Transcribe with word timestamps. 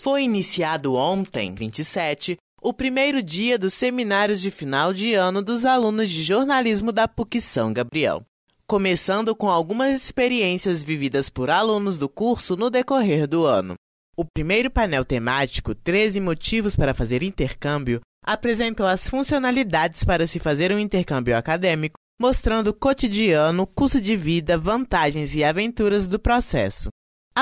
Foi 0.00 0.22
iniciado 0.22 0.94
ontem, 0.94 1.54
27, 1.54 2.38
o 2.62 2.72
primeiro 2.72 3.22
dia 3.22 3.58
dos 3.58 3.74
seminários 3.74 4.40
de 4.40 4.50
final 4.50 4.94
de 4.94 5.12
ano 5.12 5.42
dos 5.42 5.66
alunos 5.66 6.08
de 6.08 6.22
jornalismo 6.22 6.90
da 6.90 7.06
PUC 7.06 7.38
São 7.38 7.70
Gabriel. 7.70 8.22
Começando 8.66 9.36
com 9.36 9.50
algumas 9.50 9.94
experiências 9.94 10.82
vividas 10.82 11.28
por 11.28 11.50
alunos 11.50 11.98
do 11.98 12.08
curso 12.08 12.56
no 12.56 12.70
decorrer 12.70 13.28
do 13.28 13.44
ano. 13.44 13.74
O 14.16 14.24
primeiro 14.24 14.70
painel 14.70 15.04
temático, 15.04 15.74
13 15.74 16.18
motivos 16.18 16.74
para 16.76 16.94
fazer 16.94 17.22
intercâmbio, 17.22 18.00
apresentou 18.24 18.86
as 18.86 19.06
funcionalidades 19.06 20.02
para 20.02 20.26
se 20.26 20.38
fazer 20.38 20.72
um 20.72 20.78
intercâmbio 20.78 21.36
acadêmico, 21.36 21.98
mostrando 22.18 22.68
o 22.68 22.74
cotidiano, 22.74 23.66
custo 23.66 24.00
de 24.00 24.16
vida, 24.16 24.56
vantagens 24.56 25.34
e 25.34 25.44
aventuras 25.44 26.06
do 26.06 26.18
processo. 26.18 26.88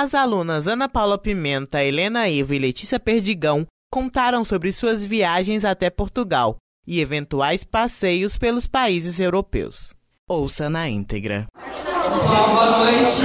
As 0.01 0.15
alunas 0.15 0.69
Ana 0.69 0.89
Paula 0.89 1.19
Pimenta, 1.19 1.83
Helena 1.83 2.29
Ivo 2.29 2.55
e 2.55 2.59
Letícia 2.61 3.01
Perdigão 3.01 3.67
contaram 3.93 4.45
sobre 4.45 4.71
suas 4.73 5.05
viagens 5.05 5.65
até 5.65 5.91
Portugal 5.91 6.55
e 6.87 7.01
eventuais 7.01 7.65
passeios 7.65 8.38
pelos 8.38 8.69
países 8.69 9.19
europeus. 9.19 9.93
Ouça 10.30 10.71
na 10.71 10.88
íntegra. 10.88 11.48
Pessoal, 11.57 12.48
boa 12.48 12.79
noite. 12.79 13.23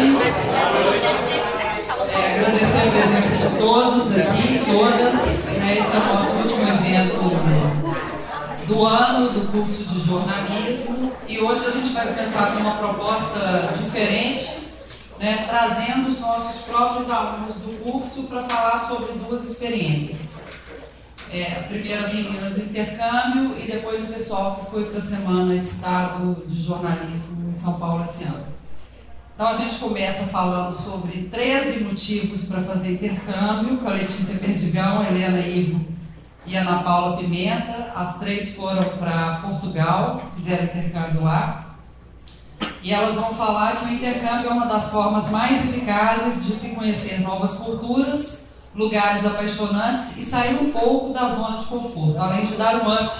É, 2.11 2.39
agradecer 2.39 2.87
a 2.87 2.91
presença 2.91 3.37
de 3.37 3.57
todos 3.59 4.11
aqui, 4.17 4.65
todas. 4.65 5.13
Né, 5.59 5.77
esse 5.77 5.95
é 5.95 5.99
o 5.99 6.05
nosso 6.07 6.31
último 6.37 6.63
evento 6.69 7.21
do 8.67 8.83
ano 8.83 9.29
do 9.29 9.51
curso 9.51 9.85
de 9.85 9.99
jornalismo. 10.07 11.13
E 11.27 11.39
hoje 11.39 11.67
a 11.67 11.69
gente 11.69 11.93
vai 11.93 12.11
pensar 12.15 12.55
numa 12.55 12.77
proposta 12.77 13.75
diferente 13.77 14.52
né, 15.23 15.45
trazendo 15.47 16.09
os 16.09 16.19
nossos 16.19 16.63
próprios 16.63 17.09
alunos 17.09 17.55
do 17.55 17.79
curso 17.81 18.23
para 18.23 18.43
falar 18.43 18.79
sobre 18.89 19.13
duas 19.13 19.45
experiências. 19.45 20.43
É, 21.31 21.59
a 21.59 21.63
primeira 21.63 22.05
as 22.05 22.13
meninas 22.13 22.51
do 22.51 22.61
intercâmbio 22.61 23.57
e 23.57 23.71
depois 23.71 24.03
o 24.03 24.07
pessoal 24.07 24.57
que 24.57 24.69
foi 24.69 24.83
para 24.89 24.99
a 24.99 25.01
Semana 25.01 25.55
Estado 25.55 26.43
de 26.45 26.61
Jornalismo 26.61 27.53
em 27.55 27.57
São 27.57 27.79
Paulo 27.79 28.05
esse 28.09 28.25
ano. 28.25 28.43
Então 29.33 29.47
a 29.47 29.55
gente 29.55 29.79
começa 29.79 30.25
falando 30.25 30.77
sobre 30.77 31.29
13 31.31 31.85
motivos 31.85 32.43
para 32.43 32.61
fazer 32.61 32.91
intercâmbio 32.91 33.77
com 33.77 33.89
a 33.89 33.93
Letícia 33.93 34.35
Perdigão, 34.35 35.05
Helena 35.05 35.39
Ivo 35.39 35.85
e 36.45 36.53
Ana 36.57 36.83
Paula 36.83 37.15
Pimenta. 37.15 37.93
As 37.95 38.19
três 38.19 38.53
foram 38.53 38.83
para 38.99 39.39
Portugal, 39.41 40.33
fizeram 40.35 40.65
intercâmbio 40.65 41.23
lá. 41.23 41.72
E 42.83 42.91
elas 42.91 43.15
vão 43.15 43.33
falar 43.33 43.77
que 43.77 43.85
o 43.85 43.93
intercâmbio 43.93 44.49
é 44.49 44.53
uma 44.53 44.65
das 44.65 44.91
formas 44.91 45.29
mais 45.29 45.63
eficazes 45.69 46.45
de 46.45 46.53
se 46.57 46.69
conhecer 46.71 47.21
novas 47.21 47.53
culturas, 47.53 48.49
lugares 48.75 49.25
apaixonantes 49.25 50.17
e 50.17 50.25
sair 50.25 50.61
um 50.61 50.69
pouco 50.69 51.13
da 51.13 51.29
zona 51.29 51.59
de 51.59 51.65
conforto, 51.65 52.17
além 52.19 52.45
de 52.45 52.57
dar 52.57 52.75
um 52.75 52.93
up 52.93 53.15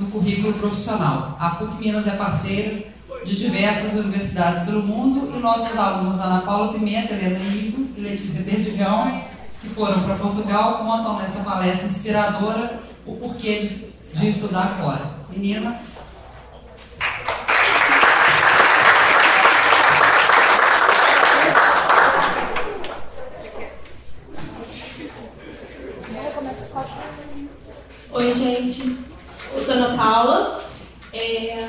no 0.00 0.08
currículo 0.08 0.52
profissional. 0.54 1.36
A 1.38 1.50
PUC 1.50 1.76
Minas 1.76 2.08
é 2.08 2.10
parceira 2.10 2.82
de 3.24 3.36
diversas 3.36 3.92
universidades 3.92 4.64
pelo 4.64 4.82
mundo 4.82 5.32
e 5.32 5.38
nossas 5.38 5.78
alunas 5.78 6.20
Ana 6.20 6.40
Paula 6.40 6.72
Pimenta, 6.72 7.14
Helena 7.14 7.44
Ivo 7.44 7.86
e 7.96 8.00
Letícia 8.00 8.42
Perdigão, 8.42 9.22
que 9.60 9.68
foram 9.68 10.02
para 10.02 10.16
Portugal, 10.16 10.78
contam 10.78 11.18
nessa 11.18 11.38
palestra 11.44 11.86
inspiradora 11.86 12.80
o 13.06 13.14
porquê 13.14 13.60
de, 13.60 14.18
de 14.18 14.30
estudar 14.30 14.74
fora. 14.80 15.02
Meninas, 15.30 15.94
Oi, 28.14 28.32
gente. 28.34 28.96
Eu 29.52 29.64
sou 29.64 29.74
Ana 29.74 29.96
Paula, 29.96 30.64
é... 31.12 31.68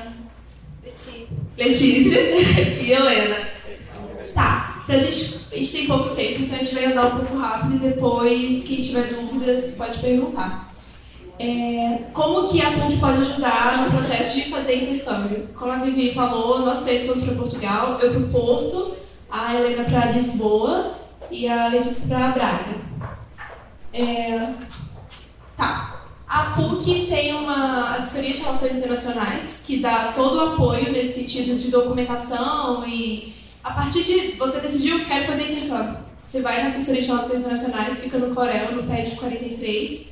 Letícia 1.58 2.20
e 2.82 2.92
Helena. 2.92 3.48
Tá, 4.34 4.84
pra 4.86 5.00
gente, 5.00 5.40
a 5.52 5.56
gente 5.56 5.72
tem 5.72 5.88
pouco 5.88 6.16
tempo, 6.16 6.44
então 6.44 6.56
a 6.56 6.64
gente 6.64 6.76
vai 6.76 6.86
andar 6.86 7.06
um 7.06 7.20
pouco 7.20 7.38
rápido 7.38 7.76
e 7.76 7.90
depois, 7.90 8.64
quem 8.66 8.82
tiver 8.82 9.14
dúvidas, 9.14 9.72
pode 9.76 10.00
perguntar. 10.00 10.70
É, 11.38 12.00
como 12.14 12.48
que 12.50 12.62
a 12.62 12.72
PUC 12.72 12.98
pode 12.98 13.22
ajudar 13.22 13.84
no 13.84 13.92
processo 13.92 14.36
de 14.36 14.50
fazer 14.50 14.84
intercâmbio? 14.84 15.50
Como 15.54 15.72
a 15.72 15.78
Vivi 15.78 16.14
falou, 16.14 16.60
nós 16.60 16.84
três 16.84 17.06
fomos 17.06 17.24
para 17.24 17.36
Portugal, 17.36 18.00
eu 18.00 18.12
para 18.12 18.20
o 18.20 18.30
Porto, 18.30 18.96
a 19.30 19.54
Helena 19.54 19.84
para 19.84 20.12
Lisboa 20.12 20.94
e 21.30 21.48
a 21.48 21.68
Letícia 21.68 22.08
para 22.08 22.32
Braga. 22.32 22.76
É, 23.94 24.50
tá, 25.58 25.95
a 26.28 26.52
PUC 26.52 27.06
tem 27.08 27.36
uma 27.36 27.96
assessoria 27.96 28.34
de 28.34 28.42
relações 28.42 28.76
internacionais 28.78 29.64
que 29.66 29.78
dá 29.78 30.12
todo 30.14 30.38
o 30.38 30.54
apoio 30.54 30.92
nesse 30.92 31.14
sentido 31.14 31.60
de 31.60 31.70
documentação 31.70 32.86
e 32.88 33.34
a 33.64 33.72
partir 33.72 34.04
de 34.04 34.32
você 34.38 34.60
decidiu 34.60 35.06
quero 35.06 35.26
fazer 35.26 35.52
intercâmbio. 35.52 35.98
Você 36.28 36.42
vai 36.42 36.64
na 36.64 36.70
assessoria 36.70 37.02
de 37.02 37.08
relações 37.08 37.40
internacionais, 37.40 38.00
fica 38.00 38.18
no 38.18 38.34
Corel, 38.34 38.76
no 38.76 38.84
PED 38.84 39.16
43, 39.16 40.08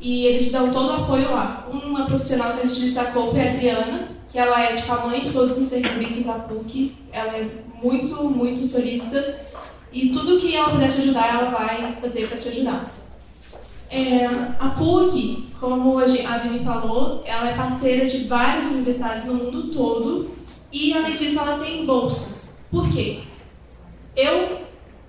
e 0.00 0.26
eles 0.26 0.50
dão 0.50 0.72
todo 0.72 0.88
o 0.88 1.02
apoio 1.04 1.30
lá. 1.30 1.68
Uma 1.70 2.06
profissional 2.06 2.54
que 2.54 2.66
a 2.66 2.68
gente 2.68 2.80
destacou 2.80 3.30
foi 3.30 3.40
a 3.40 3.52
Adriana, 3.52 4.08
que 4.30 4.38
ela 4.38 4.60
é 4.60 4.76
tipo 4.76 4.92
a 4.92 5.06
mãe 5.06 5.22
de 5.22 5.32
todos 5.32 5.56
os 5.56 5.62
intercambistas 5.64 6.24
da 6.24 6.34
PUC. 6.34 6.94
Ela 7.12 7.36
é 7.36 7.48
muito, 7.82 8.24
muito 8.24 8.66
solista 8.66 9.46
e 9.92 10.10
tudo 10.10 10.40
que 10.40 10.54
ela 10.54 10.70
puder 10.70 10.90
te 10.90 11.00
ajudar, 11.00 11.34
ela 11.34 11.50
vai 11.50 11.96
fazer 12.00 12.26
para 12.28 12.38
te 12.38 12.48
ajudar. 12.48 12.97
É, 13.90 14.26
a 14.58 14.70
PUC, 14.70 15.48
como 15.58 15.98
a 15.98 16.04
Vivi 16.04 16.64
falou, 16.64 17.22
ela 17.24 17.50
é 17.50 17.56
parceira 17.56 18.06
de 18.06 18.24
várias 18.24 18.70
universidades 18.70 19.24
no 19.24 19.34
mundo 19.34 19.68
todo 19.72 20.30
e, 20.70 20.92
além 20.92 21.16
disso, 21.16 21.38
ela 21.38 21.58
tem 21.58 21.86
bolsas. 21.86 22.58
Por 22.70 22.90
quê? 22.90 23.20
Eu 24.14 24.60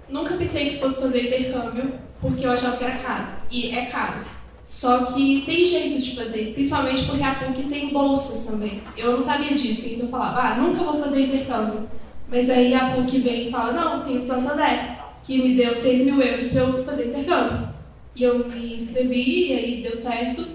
nunca 0.08 0.36
pensei 0.36 0.70
que 0.70 0.80
fosse 0.80 1.02
fazer 1.02 1.28
intercâmbio 1.28 1.94
porque 2.22 2.46
eu 2.46 2.52
achava 2.52 2.78
que 2.78 2.84
era 2.84 2.98
caro. 2.98 3.28
E 3.52 3.76
é 3.76 3.86
caro. 3.88 4.26
Só 4.64 5.06
que 5.06 5.44
tem 5.46 5.66
jeito 5.66 6.02
de 6.02 6.16
fazer, 6.16 6.54
principalmente 6.54 7.06
porque 7.06 7.24
a 7.24 7.36
PUC 7.36 7.64
tem 7.64 7.90
bolsas 7.90 8.46
também. 8.46 8.82
Eu 8.96 9.14
não 9.14 9.22
sabia 9.22 9.54
disso, 9.54 9.88
então 9.88 10.06
eu 10.06 10.12
falava, 10.12 10.42
ah, 10.42 10.56
nunca 10.56 10.84
vou 10.84 11.02
fazer 11.02 11.22
intercâmbio. 11.22 11.90
Mas 12.30 12.50
aí 12.50 12.74
a 12.74 12.92
PUC 12.92 13.20
vem 13.20 13.48
e 13.48 13.52
fala, 13.52 13.74
não, 13.74 14.06
tem 14.06 14.18
o 14.18 14.22
Santander, 14.22 15.00
que 15.24 15.42
me 15.42 15.56
deu 15.56 15.82
3 15.82 16.06
mil 16.06 16.22
euros 16.22 16.48
para 16.50 16.62
eu 16.62 16.84
fazer 16.86 17.08
intercâmbio. 17.08 17.69
E 18.20 18.24
eu 18.24 18.50
me 18.50 18.76
inscrevi, 18.76 19.48
e 19.48 19.54
aí 19.54 19.82
deu 19.82 19.96
certo. 19.96 20.46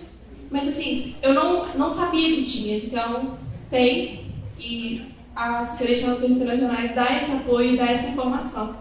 Mas 0.51 0.69
assim, 0.69 1.17
eu 1.23 1.33
não, 1.33 1.75
não 1.75 1.95
sabia 1.95 2.37
que 2.37 2.43
tinha, 2.43 2.77
então 2.77 3.39
tem, 3.71 4.27
e 4.61 5.15
a 5.35 5.61
assessoria 5.61 5.97
de 5.97 6.03
relações 6.03 6.31
internacionais 6.33 6.95
dá 6.95 7.17
esse 7.17 7.33
apoio, 7.33 7.79
dá 7.79 7.87
essa 7.87 8.09
informação. 8.09 8.77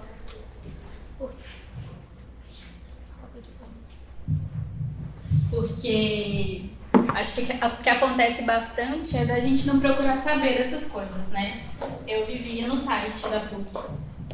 Porque 5.50 6.63
acho 7.07 7.33
que 7.35 7.41
o 7.41 7.83
que 7.83 7.89
acontece 7.89 8.41
bastante 8.41 9.15
é 9.15 9.25
da 9.25 9.39
gente 9.39 9.65
não 9.65 9.79
procurar 9.79 10.21
saber 10.23 10.59
essas 10.59 10.85
coisas, 10.91 11.25
né? 11.29 11.63
Eu 12.05 12.25
vivia 12.25 12.67
no 12.67 12.75
site 12.75 13.21
da 13.29 13.39
PUC, 13.39 13.75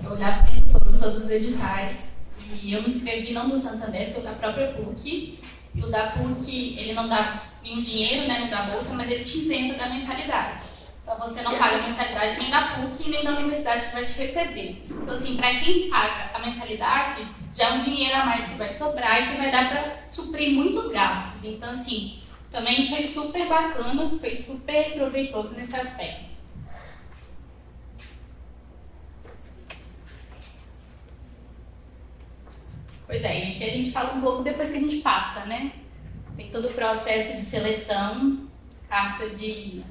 eu 0.04 0.12
olhava 0.12 0.48
todo, 0.72 1.00
todos 1.00 1.24
os 1.24 1.30
editais, 1.30 2.09
e 2.62 2.74
eu 2.74 2.82
me 2.82 2.90
inscrevi 2.90 3.34
não 3.34 3.50
do 3.50 3.58
Santander, 3.58 4.14
foi 4.14 4.24
da 4.24 4.34
própria 4.34 4.70
PUC. 4.70 5.40
E 5.76 5.82
o 5.82 5.90
da 5.90 6.12
PUC, 6.12 6.78
ele 6.80 6.94
não 6.94 7.08
dá 7.08 7.44
nenhum 7.64 7.80
dinheiro, 7.80 8.28
né, 8.28 8.40
não 8.40 8.48
dá 8.48 8.64
bolsa, 8.64 8.94
mas 8.94 9.10
ele 9.10 9.24
te 9.24 9.38
isenta 9.38 9.78
da 9.78 9.90
mensalidade. 9.90 10.64
Então 11.04 11.18
você 11.18 11.42
não 11.42 11.56
paga 11.56 11.76
a 11.78 11.88
mensalidade 11.88 12.40
nem 12.40 12.52
da 12.52 12.68
PUC 12.68 13.10
nem 13.10 13.24
da 13.24 13.32
universidade 13.32 13.86
que 13.86 13.94
vai 13.94 14.06
te 14.06 14.14
receber. 14.14 14.84
Então, 14.90 15.16
assim, 15.16 15.36
para 15.36 15.56
quem 15.56 15.90
paga 15.90 16.32
a 16.34 16.40
mensalidade, 16.40 17.26
já 17.54 17.70
é 17.70 17.74
um 17.74 17.80
dinheiro 17.80 18.16
a 18.16 18.26
mais 18.26 18.46
que 18.46 18.56
vai 18.56 18.78
sobrar 18.78 19.22
e 19.22 19.31
que 19.31 19.38
vai 19.38 19.52
dar 19.52 19.70
para 19.70 19.98
suprir 20.12 20.54
muitos 20.54 20.92
gastos. 20.92 21.44
Então, 21.44 21.72
assim, 21.72 22.19
também 22.51 22.88
foi 22.90 23.04
super 23.04 23.48
bacana, 23.48 24.12
foi 24.19 24.36
super 24.36 24.94
proveitoso 24.94 25.54
nesse 25.56 25.75
aspecto. 25.75 26.29
Pois 33.10 33.24
é, 33.24 33.40
e 33.40 33.52
aqui 33.54 33.64
a 33.64 33.74
gente 33.74 33.92
fala 33.92 34.14
um 34.14 34.22
pouco 34.22 34.44
depois 34.44 34.70
que 34.70 34.78
a 34.78 34.80
gente 34.80 34.98
passa, 34.98 35.44
né? 35.46 35.72
Tem 36.38 36.52
todo 36.52 36.68
o 36.68 36.74
processo 36.74 37.36
de 37.36 37.42
seleção, 37.42 38.48
carta 38.88 39.32
de, 39.32 39.82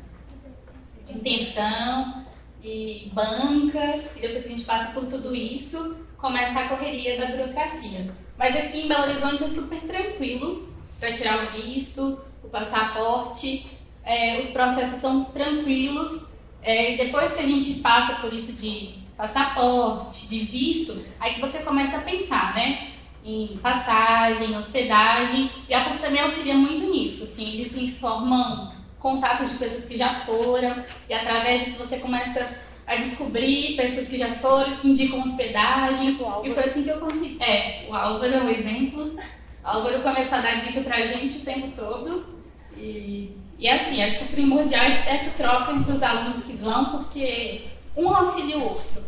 de 1.04 1.12
intenção 1.12 2.24
e 2.62 3.10
banca, 3.12 4.04
e 4.14 4.20
depois 4.20 4.44
que 4.44 4.52
a 4.52 4.56
gente 4.56 4.64
passa 4.64 4.92
por 4.92 5.06
tudo 5.06 5.34
isso, 5.34 5.96
começa 6.16 6.60
a 6.60 6.68
correria 6.68 7.18
da 7.18 7.26
burocracia. 7.26 8.08
Mas 8.38 8.54
aqui 8.54 8.82
em 8.82 8.88
Belo 8.88 9.02
Horizonte 9.02 9.42
é 9.42 9.48
super 9.48 9.80
tranquilo 9.80 10.72
para 11.00 11.10
tirar 11.10 11.42
o 11.42 11.60
visto, 11.60 12.20
o 12.44 12.48
passaporte, 12.48 13.66
é, 14.04 14.38
os 14.42 14.50
processos 14.50 15.00
são 15.00 15.24
tranquilos. 15.24 16.22
É, 16.62 16.94
e 16.94 16.96
depois 16.96 17.32
que 17.32 17.42
a 17.42 17.46
gente 17.46 17.80
passa 17.80 18.20
por 18.20 18.32
isso 18.32 18.52
de 18.52 18.94
passaporte, 19.16 20.28
de 20.28 20.38
visto, 20.38 21.04
aí 21.18 21.34
que 21.34 21.40
você 21.40 21.58
começa 21.58 21.96
a 21.96 22.02
pensar, 22.02 22.54
né? 22.54 22.92
Em 23.28 23.58
passagem, 23.58 24.56
hospedagem, 24.56 25.50
e 25.68 25.74
a 25.74 25.84
PUC 25.84 25.98
também 25.98 26.20
auxilia 26.20 26.54
muito 26.54 26.90
nisso, 26.90 27.24
assim, 27.24 27.52
eles 27.52 27.76
informam 27.76 28.72
contatos 28.98 29.50
de 29.50 29.58
pessoas 29.58 29.84
que 29.84 29.96
já 29.96 30.14
foram, 30.20 30.82
e 31.08 31.12
através 31.12 31.64
disso 31.64 31.76
você 31.76 31.98
começa 31.98 32.58
a 32.86 32.96
descobrir 32.96 33.76
pessoas 33.76 34.08
que 34.08 34.16
já 34.16 34.32
foram, 34.32 34.76
que 34.76 34.88
indicam 34.88 35.20
hospedagem, 35.20 36.12
tipo 36.12 36.42
e 36.42 36.50
foi 36.50 36.64
assim 36.64 36.82
que 36.82 36.88
eu 36.88 36.98
consegui, 36.98 37.36
é, 37.42 37.86
o 37.88 37.94
Álvaro 37.94 38.32
é 38.32 38.42
um 38.42 38.48
exemplo, 38.48 39.14
o 39.14 39.68
Álvaro 39.68 40.00
começou 40.00 40.38
a 40.38 40.40
dar 40.40 40.54
dica 40.56 40.80
pra 40.80 41.04
gente 41.04 41.36
o 41.36 41.44
tempo 41.44 41.70
todo, 41.76 42.38
e, 42.78 43.36
e 43.58 43.68
assim, 43.68 44.02
acho 44.02 44.18
que 44.18 44.24
o 44.24 44.28
primordial 44.28 44.84
é 44.84 45.04
essa 45.06 45.30
troca 45.36 45.72
entre 45.72 45.92
os 45.92 46.02
alunos 46.02 46.42
que 46.42 46.54
vão, 46.54 46.86
porque 46.92 47.66
um 47.94 48.08
auxilia 48.08 48.56
o 48.56 48.62
outro. 48.62 49.07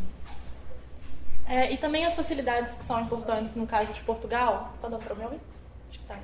É, 1.50 1.72
e 1.72 1.76
também 1.76 2.06
as 2.06 2.14
facilidades 2.14 2.72
que 2.74 2.84
são 2.84 3.00
importantes 3.00 3.56
no 3.56 3.66
caso 3.66 3.92
de 3.92 4.00
Portugal. 4.02 4.72
Tá 4.80 4.88
dando 4.88 5.02
para 5.02 5.16
me 5.16 5.24
ouvir? 5.24 5.40
Acho 5.88 5.98
que 5.98 6.04
tá. 6.04 6.16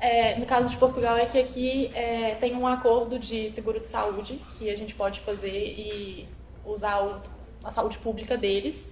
É, 0.00 0.38
no 0.38 0.46
caso 0.46 0.70
de 0.70 0.76
Portugal 0.78 1.18
é 1.18 1.26
que 1.26 1.38
aqui 1.38 1.90
é, 1.94 2.36
tem 2.36 2.54
um 2.54 2.66
acordo 2.66 3.18
de 3.18 3.50
seguro 3.50 3.78
de 3.78 3.86
saúde 3.86 4.40
que 4.56 4.70
a 4.70 4.76
gente 4.76 4.94
pode 4.94 5.20
fazer 5.20 5.74
e 5.78 6.26
usar 6.64 7.04
o, 7.04 7.20
a 7.62 7.70
saúde 7.70 7.98
pública 7.98 8.34
deles. 8.34 8.88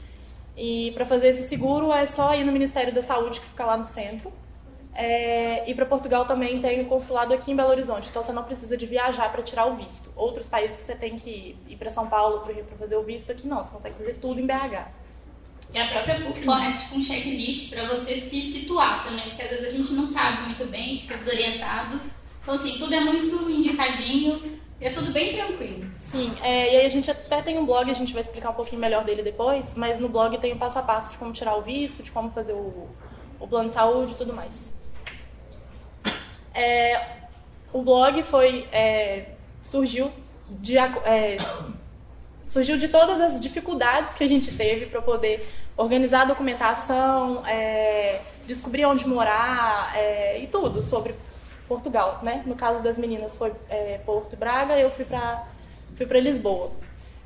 E 0.54 0.90
para 0.92 1.06
fazer 1.06 1.28
esse 1.28 1.48
seguro 1.48 1.90
é 1.90 2.04
só 2.04 2.34
ir 2.34 2.44
no 2.44 2.52
Ministério 2.52 2.92
da 2.92 3.00
Saúde 3.00 3.40
que 3.40 3.46
fica 3.46 3.64
lá 3.64 3.78
no 3.78 3.86
centro. 3.86 4.30
É, 4.92 5.68
e 5.70 5.74
para 5.74 5.86
Portugal 5.86 6.26
também 6.26 6.60
tem 6.60 6.82
o 6.82 6.86
consulado 6.86 7.32
aqui 7.32 7.52
em 7.52 7.56
Belo 7.56 7.70
Horizonte, 7.70 8.08
então 8.10 8.22
você 8.22 8.32
não 8.32 8.42
precisa 8.42 8.76
de 8.76 8.84
viajar 8.84 9.32
para 9.32 9.40
tirar 9.40 9.66
o 9.66 9.74
visto. 9.74 10.12
Outros 10.14 10.46
países 10.46 10.78
você 10.80 10.94
tem 10.94 11.16
que 11.16 11.56
ir 11.66 11.76
para 11.76 11.90
São 11.90 12.06
Paulo, 12.08 12.40
para 12.40 12.76
fazer 12.76 12.96
o 12.96 13.02
visto, 13.02 13.32
aqui 13.32 13.46
não, 13.46 13.64
você 13.64 13.70
consegue 13.70 13.94
fazer 13.94 14.14
tudo 14.14 14.40
em 14.40 14.46
BH. 14.46 15.00
E 15.72 15.78
a 15.78 15.86
própria 15.88 16.20
PUC 16.20 16.42
fornece 16.42 16.78
tipo, 16.78 16.96
um 16.96 17.00
checklist 17.00 17.70
para 17.70 17.88
você 17.88 18.16
se 18.22 18.52
situar 18.52 19.04
também, 19.04 19.28
porque 19.28 19.42
às 19.42 19.50
vezes 19.50 19.66
a 19.66 19.76
gente 19.76 19.92
não 19.92 20.08
sabe 20.08 20.42
muito 20.42 20.64
bem, 20.66 21.00
fica 21.00 21.16
desorientado. 21.16 22.00
Então, 22.42 22.54
assim, 22.54 22.76
tudo 22.78 22.92
é 22.92 23.00
muito 23.00 23.50
indicadinho 23.50 24.58
e 24.80 24.84
é 24.84 24.90
tudo 24.90 25.12
bem 25.12 25.32
tranquilo. 25.32 25.88
Sim, 25.98 26.32
é, 26.42 26.74
e 26.74 26.76
aí 26.78 26.86
a 26.86 26.88
gente 26.88 27.08
até 27.10 27.40
tem 27.40 27.56
um 27.56 27.66
blog, 27.66 27.88
a 27.88 27.94
gente 27.94 28.12
vai 28.12 28.22
explicar 28.22 28.50
um 28.50 28.54
pouquinho 28.54 28.80
melhor 28.80 29.04
dele 29.04 29.22
depois, 29.22 29.66
mas 29.76 29.98
no 30.00 30.08
blog 30.08 30.36
tem 30.38 30.52
o 30.52 30.56
passo 30.56 30.78
a 30.78 30.82
passo 30.82 31.10
de 31.10 31.18
como 31.18 31.32
tirar 31.32 31.54
o 31.54 31.62
visto, 31.62 32.02
de 32.02 32.10
como 32.10 32.30
fazer 32.30 32.52
o, 32.52 32.88
o 33.38 33.46
plano 33.46 33.68
de 33.68 33.74
saúde 33.74 34.12
e 34.12 34.16
tudo 34.16 34.32
mais. 34.34 34.68
É, 36.52 37.00
o 37.72 37.82
blog 37.82 38.22
foi 38.24 38.66
é, 38.72 39.34
surgiu 39.62 40.10
de 40.50 40.76
é, 40.76 41.36
surgiu 42.50 42.76
de 42.76 42.88
todas 42.88 43.20
as 43.20 43.38
dificuldades 43.38 44.12
que 44.12 44.24
a 44.24 44.28
gente 44.28 44.54
teve 44.56 44.86
para 44.86 45.00
poder 45.00 45.48
organizar 45.76 46.22
a 46.22 46.24
documentação, 46.24 47.46
é, 47.46 48.20
descobrir 48.44 48.84
onde 48.84 49.06
morar 49.06 49.96
é, 49.96 50.40
e 50.40 50.48
tudo 50.48 50.82
sobre 50.82 51.14
Portugal, 51.68 52.18
né? 52.24 52.42
No 52.44 52.56
caso 52.56 52.82
das 52.82 52.98
meninas 52.98 53.36
foi 53.36 53.52
é, 53.68 53.98
Porto 54.04 54.36
Braga, 54.36 54.76
eu 54.76 54.90
fui 54.90 55.04
para 55.04 55.46
fui 55.94 56.06
para 56.06 56.18
Lisboa. 56.18 56.72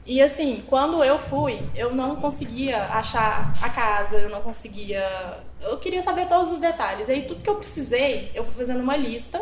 E 0.07 0.21
assim, 0.21 0.63
quando 0.69 1.03
eu 1.03 1.19
fui, 1.19 1.59
eu 1.75 1.95
não 1.95 2.17
conseguia 2.17 2.85
achar 2.89 3.51
a 3.63 3.71
casa, 3.71 4.17
eu 4.17 4.29
não 4.29 4.43
conseguia. 4.43 5.39
Eu 5.63 5.79
queria 5.79 6.03
saber 6.03 6.29
todos 6.29 6.53
os 6.53 6.59
detalhes. 6.59 7.09
E 7.09 7.13
aí, 7.13 7.23
tudo 7.23 7.43
que 7.43 7.49
eu 7.49 7.55
precisei, 7.55 8.31
eu 8.35 8.45
fui 8.45 8.53
fazendo 8.55 8.83
uma 8.83 8.97
lista 8.97 9.41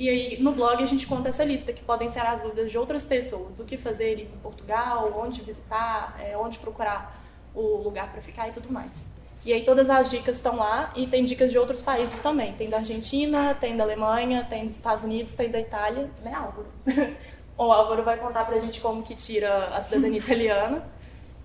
e 0.00 0.08
aí 0.08 0.38
no 0.40 0.52
blog 0.52 0.82
a 0.82 0.86
gente 0.86 1.06
conta 1.06 1.28
essa 1.28 1.44
lista, 1.44 1.74
que 1.74 1.82
podem 1.82 2.08
ser 2.08 2.20
as 2.20 2.40
dúvidas 2.40 2.70
de 2.70 2.78
outras 2.78 3.04
pessoas, 3.04 3.60
o 3.60 3.64
que 3.64 3.76
fazer 3.76 4.18
em 4.18 4.38
Portugal, 4.42 5.12
onde 5.14 5.42
visitar, 5.42 6.16
é, 6.18 6.34
onde 6.38 6.58
procurar 6.58 7.22
o 7.54 7.76
lugar 7.76 8.10
para 8.10 8.22
ficar 8.22 8.48
e 8.48 8.52
tudo 8.52 8.72
mais. 8.72 9.04
E 9.44 9.52
aí 9.52 9.62
todas 9.62 9.90
as 9.90 10.08
dicas 10.08 10.36
estão 10.36 10.56
lá 10.56 10.90
e 10.96 11.06
tem 11.06 11.22
dicas 11.22 11.50
de 11.50 11.58
outros 11.58 11.82
países 11.82 12.18
também. 12.20 12.54
Tem 12.54 12.70
da 12.70 12.78
Argentina, 12.78 13.54
tem 13.54 13.76
da 13.76 13.84
Alemanha, 13.84 14.46
tem 14.48 14.64
dos 14.64 14.74
Estados 14.74 15.04
Unidos, 15.04 15.32
tem 15.32 15.50
da 15.50 15.60
Itália, 15.60 16.08
né 16.24 16.32
Álvaro? 16.32 16.68
o 17.58 17.70
Álvaro 17.70 18.02
vai 18.02 18.16
contar 18.16 18.46
pra 18.46 18.58
gente 18.58 18.80
como 18.80 19.02
que 19.02 19.14
tira 19.14 19.66
a 19.76 19.82
cidadania 19.82 20.16
italiana 20.20 20.82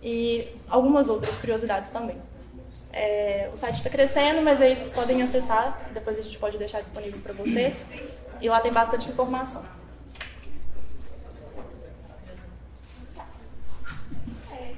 e 0.02 0.48
algumas 0.70 1.10
outras 1.10 1.36
curiosidades 1.36 1.90
também. 1.90 2.16
É, 2.94 3.50
o 3.54 3.58
site 3.58 3.80
está 3.80 3.90
crescendo, 3.90 4.42
mas 4.42 4.62
aí 4.62 4.78
vocês 4.78 4.94
podem 4.94 5.22
acessar, 5.22 5.90
depois 5.94 6.18
a 6.18 6.22
gente 6.22 6.38
pode 6.38 6.58
deixar 6.58 6.80
disponível 6.80 7.20
para 7.20 7.34
vocês. 7.34 7.76
E 8.42 8.50
lá 8.50 8.60
tem 8.60 8.72
bastante 8.72 9.10
informação. 9.10 9.64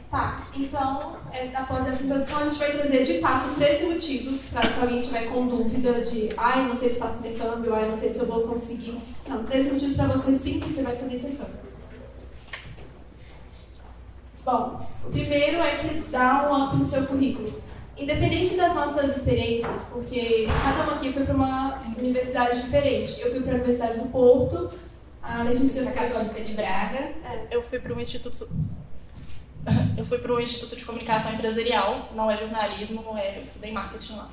Tá, 0.10 0.42
então, 0.56 1.18
é, 1.34 1.52
após 1.54 1.86
essa 1.86 2.02
introdução, 2.02 2.40
a 2.40 2.46
gente 2.46 2.58
vai 2.58 2.72
trazer 2.72 3.04
de 3.04 3.20
fato 3.20 3.54
três 3.56 3.86
motivos 3.86 4.42
para 4.50 4.70
se 4.70 4.80
alguém 4.80 5.02
tiver 5.02 5.26
com 5.26 5.48
dúvida 5.48 6.06
de 6.06 6.30
ai, 6.38 6.66
não 6.66 6.76
sei 6.78 6.92
se 6.92 7.00
faço 7.00 7.20
intercâmbio, 7.20 7.76
ai, 7.76 7.90
não 7.90 7.98
sei 7.98 8.14
se 8.14 8.20
eu 8.20 8.26
vou 8.26 8.48
conseguir. 8.48 9.02
Não, 9.28 9.44
três 9.44 9.70
motivos 9.72 9.98
para 9.98 10.08
você 10.08 10.38
sim 10.38 10.62
que 10.62 10.70
você 10.70 10.82
vai 10.82 10.96
fazer 10.96 11.18
intercâmbio. 11.18 11.68
Bom, 14.46 14.80
o 15.06 15.10
primeiro 15.10 15.58
é 15.58 15.76
que 15.76 16.10
dá 16.10 16.50
um 16.50 16.64
up 16.64 16.78
no 16.78 16.86
seu 16.86 17.06
currículo 17.06 17.52
independente 17.98 18.56
das 18.56 18.74
nossas 18.76 19.18
experiências, 19.18 19.82
porque 19.92 20.48
cada 20.64 20.92
um 20.92 20.96
aqui 20.96 21.14
foi 21.14 21.24
para 21.24 21.36
uma 21.36 21.82
universidade 21.98 22.62
diferente. 22.62 23.20
Eu 23.20 23.32
fui 23.32 23.42
para 23.42 23.54
a 23.54 23.56
Universidade 23.56 24.00
do 24.00 24.06
Porto, 24.10 24.78
a 25.22 25.44
Legislatura 25.44 25.92
Católica 25.92 26.42
de 26.42 26.54
Braga. 26.54 26.98
É, 26.98 27.48
eu 27.52 27.62
fui 27.62 27.80
para 27.80 27.94
um 27.94 28.00
instituto 28.00 28.48
eu 29.98 30.06
fui 30.06 30.18
para 30.20 30.34
o 30.34 30.40
Instituto 30.40 30.76
de 30.76 30.86
Comunicação 30.86 31.34
Empresarial, 31.34 32.10
não 32.16 32.30
é 32.30 32.38
jornalismo, 32.38 33.02
não 33.02 33.18
é, 33.18 33.38
eu 33.38 33.42
estudei 33.42 33.72
marketing 33.72 34.14
lá. 34.14 34.30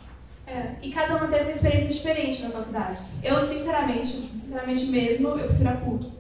É, 0.47 0.75
e 0.83 0.91
cada 0.93 1.17
uma 1.17 1.29
teve 1.29 1.45
uma 1.45 1.53
experiência 1.53 1.89
diferente 1.89 2.43
na 2.43 2.51
faculdade. 2.51 3.01
Eu, 3.23 3.43
sinceramente, 3.43 4.31
sinceramente 4.39 4.85
mesmo, 4.87 5.29
eu 5.29 5.49
prefiro 5.49 5.71
a 5.71 5.73
PUC, 5.73 6.13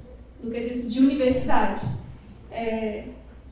no 0.43 0.50
quesito 0.50 0.88
de 0.88 0.99
universidade. 0.99 1.81
É, 2.50 3.05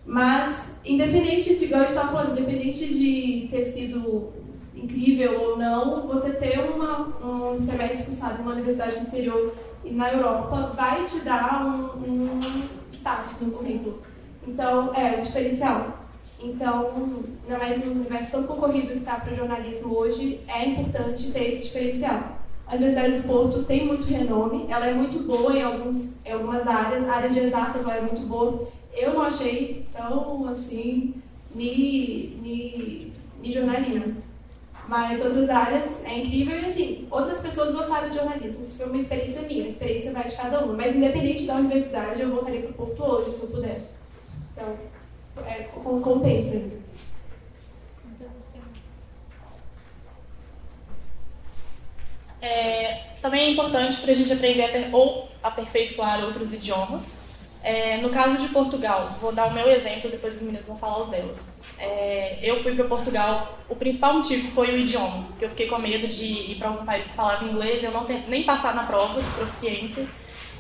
mas, 0.05 0.75
independente 0.85 1.57
de, 1.57 1.65
igual 1.65 1.83
eu 1.83 1.89
estava 1.89 2.13
falando, 2.13 2.39
independente 2.39 2.87
de 2.87 3.49
ter 3.51 3.65
sido 3.65 4.33
incrível 4.75 5.41
ou 5.41 5.57
não, 5.57 6.07
você 6.07 6.33
ter 6.33 6.59
uma, 6.59 7.09
um 7.25 7.61
semestre 7.61 8.05
cursado 8.05 8.39
numa 8.39 8.53
universidade 8.53 8.97
do 8.97 9.03
exterior 9.03 9.55
e 9.85 9.91
na 9.91 10.13
Europa 10.13 10.73
vai 10.77 11.05
te 11.05 11.21
dar 11.21 11.65
um, 11.65 11.85
um 12.09 12.41
status 12.91 13.41
no 13.41 13.53
currículo. 13.53 14.01
Então, 14.47 14.93
é 14.95 15.19
um 15.19 15.23
diferencial. 15.23 15.99
Então, 16.41 16.91
ainda 17.45 17.59
mais 17.59 17.85
no 17.85 17.93
universo 17.93 18.33
tão 18.33 18.43
concorrido 18.43 18.89
que 18.89 18.99
está 18.99 19.15
para 19.17 19.33
o 19.33 19.37
jornalismo 19.37 19.97
hoje, 19.97 20.41
é 20.49 20.69
importante 20.69 21.31
ter 21.31 21.53
esse 21.53 21.65
diferencial. 21.65 22.39
A 22.67 22.75
Universidade 22.75 23.19
do 23.19 23.29
Porto 23.29 23.65
tem 23.65 23.87
muito 23.87 24.07
renome, 24.07 24.67
ela 24.69 24.87
é 24.87 24.95
muito 24.95 25.23
boa 25.25 25.53
em, 25.53 25.63
alguns, 25.63 26.27
em 26.27 26.33
algumas 26.33 26.67
áreas, 26.67 27.09
a 27.09 27.17
área 27.17 27.31
de 27.31 27.39
exatas 27.39 27.83
ela 27.83 27.97
é 27.97 28.01
muito 28.01 28.23
boa, 28.27 28.67
eu 28.93 29.15
não 29.15 29.23
achei 29.23 29.87
tão 29.93 30.47
assim 30.49 31.15
me, 31.55 32.37
me, 32.41 33.13
me 33.41 33.53
jornalismo. 33.53 34.23
Mas 34.89 35.25
outras 35.25 35.49
áreas 35.49 36.05
é 36.05 36.19
incrível 36.19 36.59
e 36.61 36.67
assim, 36.67 37.07
outras 37.11 37.41
pessoas 37.41 37.73
gostaram 37.73 38.11
de 38.11 38.17
jornalismo. 38.17 38.65
Isso 38.65 38.77
foi 38.77 38.87
uma 38.87 38.99
experiência 38.99 39.43
minha, 39.43 39.67
a 39.67 39.69
experiência 39.69 40.13
vai 40.13 40.25
de 40.25 40.37
cada 40.37 40.65
uma. 40.65 40.75
Mas 40.75 40.97
independente 40.97 41.47
da 41.47 41.55
universidade, 41.55 42.21
eu 42.21 42.31
voltaria 42.31 42.63
para 42.63 42.71
o 42.71 42.75
Porto 42.75 43.03
hoje, 43.03 43.37
se 43.37 43.43
eu 43.43 43.49
pudesse. 43.49 43.93
Então, 44.53 44.77
é, 45.47 45.63
compensa. 45.73 46.63
É, 52.41 52.95
também 53.23 53.45
é 53.45 53.51
importante 53.51 54.01
para 54.01 54.11
a 54.11 54.15
gente 54.15 54.33
aprender 54.33 54.89
ou 54.93 55.29
aperfeiçoar 55.43 56.25
outros 56.25 56.53
idiomas. 56.53 57.07
É, 57.63 57.99
no 57.99 58.11
caso 58.11 58.39
de 58.39 58.49
Portugal, 58.49 59.17
vou 59.21 59.31
dar 59.31 59.47
o 59.47 59.55
meu 59.55 59.69
exemplo, 59.71 60.11
depois 60.11 60.35
as 60.35 60.43
meninas 60.43 60.67
vão 60.67 60.77
falar 60.77 61.03
os 61.03 61.09
delas. 61.09 61.41
É, 61.79 62.39
eu 62.43 62.61
fui 62.63 62.75
para 62.75 62.85
Portugal, 62.87 63.57
o 63.69 63.77
principal 63.77 64.15
motivo 64.15 64.51
foi 64.51 64.69
o 64.73 64.79
idioma, 64.79 65.27
porque 65.29 65.45
eu 65.45 65.49
fiquei 65.51 65.69
com 65.69 65.79
medo 65.79 66.09
de 66.09 66.25
ir 66.25 66.57
para 66.57 66.69
algum 66.69 66.85
país 66.85 67.07
que 67.07 67.15
falava 67.15 67.45
inglês, 67.45 67.83
eu 67.83 67.93
não 67.93 68.05
ter, 68.05 68.25
nem 68.29 68.43
passar 68.43 68.75
na 68.75 68.83
prova 68.83 69.23
de 69.23 69.31
proficiência. 69.31 70.07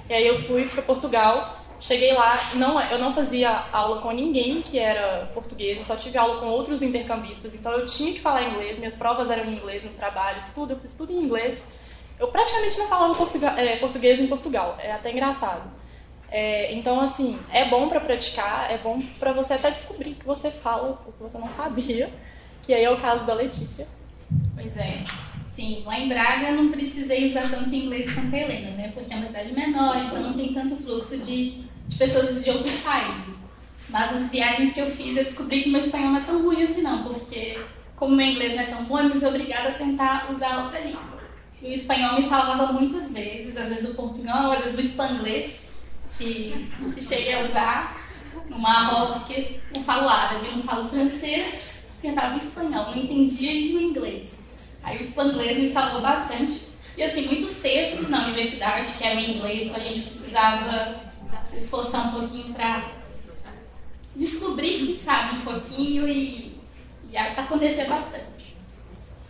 E 0.09 0.14
aí 0.14 0.26
eu 0.26 0.38
fui 0.42 0.66
para 0.66 0.82
Portugal, 0.82 1.56
cheguei 1.80 2.12
lá, 2.12 2.38
não, 2.54 2.80
eu 2.80 2.99
não 2.99 3.12
fazia 3.12 3.64
aula 3.73 4.00
com 4.00 4.12
ninguém 4.12 4.62
que 4.62 4.78
era 4.78 5.28
português, 5.35 5.78
eu 5.78 5.85
só 5.85 5.97
tive 5.97 6.16
aula 6.16 6.38
com 6.38 6.47
outros 6.47 6.82
intercambistas, 6.82 7.52
então 7.52 7.73
eu 7.73 7.85
tinha 7.85 8.12
que 8.12 8.21
falar 8.21 8.44
inglês, 8.44 8.78
minhas 8.78 8.94
provas 8.94 9.28
eram 9.28 9.44
em 9.44 9.54
inglês, 9.54 9.82
meus 9.82 9.97
trabalhos, 9.97 10.49
tudo, 10.54 10.75
eu 10.75 10.78
fiz 10.78 10.94
tudo 10.94 11.12
em 11.12 11.16
inglês. 11.16 11.59
Eu 12.18 12.28
praticamente 12.28 12.78
não 12.78 12.87
falava 12.87 13.12
é, 13.61 13.76
português 13.76 14.21
em 14.21 14.28
Portugal, 14.28 14.76
é 14.78 14.92
até 14.92 15.11
engraçado. 15.11 15.82
É, 16.35 16.73
então, 16.73 16.99
assim, 16.99 17.39
é 17.53 17.67
bom 17.67 17.91
para 17.91 18.01
praticar, 18.01 18.71
é 18.71 18.79
bom 18.79 18.99
para 19.21 19.35
você 19.35 19.53
até 19.53 19.71
descobrir 19.71 20.15
que 20.15 20.25
você 20.25 20.51
fala 20.51 20.99
o 21.07 21.12
que 21.12 21.23
você 21.23 21.37
não 21.37 21.51
sabia, 21.51 22.11
que 22.62 22.73
aí 22.73 22.83
é 22.83 22.91
o 22.91 22.97
caso 22.97 23.27
da 23.27 23.35
Letícia. 23.35 23.87
Pois 24.55 24.75
é. 24.79 25.05
Sim, 25.55 25.83
lá 25.85 25.99
em 25.99 26.09
Braga 26.09 26.49
eu 26.49 26.62
não 26.62 26.71
precisei 26.73 27.29
usar 27.29 27.51
tanto 27.51 27.75
inglês 27.75 28.11
quanto 28.12 28.35
a 28.35 28.39
Helena, 28.39 28.71
né? 28.71 28.91
Porque 28.95 29.12
é 29.12 29.17
uma 29.17 29.27
cidade 29.27 29.53
menor, 29.53 29.95
então 30.07 30.23
não 30.23 30.33
tem 30.33 30.55
tanto 30.55 30.75
fluxo 30.77 31.19
de, 31.19 31.65
de 31.87 31.97
pessoas 31.99 32.43
de 32.43 32.49
outros 32.49 32.81
países. 32.81 33.35
Mas 33.91 34.11
nas 34.11 34.31
viagens 34.31 34.73
que 34.73 34.81
eu 34.81 34.87
fiz, 34.87 35.15
eu 35.15 35.25
descobri 35.25 35.62
que 35.62 35.69
meu 35.69 35.83
espanhol 35.83 36.12
não 36.12 36.21
é 36.21 36.25
tão 36.25 36.43
ruim 36.43 36.62
assim 36.62 36.81
não, 36.81 37.05
porque 37.05 37.61
como 37.95 38.17
meu 38.17 38.27
inglês 38.27 38.55
não 38.55 38.62
é 38.62 38.67
tão 38.67 38.85
bom, 38.85 38.99
eu 38.99 39.11
me 39.11 39.21
vi 39.21 39.27
obrigada 39.27 39.69
a 39.69 39.75
tentar 39.75 40.33
usar 40.33 40.65
outra 40.65 40.81
língua. 40.81 41.21
E 41.61 41.69
o 41.69 41.73
espanhol 41.73 42.15
me 42.15 42.27
salvava 42.27 42.73
muitas 42.73 43.12
vezes, 43.12 43.55
às 43.55 43.69
vezes 43.69 43.91
o 43.91 43.95
portunhol, 43.95 44.53
às 44.53 44.65
vezes 44.65 44.79
o 44.79 44.81
espanglês, 44.81 45.62
que, 46.23 46.71
que 46.95 47.02
cheguei 47.02 47.35
a 47.35 47.45
usar 47.45 48.00
no 48.49 48.59
Marrocos, 48.59 49.25
que 49.25 49.61
não 49.75 49.83
falo 49.83 50.09
árabe, 50.09 50.49
não 50.55 50.62
falo 50.62 50.88
francês, 50.88 51.73
tentava 52.00 52.37
espanhol, 52.37 52.87
não 52.87 52.97
entendia 52.97 53.79
o 53.79 53.83
inglês. 53.83 54.29
Aí 54.83 54.99
o 54.99 55.00
espanglês 55.00 55.59
me 55.59 55.73
salvou 55.73 56.00
bastante. 56.00 56.61
E 56.97 57.02
assim, 57.02 57.26
muitos 57.26 57.57
textos 57.57 58.09
na 58.09 58.26
universidade 58.26 58.93
que 58.93 59.05
eram 59.05 59.21
em 59.21 59.37
inglês, 59.37 59.62
então 59.62 59.76
a 59.76 59.85
gente 59.85 60.00
precisava 60.02 61.00
se 61.47 61.57
esforçar 61.57 62.09
um 62.09 62.21
pouquinho 62.21 62.52
para 62.52 62.91
descobrir 64.14 64.87
que 64.87 65.00
sabe 65.05 65.37
um 65.37 65.41
pouquinho 65.41 66.07
e, 66.07 66.61
e 67.11 67.17
acontecer 67.17 67.87
bastante. 67.87 68.42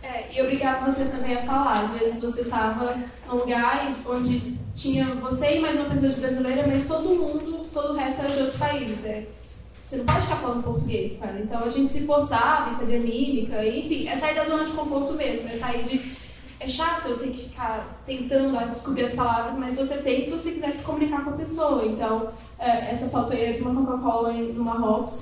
É, 0.03 0.27
e 0.29 0.41
obrigado 0.41 0.85
você 0.85 1.05
também 1.05 1.37
a 1.37 1.41
falar. 1.43 1.85
Às 1.85 1.91
vezes 1.91 2.21
você 2.21 2.41
estava 2.41 2.97
num 3.25 3.35
lugar 3.35 3.95
onde 4.05 4.57
tinha 4.75 5.05
você 5.15 5.55
e 5.55 5.59
mais 5.61 5.79
uma 5.79 5.89
pessoa 5.89 6.11
brasileira, 6.11 6.67
mas 6.67 6.85
todo 6.85 7.15
mundo, 7.15 7.65
todo 7.71 7.93
o 7.93 7.95
resto 7.95 8.21
era 8.21 8.33
de 8.33 8.39
outros 8.41 8.59
países. 8.59 9.05
É. 9.05 9.25
Você 9.81 9.95
não 9.95 10.05
pode 10.05 10.21
ficar 10.21 10.35
falando 10.35 10.63
português, 10.63 11.17
cara. 11.17 11.39
Então 11.39 11.63
a 11.63 11.69
gente 11.69 11.93
se 11.93 12.05
forçava 12.05 12.71
em 12.71 12.75
fazer 12.75 12.99
mímica, 12.99 13.65
enfim, 13.65 14.09
é 14.09 14.17
sair 14.17 14.35
da 14.35 14.43
zona 14.43 14.65
de 14.65 14.73
conforto 14.73 15.13
mesmo, 15.13 15.47
é 15.47 15.57
sair 15.57 15.83
de. 15.83 16.23
É 16.59 16.67
chato 16.67 17.09
eu 17.09 17.19
ter 17.19 17.29
que 17.29 17.43
ficar 17.49 18.01
tentando 18.05 18.57
descobrir 18.69 19.05
as 19.05 19.13
palavras, 19.13 19.57
mas 19.57 19.75
você 19.75 19.97
tem 19.97 20.25
se 20.25 20.31
você 20.31 20.51
quiser 20.51 20.75
se 20.75 20.83
comunicar 20.83 21.23
com 21.23 21.31
a 21.31 21.37
pessoa. 21.37 21.85
Então, 21.85 22.29
é, 22.59 22.91
essa 22.91 23.07
foto 23.07 23.33
aí 23.33 23.43
é 23.43 23.53
de 23.53 23.61
uma 23.61 23.85
Coca-Cola 23.85 24.33
no 24.33 24.63
Marrocos, 24.63 25.19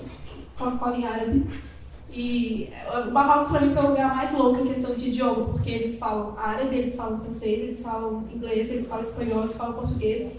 Coca-Cola 0.58 0.98
em 0.98 1.06
árabe. 1.06 1.71
E 2.12 2.70
o 2.94 3.12
Marrocos 3.12 3.52
para 3.52 3.62
mim 3.62 3.74
foi 3.74 3.84
o 3.84 3.90
lugar 3.90 4.16
mais 4.16 4.34
louco 4.34 4.60
em 4.60 4.74
questão 4.74 4.94
de 4.94 5.10
idioma, 5.10 5.46
porque 5.46 5.70
eles 5.70 5.98
falam 5.98 6.38
árabe, 6.38 6.76
eles 6.76 6.96
falam 6.96 7.22
francês, 7.22 7.60
eles 7.60 7.82
falam 7.82 8.28
inglês, 8.34 8.70
eles 8.70 8.88
falam 8.88 9.06
espanhol, 9.06 9.44
eles 9.44 9.56
falam 9.56 9.74
português. 9.74 10.32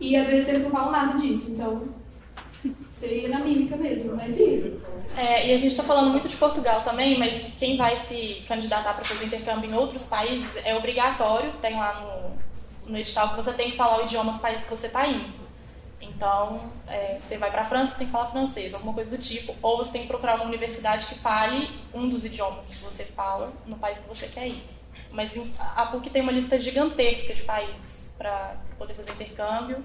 E 0.00 0.16
às 0.16 0.26
vezes 0.26 0.48
eles 0.48 0.62
não 0.64 0.70
falam 0.70 0.90
nada 0.90 1.18
disso, 1.18 1.50
então 1.50 1.82
seria 2.92 3.28
na 3.28 3.38
mímica 3.38 3.76
mesmo, 3.76 4.16
mas 4.16 4.36
e 4.36 4.76
é, 5.16 5.48
e 5.48 5.54
a 5.54 5.58
gente 5.58 5.72
está 5.72 5.82
falando 5.82 6.10
muito 6.10 6.28
de 6.28 6.36
Portugal 6.36 6.82
também, 6.82 7.18
mas 7.18 7.34
quem 7.58 7.76
vai 7.76 7.96
se 7.96 8.42
candidatar 8.46 8.94
para 8.94 9.04
fazer 9.04 9.26
intercâmbio 9.26 9.70
em 9.70 9.74
outros 9.74 10.04
países 10.04 10.48
é 10.64 10.74
obrigatório, 10.74 11.52
tem 11.60 11.74
lá 11.74 12.00
no, 12.86 12.92
no 12.92 12.98
edital 12.98 13.30
que 13.30 13.36
você 13.36 13.52
tem 13.52 13.70
que 13.70 13.76
falar 13.76 14.00
o 14.00 14.04
idioma 14.04 14.32
do 14.32 14.38
país 14.38 14.60
que 14.60 14.70
você 14.70 14.86
está 14.86 15.06
indo. 15.06 15.39
Então, 16.20 16.60
é, 16.86 17.16
você 17.18 17.38
vai 17.38 17.50
para 17.50 17.62
a 17.62 17.64
França, 17.64 17.94
tem 17.94 18.06
que 18.06 18.12
falar 18.12 18.30
francês, 18.30 18.74
alguma 18.74 18.92
coisa 18.92 19.08
do 19.08 19.16
tipo. 19.16 19.56
Ou 19.62 19.78
você 19.78 19.90
tem 19.90 20.02
que 20.02 20.08
procurar 20.08 20.34
uma 20.34 20.44
universidade 20.44 21.06
que 21.06 21.14
fale 21.14 21.70
um 21.94 22.10
dos 22.10 22.26
idiomas 22.26 22.66
que 22.66 22.76
você 22.84 23.04
fala 23.04 23.50
no 23.64 23.78
país 23.78 23.96
que 23.98 24.06
você 24.06 24.28
quer 24.28 24.48
ir. 24.48 24.62
Mas 25.10 25.32
a 25.58 25.86
PUC 25.86 26.10
tem 26.10 26.20
uma 26.20 26.30
lista 26.30 26.58
gigantesca 26.58 27.32
de 27.32 27.42
países 27.42 28.10
para 28.18 28.54
poder 28.76 28.92
fazer 28.92 29.12
intercâmbio. 29.12 29.82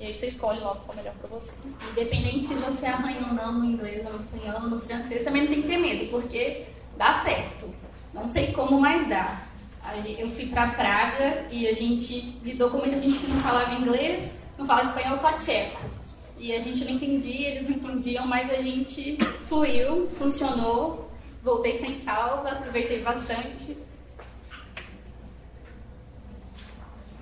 E 0.00 0.06
aí 0.06 0.14
você 0.16 0.26
escolhe 0.26 0.58
logo 0.58 0.80
qual 0.80 0.98
é 0.98 1.00
melhor 1.00 1.14
para 1.14 1.28
você. 1.28 1.52
Independente 1.92 2.48
se 2.48 2.54
você 2.54 2.86
arranha 2.86 3.28
ou 3.28 3.34
não 3.34 3.60
no 3.60 3.64
inglês, 3.64 4.04
ou 4.04 4.14
no 4.14 4.18
espanhol, 4.18 4.62
no 4.62 4.80
francês, 4.80 5.22
também 5.22 5.42
não 5.42 5.48
tem 5.48 5.62
que 5.62 5.68
ter 5.68 5.78
medo, 5.78 6.10
porque 6.10 6.66
dá 6.96 7.22
certo. 7.22 7.72
Não 8.12 8.26
sei 8.26 8.52
como, 8.52 8.80
mas 8.80 9.08
dá. 9.08 9.46
Eu 10.18 10.28
fui 10.30 10.46
para 10.46 10.72
Praga 10.72 11.46
e 11.52 11.68
a 11.68 11.72
gente 11.72 12.36
lidou 12.42 12.68
com 12.68 12.78
muita 12.78 12.98
gente 12.98 13.16
que 13.16 13.28
não 13.28 13.38
falava 13.38 13.74
inglês 13.74 14.37
não 14.58 14.66
fala 14.66 14.84
espanhol, 14.84 15.18
só 15.18 15.32
tcheco. 15.38 15.80
E 16.36 16.52
a 16.54 16.58
gente 16.58 16.84
não 16.84 16.92
entendia, 16.92 17.48
eles 17.48 17.68
não 17.68 17.76
entendiam, 17.76 18.26
mas 18.26 18.50
a 18.50 18.56
gente 18.56 19.16
fluiu, 19.46 20.08
funcionou. 20.10 21.08
Voltei 21.42 21.78
sem 21.78 21.98
salva, 22.00 22.50
aproveitei 22.50 23.00
bastante. 23.00 23.76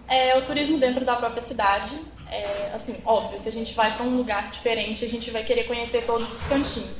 É, 0.08 0.36
o 0.36 0.42
turismo 0.42 0.78
dentro 0.78 1.04
da 1.04 1.16
própria 1.16 1.42
cidade, 1.42 1.98
é, 2.30 2.72
assim, 2.74 2.96
óbvio, 3.04 3.38
se 3.38 3.48
a 3.48 3.52
gente 3.52 3.74
vai 3.74 3.94
para 3.94 4.04
um 4.04 4.16
lugar 4.16 4.50
diferente, 4.50 5.04
a 5.04 5.08
gente 5.08 5.30
vai 5.30 5.44
querer 5.44 5.64
conhecer 5.64 6.04
todos 6.06 6.32
os 6.32 6.42
cantinhos. 6.44 6.98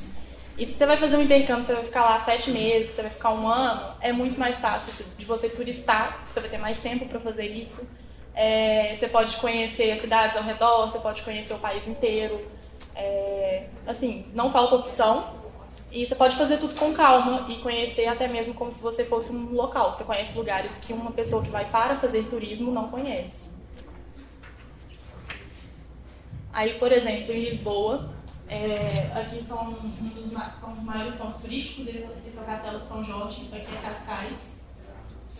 E 0.57 0.65
se 0.65 0.73
você 0.73 0.85
vai 0.85 0.97
fazer 0.97 1.17
um 1.17 1.21
intercâmbio, 1.21 1.65
você 1.65 1.73
vai 1.73 1.83
ficar 1.83 2.03
lá 2.03 2.19
sete 2.19 2.51
meses, 2.51 2.93
você 2.93 3.01
vai 3.01 3.11
ficar 3.11 3.31
um 3.31 3.47
ano, 3.47 3.95
é 4.01 4.11
muito 4.11 4.39
mais 4.39 4.59
fácil 4.59 5.05
de 5.17 5.25
você 5.25 5.47
turistar, 5.49 6.25
você 6.29 6.39
vai 6.39 6.49
ter 6.49 6.57
mais 6.57 6.79
tempo 6.79 7.05
para 7.05 7.19
fazer 7.19 7.45
isso. 7.45 7.79
É, 8.39 8.95
você 8.95 9.07
pode 9.07 9.35
conhecer 9.37 9.89
as 9.89 9.99
cidades 9.99 10.37
ao 10.37 10.43
redor, 10.43 10.91
você 10.91 10.99
pode 10.99 11.23
conhecer 11.23 11.55
o 11.55 11.57
país 11.57 11.87
inteiro. 11.87 12.39
É, 12.95 13.65
assim, 13.87 14.27
não 14.31 14.51
falta 14.51 14.75
opção. 14.75 15.35
E 15.91 16.05
você 16.05 16.13
pode 16.13 16.35
fazer 16.35 16.57
tudo 16.57 16.75
com 16.75 16.93
calma 16.93 17.47
e 17.49 17.55
conhecer 17.55 18.05
até 18.05 18.27
mesmo 18.27 18.53
como 18.53 18.71
se 18.71 18.79
você 18.79 19.03
fosse 19.03 19.31
um 19.31 19.53
local. 19.53 19.91
Você 19.91 20.03
conhece 20.03 20.37
lugares 20.37 20.69
que 20.85 20.93
uma 20.93 21.11
pessoa 21.11 21.41
que 21.41 21.49
vai 21.49 21.65
para 21.65 21.95
fazer 21.97 22.25
turismo 22.25 22.71
não 22.71 22.89
conhece. 22.89 23.49
Aí, 26.53 26.77
por 26.77 26.91
exemplo, 26.91 27.33
em 27.33 27.49
Lisboa, 27.49 28.13
é, 28.47 29.11
aqui 29.15 29.43
são 29.47 29.69
um 29.69 30.09
dos, 30.09 30.31
são 30.59 30.73
os 30.73 30.83
maiores 30.83 31.15
pontos 31.15 31.41
turísticos, 31.41 31.87
esse 31.87 32.37
é 32.37 32.41
o 32.41 32.45
Castelo 32.45 32.81
de 32.81 32.87
São 32.87 33.03
Jorge, 33.03 33.49
aqui 33.51 33.75
é 33.75 33.81
Cascais 33.81 34.56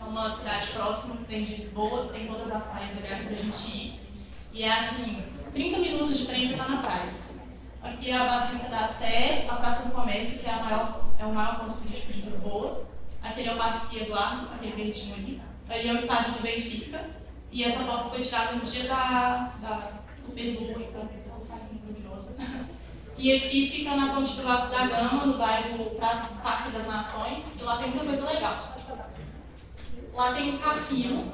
é 0.00 0.04
uma 0.04 0.36
cidade 0.36 0.68
próxima 0.68 1.16
que 1.16 1.24
tem 1.24 1.44
de 1.44 1.54
Lisboa, 1.56 2.08
tem 2.12 2.26
todas 2.26 2.50
as 2.52 2.64
praias 2.64 2.94
legais 2.94 3.22
pra 3.24 3.34
gente 3.34 3.76
ir. 3.76 4.00
E 4.52 4.62
é 4.62 4.72
assim, 4.72 5.22
30 5.52 5.78
minutos 5.78 6.18
de 6.18 6.26
trem 6.26 6.56
para 6.56 6.68
na 6.68 6.76
praia. 6.78 7.12
Aqui 7.82 8.10
é 8.10 8.16
a 8.16 8.24
Basílica 8.24 8.68
da 8.68 8.88
Sé, 8.88 9.46
a 9.48 9.54
Praça 9.54 9.82
do 9.82 9.92
Comércio, 9.92 10.38
que 10.38 10.46
é, 10.46 10.52
a 10.52 10.62
maior, 10.62 11.00
é 11.18 11.24
o 11.24 11.34
maior 11.34 11.58
ponto 11.60 11.80
turístico 11.80 12.12
de 12.12 12.22
Lisboa. 12.22 12.86
Aquele 13.22 13.48
é 13.48 13.54
o 13.54 13.58
Parque 13.58 13.98
Eduardo, 13.98 14.48
aquele 14.54 14.84
verdinho 14.84 15.14
ali. 15.14 15.42
Ali 15.68 15.88
é 15.88 15.92
o 15.92 15.96
estádio 15.96 16.34
do 16.34 16.42
Benfica. 16.42 17.04
E 17.50 17.64
essa 17.64 17.80
foto 17.84 18.10
foi 18.10 18.22
tirada 18.22 18.56
no 18.56 18.66
dia 18.66 18.84
da, 18.84 19.52
da 19.60 19.92
Super 20.26 20.52
Bowl, 20.54 20.80
então 20.80 21.08
ficar 21.08 21.54
assim 21.54 21.80
orgulhosa. 21.86 22.28
E 23.18 23.32
aqui 23.32 23.68
fica 23.68 23.96
na 23.96 24.14
Ponte 24.14 24.32
do 24.32 24.44
Vasco 24.44 24.70
da 24.70 24.86
Gama, 24.86 25.26
no 25.26 25.38
bairro 25.38 25.90
Parque 25.98 26.70
das 26.70 26.86
Nações, 26.86 27.42
e 27.58 27.64
lá 27.64 27.78
tem 27.78 27.90
muita 27.90 28.16
coisa 28.16 28.30
legal. 28.30 28.77
Lá 30.18 30.32
tem 30.32 30.52
um 30.52 30.58
cassino, 30.58 31.32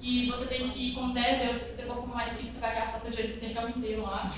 que 0.00 0.30
você 0.30 0.44
tem 0.46 0.70
que 0.70 0.90
ir 0.90 0.94
com 0.94 1.10
10 1.10 1.44
euros, 1.44 1.60
se 1.60 1.74
você 1.74 1.82
for 1.82 1.96
com 1.96 2.06
mais 2.06 2.40
isso, 2.40 2.52
você 2.52 2.60
vai 2.60 2.74
gastar 2.76 3.00
seu 3.00 3.10
dinheiro 3.10 3.36
intercâmbio 3.36 3.78
inteiro 3.78 4.02
lá. 4.02 4.30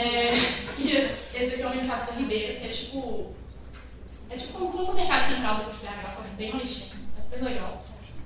É, 0.00 0.32
esse 0.32 1.54
aqui 1.54 1.60
é 1.60 1.66
o 1.66 1.76
mercado 1.76 2.06
da 2.06 2.12
Ribeira, 2.12 2.58
que 2.58 2.66
é 2.66 2.70
tipo. 2.70 3.34
É 4.30 4.36
tipo 4.36 4.54
como 4.54 4.70
se 4.70 4.78
fosse 4.78 4.90
um 4.92 4.94
mercado 4.94 5.28
central 5.30 5.56
do 5.56 5.64
BH, 5.64 6.16
só 6.16 6.22
que 6.22 6.36
bem 6.38 6.54
mais 6.54 6.92
é 7.18 7.22
super 7.22 7.42
legal. 7.42 7.84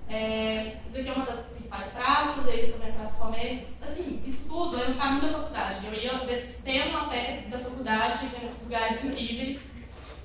É, 0.08 0.76
esse 0.86 1.00
aqui 1.00 1.08
é 1.08 1.12
uma 1.14 1.26
das 1.26 1.46
principais 1.46 1.90
praças, 1.90 2.48
aí 2.48 2.72
também 2.72 2.90
a 2.90 2.92
Praça 2.92 3.18
Comércio. 3.18 3.68
Assim, 3.82 4.22
isso 4.24 4.42
tudo 4.46 4.80
é 4.80 4.86
no 4.86 4.94
caminho 4.94 5.22
da 5.22 5.32
faculdade. 5.32 5.84
Eu 5.84 5.94
ia 5.94 6.12
descendo 6.26 6.96
a 6.96 7.04
pé 7.06 7.44
da 7.50 7.58
faculdade, 7.58 8.28
vendo 8.28 8.52
esses 8.52 8.62
lugares 8.62 9.04
incríveis. 9.04 9.58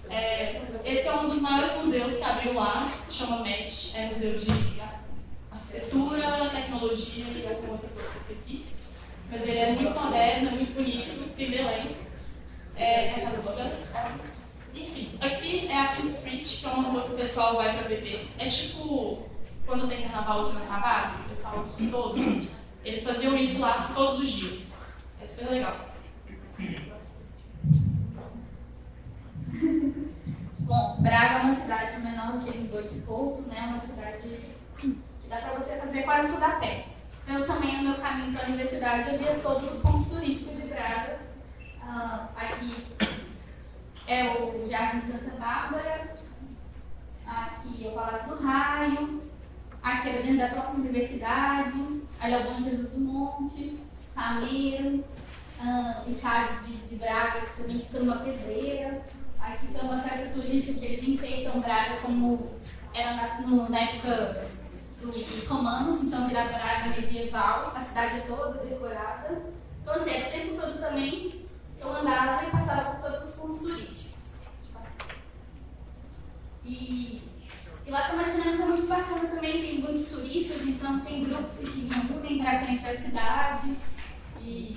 É, 0.07 0.54
é 1.15 1.19
um 1.19 1.29
dos 1.29 1.41
maiores 1.41 1.83
museus 1.83 2.17
que 2.17 2.23
abriu 2.23 2.53
lá, 2.53 2.91
chama 3.09 3.41
MET, 3.41 3.91
é 3.95 4.07
Museu 4.07 4.37
de 4.37 4.47
Arquitetura, 5.51 6.49
Tecnologia 6.49 7.25
e 7.25 7.47
alguma 7.47 7.73
outra 7.73 7.89
coisa 7.89 8.09
específica. 8.17 8.65
Mas 9.31 9.41
ele 9.41 9.57
é 9.57 9.71
muito 9.71 9.99
moderno, 9.99 10.51
muito 10.51 10.73
bonito, 10.73 11.35
tem 11.35 11.51
Belém. 11.51 11.95
É, 12.75 13.07
essa 13.07 13.29
rua. 13.29 13.71
Enfim, 14.73 15.17
aqui 15.21 15.67
é 15.69 15.79
a 15.79 15.95
King 15.95 16.09
Street, 16.09 16.45
que 16.45 16.65
é 16.65 16.69
uma 16.69 16.89
rua 16.89 17.03
que 17.03 17.13
o 17.13 17.15
pessoal 17.15 17.55
vai 17.55 17.77
para 17.77 17.87
beber. 17.87 18.27
É 18.37 18.49
tipo 18.49 19.23
quando 19.65 19.87
tem 19.87 20.01
carnaval 20.01 20.51
de 20.51 20.65
Savassi, 20.67 21.21
o 21.21 21.29
pessoal 21.29 21.65
todo. 21.91 22.47
Eles 22.83 23.03
faziam 23.03 23.37
isso 23.37 23.59
lá 23.59 23.91
todos 23.95 24.19
os 24.19 24.31
dias. 24.31 24.59
É 25.21 25.27
super 25.27 25.49
legal. 25.49 25.95
Bom, 30.65 30.94
Braga 31.05 31.35
é 31.35 31.41
uma 31.43 31.55
cidade 31.55 32.01
menor 32.01 32.31
do 32.31 32.39
que 32.39 32.57
Lisboa 32.57 32.81
e 32.81 32.99
Porto, 33.01 33.43
né? 33.47 33.61
Uma 33.67 33.81
cidade 33.81 34.39
que 34.79 34.97
dá 35.29 35.37
para 35.37 35.59
você 35.59 35.75
fazer 35.75 36.01
quase 36.01 36.33
tudo 36.33 36.43
a 36.43 36.49
pé. 36.53 36.87
Então, 37.23 37.37
eu 37.37 37.45
também, 37.45 37.77
no 37.77 37.91
meu 37.91 38.01
caminho 38.01 38.33
para 38.33 38.41
a 38.41 38.47
universidade, 38.47 39.13
eu 39.13 39.19
via 39.19 39.35
todos 39.35 39.71
os 39.71 39.81
pontos 39.83 40.07
turísticos 40.07 40.55
de 40.55 40.67
Braga. 40.67 41.19
Uh, 41.83 42.27
aqui 42.35 42.87
é 44.07 44.31
o 44.31 44.67
Jardim 44.67 45.01
de 45.01 45.11
Santa 45.11 45.35
Bárbara, 45.35 46.11
aqui 47.27 47.85
é 47.85 47.87
o 47.87 47.93
Palácio 47.93 48.35
do 48.35 48.43
Raio, 48.43 49.23
aqui 49.83 50.09
é 50.09 50.21
dentro 50.23 50.37
da 50.39 50.47
própria 50.47 50.79
universidade, 50.79 52.01
ali 52.19 52.33
é 52.33 52.37
o 52.39 52.43
Bom 52.45 52.63
Jesus 52.63 52.89
do 52.89 52.99
Monte, 52.99 53.77
Sameiro, 54.15 55.05
uh, 55.59 56.09
estádio 56.09 56.63
de, 56.63 56.77
de 56.77 56.95
Braga, 56.95 57.41
que 57.41 57.61
também 57.61 57.79
fica 57.81 57.99
numa 57.99 58.17
pedreira. 58.17 59.05
Aqui 59.45 59.67
tem 59.67 59.81
uma 59.81 60.01
festa 60.01 60.33
turística 60.33 60.79
que 60.79 60.85
eles 60.85 61.07
enfeitam 61.07 61.61
Braga 61.61 61.97
como 61.97 62.55
era 62.93 63.13
na, 63.13 63.41
no, 63.41 63.69
na 63.69 63.79
época 63.79 64.47
dos 64.99 65.47
romanos, 65.47 66.03
então 66.03 66.27
virar 66.27 66.47
Braga 66.47 66.99
medieval, 66.99 67.73
a 67.75 67.85
cidade 67.85 68.21
é 68.21 68.21
toda 68.21 68.65
decorada. 68.65 69.43
Então, 69.81 69.93
assim, 69.93 70.09
o 70.09 70.31
tempo 70.31 70.59
todo 70.59 70.79
também 70.79 71.45
eu 71.79 71.91
andava 71.91 72.43
e 72.43 72.51
passava 72.51 72.95
por 72.95 73.11
todos 73.11 73.29
os 73.29 73.35
pontos 73.35 73.59
turísticos. 73.59 74.15
E, 76.65 77.21
e 77.85 77.91
lá 77.91 78.09
tem 78.09 78.15
uma 78.15 78.23
dinâmica 78.23 78.65
muito 78.65 78.87
bacana 78.87 79.27
também, 79.27 79.61
tem 79.61 79.79
muitos 79.79 80.07
turistas, 80.07 80.61
então 80.63 81.01
tem 81.01 81.25
grupos 81.25 81.55
que 81.59 81.67
se 81.67 81.87
reúnem 81.87 82.39
para 82.39 82.65
conhecer 82.65 82.87
a 82.87 83.01
cidade. 83.01 83.75
E 84.41 84.75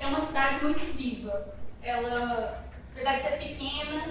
é 0.00 0.06
uma 0.06 0.24
cidade 0.24 0.64
muito 0.64 0.96
viva. 0.96 1.54
Ela, 1.82 2.67
apesar 2.98 3.16
de 3.16 3.22
ser 3.22 3.38
pequena, 3.38 4.06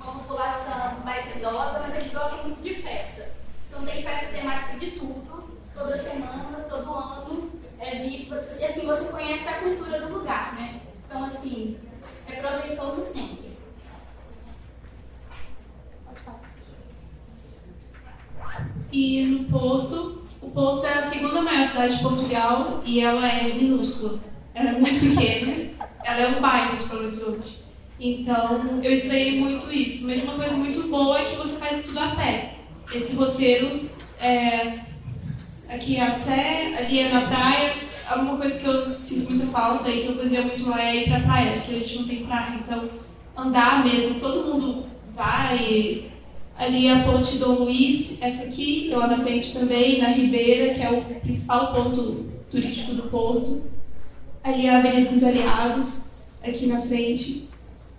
uma 0.00 0.12
população 0.12 1.00
mais 1.04 1.36
idosa, 1.36 1.80
mas 1.80 1.94
eles 1.94 2.12
gostam 2.12 2.44
muito 2.44 2.62
de 2.62 2.74
festa. 2.74 3.30
Então 3.68 3.84
tem 3.84 4.02
festa 4.02 4.26
temática 4.28 4.78
de 4.78 4.92
tudo, 4.92 5.58
toda 5.74 5.98
semana, 5.98 6.66
todo 6.68 6.92
ano, 6.92 7.50
é 7.80 7.96
vivo. 7.96 8.36
E 8.58 8.64
assim 8.64 8.86
você 8.86 9.04
conhece 9.06 9.48
a 9.48 9.60
cultura 9.60 10.00
do 10.00 10.18
lugar, 10.18 10.54
né? 10.54 10.80
Então 11.06 11.24
assim, 11.24 11.76
é 12.28 12.32
proveitoso 12.34 13.12
sempre. 13.12 13.48
E 18.92 19.24
no 19.24 19.44
Porto, 19.46 20.28
o 20.40 20.50
Porto 20.50 20.86
é 20.86 20.94
a 20.94 21.10
segunda 21.10 21.42
maior 21.42 21.68
cidade 21.68 21.96
de 21.96 22.02
Portugal 22.02 22.80
e 22.84 23.00
ela 23.00 23.26
é 23.26 23.52
minúscula. 23.52 24.20
Ela 24.54 24.70
é 24.70 24.72
muito 24.72 25.00
pequena, 25.00 25.70
ela 26.04 26.20
é 26.20 26.28
um 26.28 26.40
bairro 26.40 26.78
de 26.78 26.88
Belo 26.88 27.06
Horizonte. 27.06 27.57
Então, 28.00 28.80
eu 28.82 28.92
estranhei 28.92 29.40
muito 29.40 29.70
isso. 29.72 30.06
Mas 30.06 30.22
uma 30.22 30.34
coisa 30.34 30.56
muito 30.56 30.88
boa 30.88 31.18
é 31.20 31.30
que 31.30 31.36
você 31.36 31.56
faz 31.56 31.84
tudo 31.84 31.98
a 31.98 32.14
pé. 32.14 32.54
Esse 32.94 33.14
roteiro 33.14 33.88
é 34.20 34.80
aqui 35.68 35.96
é 35.96 36.02
a 36.02 36.18
Sé, 36.20 36.74
ali 36.78 37.00
é 37.00 37.08
na 37.10 37.22
praia. 37.22 37.74
Alguma 38.08 38.38
coisa 38.38 38.58
que 38.58 38.66
eu 38.66 38.94
sinto 38.96 39.30
muita 39.30 39.46
falta 39.48 39.90
e 39.90 40.02
que 40.02 40.06
eu 40.06 40.16
fazia 40.16 40.42
muito 40.42 40.68
lá 40.68 40.82
é 40.82 40.96
ir 40.96 41.08
pra 41.08 41.20
praia, 41.20 41.52
porque 41.58 41.74
a 41.74 41.78
gente 41.80 41.98
não 41.98 42.08
tem 42.08 42.24
praia. 42.24 42.54
Então, 42.54 42.88
andar 43.36 43.84
mesmo, 43.84 44.18
todo 44.18 44.46
mundo 44.46 44.86
vai. 45.14 46.04
Ali 46.56 46.86
é 46.86 46.92
a 46.92 47.04
ponte 47.04 47.38
Dom 47.38 47.64
Luiz, 47.64 48.20
essa 48.20 48.44
aqui, 48.44 48.88
lá 48.90 49.06
na 49.06 49.18
frente 49.18 49.52
também, 49.52 50.00
na 50.00 50.08
Ribeira, 50.08 50.74
que 50.74 50.82
é 50.82 50.90
o 50.90 51.20
principal 51.20 51.72
ponto 51.72 52.26
turístico 52.50 52.94
do 52.94 53.02
Porto. 53.04 53.62
Ali 54.42 54.66
é 54.66 54.70
a 54.70 54.78
Avenida 54.78 55.10
dos 55.10 55.22
Aliados, 55.22 56.02
aqui 56.42 56.66
na 56.66 56.80
frente. 56.80 57.47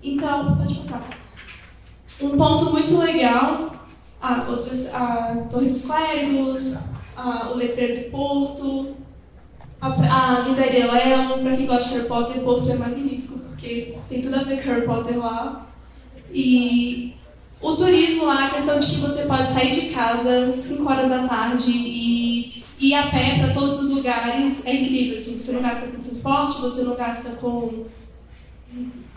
Então, 0.02 0.58
pode 0.58 0.76
passar. 0.80 1.18
Um 2.22 2.38
ponto 2.38 2.72
muito 2.72 2.98
legal, 2.98 3.72
ah, 4.22 4.46
outras, 4.50 4.94
a 4.94 5.48
Torre 5.50 5.70
dos 5.70 5.86
Clérigos, 5.86 6.78
ah, 7.16 7.50
o 7.52 7.56
Letreiro 7.56 8.04
do 8.04 8.12
Porto, 8.12 8.96
a, 9.82 10.38
a 10.38 10.40
Livraria 10.42 10.92
Leão, 10.92 11.40
para 11.40 11.56
quem 11.56 11.66
gosta 11.66 11.90
de 11.90 11.96
Harry 11.96 12.08
Potter, 12.08 12.42
Porto 12.42 12.70
é 12.70 12.76
magnífico, 12.76 13.40
porque 13.40 13.96
tem 14.10 14.22
tudo 14.22 14.36
a 14.36 14.44
ver 14.44 14.62
com 14.62 14.70
Harry 14.70 14.86
Potter 14.86 15.18
lá. 15.18 15.68
E 16.32 17.14
o 17.62 17.76
turismo 17.76 18.26
lá, 18.26 18.46
a 18.46 18.50
questão 18.52 18.80
de 18.80 18.88
que 18.88 18.98
você 18.98 19.24
pode 19.24 19.52
sair 19.52 19.72
de 19.72 19.94
casa 19.94 20.54
5 20.54 20.90
horas 20.90 21.10
da 21.10 21.28
tarde 21.28 21.72
e 21.72 22.64
ir 22.80 22.94
a 22.96 23.08
pé 23.08 23.40
para 23.40 23.54
todos 23.54 23.82
os 23.82 23.90
lugares 23.90 24.66
é 24.66 24.74
incrível. 24.76 25.20
Assim, 25.20 25.38
você 25.38 25.52
não 25.52 25.62
gasta 25.62 25.88
com 25.88 26.04
transporte, 26.04 26.62
você 26.62 26.84
não 26.84 26.96
gasta 26.96 27.30
com 27.32 27.86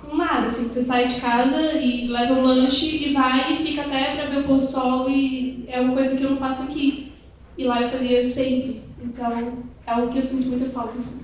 com 0.00 0.16
nada, 0.16 0.47
assim, 0.49 0.68
você 0.68 0.82
sai 0.82 1.09
de 1.09 1.21
casa 1.21 1.73
e 1.75 2.09
leva 2.09 2.35
um 2.35 2.42
lanche 2.42 3.09
e 3.09 3.12
vai 3.12 3.52
e 3.52 3.56
fica 3.59 3.82
até 3.82 4.16
para 4.16 4.26
ver 4.26 4.40
o 4.40 4.44
pôr 4.44 4.61
do 4.61 4.66
sol 4.66 5.09
e 5.09 5.64
é 5.68 5.80
uma 5.80 5.94
coisa 5.94 6.16
que 6.16 6.23
eu 6.23 6.30
não 6.30 6.38
faço 6.38 6.62
aqui. 6.62 7.12
E 7.56 7.64
lá 7.64 7.80
eu 7.82 7.90
fazia 7.90 8.28
sempre. 8.32 8.82
Então, 9.00 9.64
é 9.87 9.90
algo 9.90 10.12
que 10.12 10.18
eu 10.18 10.26
sinto 10.26 10.49
muita 10.49 10.71
falta, 10.71 10.99
assim. 10.99 11.21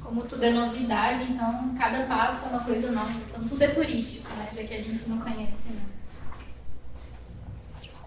Como 0.00 0.22
tudo 0.24 0.42
é 0.42 0.52
novidade, 0.52 1.24
então 1.30 1.74
cada 1.78 2.06
passo 2.06 2.46
é 2.46 2.48
uma 2.48 2.64
coisa 2.64 2.90
nova. 2.90 3.12
Então 3.28 3.44
tudo 3.44 3.62
é 3.62 3.68
turístico, 3.68 4.28
né? 4.36 4.48
Já 4.54 4.62
que 4.62 4.74
a 4.74 4.82
gente 4.82 5.08
não 5.08 5.18
conhece, 5.18 5.52
né? 5.68 5.82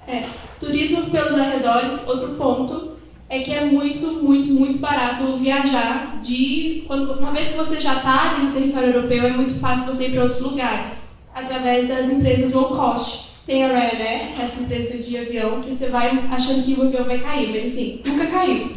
É, 0.07 0.21
turismo 0.59 1.11
pelos 1.11 1.39
arredores, 1.39 2.07
outro 2.07 2.35
ponto 2.35 2.97
é 3.31 3.39
que 3.39 3.53
é 3.53 3.63
muito, 3.63 4.07
muito, 4.21 4.51
muito 4.51 4.77
barato 4.77 5.37
viajar 5.37 6.19
de 6.21 6.83
quando 6.85 7.13
uma 7.13 7.31
vez 7.31 7.47
que 7.47 7.57
você 7.57 7.79
já 7.79 7.95
está 7.95 8.37
no 8.37 8.51
território 8.51 8.89
europeu 8.89 9.25
é 9.25 9.31
muito 9.31 9.57
fácil 9.57 9.85
você 9.85 10.07
ir 10.07 10.11
para 10.11 10.23
outros 10.23 10.41
lugares 10.41 10.91
através 11.33 11.87
das 11.87 12.11
empresas 12.11 12.51
low 12.51 12.75
cost. 12.75 13.31
Tem 13.45 13.63
a 13.63 13.67
Ryanair, 13.69 14.33
essa 14.37 14.61
empresa 14.61 14.97
de 14.97 15.17
avião, 15.17 15.61
que 15.61 15.73
você 15.73 15.87
vai 15.87 16.09
achando 16.29 16.63
que 16.63 16.73
o 16.73 16.83
avião 16.83 17.05
vai 17.05 17.19
cair, 17.19 17.51
mas 17.51 17.71
assim, 17.71 18.01
nunca 18.05 18.27
caiu. 18.27 18.71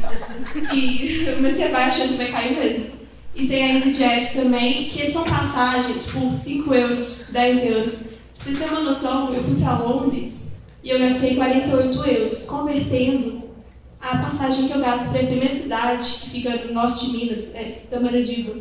E, 0.72 1.34
mas 1.42 1.56
você 1.56 1.68
vai 1.68 1.84
achando 1.84 2.10
que 2.10 2.16
vai 2.16 2.30
cair 2.30 2.56
mesmo. 2.56 2.86
E 3.34 3.48
tem 3.48 3.64
a 3.64 3.74
EasyJet 3.74 4.34
também, 4.34 4.84
que 4.84 5.10
são 5.10 5.24
passagens 5.24 6.06
por 6.06 6.32
5 6.44 6.74
euros, 6.74 7.24
10 7.28 7.64
euros. 7.64 7.94
Pra 7.94 8.52
você 8.52 8.64
ter 8.64 8.70
uma 8.70 8.80
noção, 8.80 9.34
eu 9.34 9.42
fui 9.42 9.56
para 9.56 9.78
Londres 9.78 10.48
e 10.82 10.90
eu 10.90 10.98
gastei 11.00 11.34
48 11.34 12.06
euros. 12.06 12.38
Convertendo, 12.44 13.43
a 14.04 14.18
passagem 14.18 14.68
que 14.68 14.74
eu 14.74 14.80
gasto 14.80 15.08
para 15.08 15.22
ir 15.22 15.26
para 15.26 15.36
minha 15.36 15.62
cidade, 15.62 16.18
que 16.20 16.30
fica 16.30 16.56
no 16.56 16.74
norte 16.74 17.06
de 17.06 17.16
Minas, 17.16 17.54
é 17.54 17.80
Tamaradiba, 17.90 18.60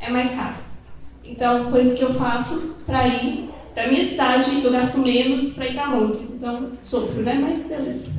é 0.00 0.08
mais 0.08 0.30
caro. 0.30 0.54
Então, 1.24 1.70
coisa 1.70 1.94
que 1.94 2.02
eu 2.02 2.14
faço 2.14 2.76
para 2.86 3.08
ir 3.08 3.50
para 3.74 3.88
minha 3.88 4.08
cidade, 4.08 4.62
eu 4.62 4.70
gasto 4.70 4.98
menos 4.98 5.52
para 5.52 5.66
ir 5.66 5.74
para 5.74 5.88
Londres. 5.88 6.20
Então, 6.32 6.70
sofro, 6.84 7.22
né? 7.22 7.34
Mas 7.34 7.66
beleza. 7.66 8.12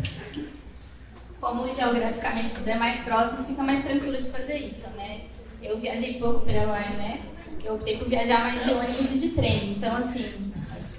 Como 1.40 1.74
geograficamente 1.74 2.54
tudo 2.54 2.68
é 2.68 2.76
mais 2.76 3.00
próximo, 3.00 3.46
fica 3.46 3.64
mais 3.64 3.82
tranquilo 3.82 4.18
de 4.18 4.30
fazer 4.30 4.58
isso, 4.58 4.86
né? 4.98 5.22
Eu 5.64 5.78
viajei 5.80 6.16
pouco 6.16 6.42
pela 6.42 6.66
né? 6.66 7.22
Eu 7.64 7.76
optei 7.76 7.98
por 7.98 8.10
viajar 8.10 8.42
mais 8.42 8.64
de 8.64 8.72
ônibus 8.72 9.16
e 9.16 9.20
de 9.20 9.30
trem. 9.30 9.72
Então, 9.78 9.96
assim, 9.96 10.52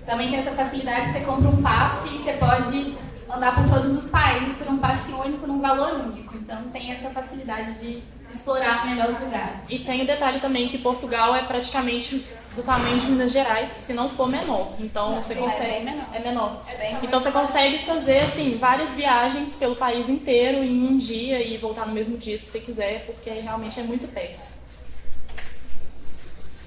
também 0.07 0.31
tem 0.31 0.39
essa 0.39 0.53
facilidade, 0.53 1.13
você 1.13 1.21
compra 1.21 1.51
um 1.51 1.63
passe 1.63 2.09
e 2.15 2.19
você 2.19 2.33
pode 2.33 2.95
andar 3.35 3.55
por 3.55 3.69
todos 3.69 4.05
os 4.05 4.11
países 4.11 4.57
por 4.57 4.69
um 4.69 4.79
passe 4.79 5.11
único 5.13 5.47
num 5.47 5.61
valor 5.61 6.07
único. 6.07 6.37
Então 6.37 6.63
tem 6.71 6.93
essa 6.93 7.11
facilidade 7.11 7.79
de, 7.79 8.01
de 8.01 8.35
explorar 8.35 8.87
melhor 8.87 9.11
os 9.11 9.21
lugares. 9.21 9.61
E 9.69 9.79
tem 9.79 10.03
o 10.03 10.07
detalhe 10.07 10.41
também 10.41 10.69
que 10.69 10.79
Portugal 10.79 11.35
é 11.35 11.43
praticamente 11.43 12.25
do 12.55 12.63
tamanho 12.63 12.99
de 12.99 13.07
Minas 13.07 13.31
Gerais, 13.31 13.71
se 13.87 13.93
não 13.93 14.09
for 14.09 14.29
menor. 14.29 14.75
Então 14.81 15.15
não, 15.15 15.23
você 15.23 15.35
é 15.35 15.37
consegue. 15.37 15.77
É 15.77 15.81
menor. 15.81 16.07
É 16.13 16.19
menor. 16.19 16.63
É 16.67 16.77
bem 16.77 16.99
então 17.03 17.21
você 17.21 17.31
consegue 17.31 17.79
fazer 17.79 18.19
assim 18.21 18.57
várias 18.59 18.91
viagens 18.91 19.53
pelo 19.55 19.77
país 19.77 20.09
inteiro 20.09 20.59
em 20.65 20.89
um 20.89 20.99
dia 20.99 21.43
e 21.43 21.57
voltar 21.59 21.87
no 21.87 21.95
mesmo 21.95 22.19
dia 22.19 22.39
se 22.39 22.47
você 22.47 22.61
quiser, 22.61 23.07
porque 23.07 23.31
realmente 23.31 23.79
é 23.79 23.83
muito 23.83 24.13
perto. 24.13 24.51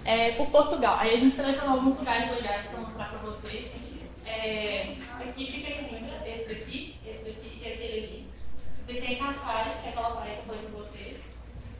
É, 0.05 0.31
por 0.31 0.47
Portugal. 0.47 0.97
Aí 0.99 1.13
a 1.15 1.19
gente 1.19 1.35
selecionou 1.35 1.75
alguns 1.75 1.97
lugares 1.97 2.29
legais 2.31 2.67
para 2.67 2.79
mostrar 2.79 3.05
para 3.09 3.19
vocês. 3.19 3.82
É, 4.25 4.95
aqui 5.19 5.51
fica 5.51 5.71
em 5.71 5.89
cima, 5.89 6.27
esse 6.27 6.53
daqui, 6.53 6.95
esse 7.05 7.23
daqui, 7.23 7.61
é 7.63 7.73
aquele 7.73 8.05
ali. 8.05 8.27
Esse 8.87 8.97
aqui 8.97 9.07
é 9.07 9.13
em 9.13 9.17
Cascais, 9.17 9.81
que 9.81 9.87
é 9.87 9.89
aquela 9.89 10.15
praia 10.15 10.35
que 10.35 10.39
eu 10.39 10.45
falei 10.45 10.71
com 10.71 10.77
vocês. 10.77 11.17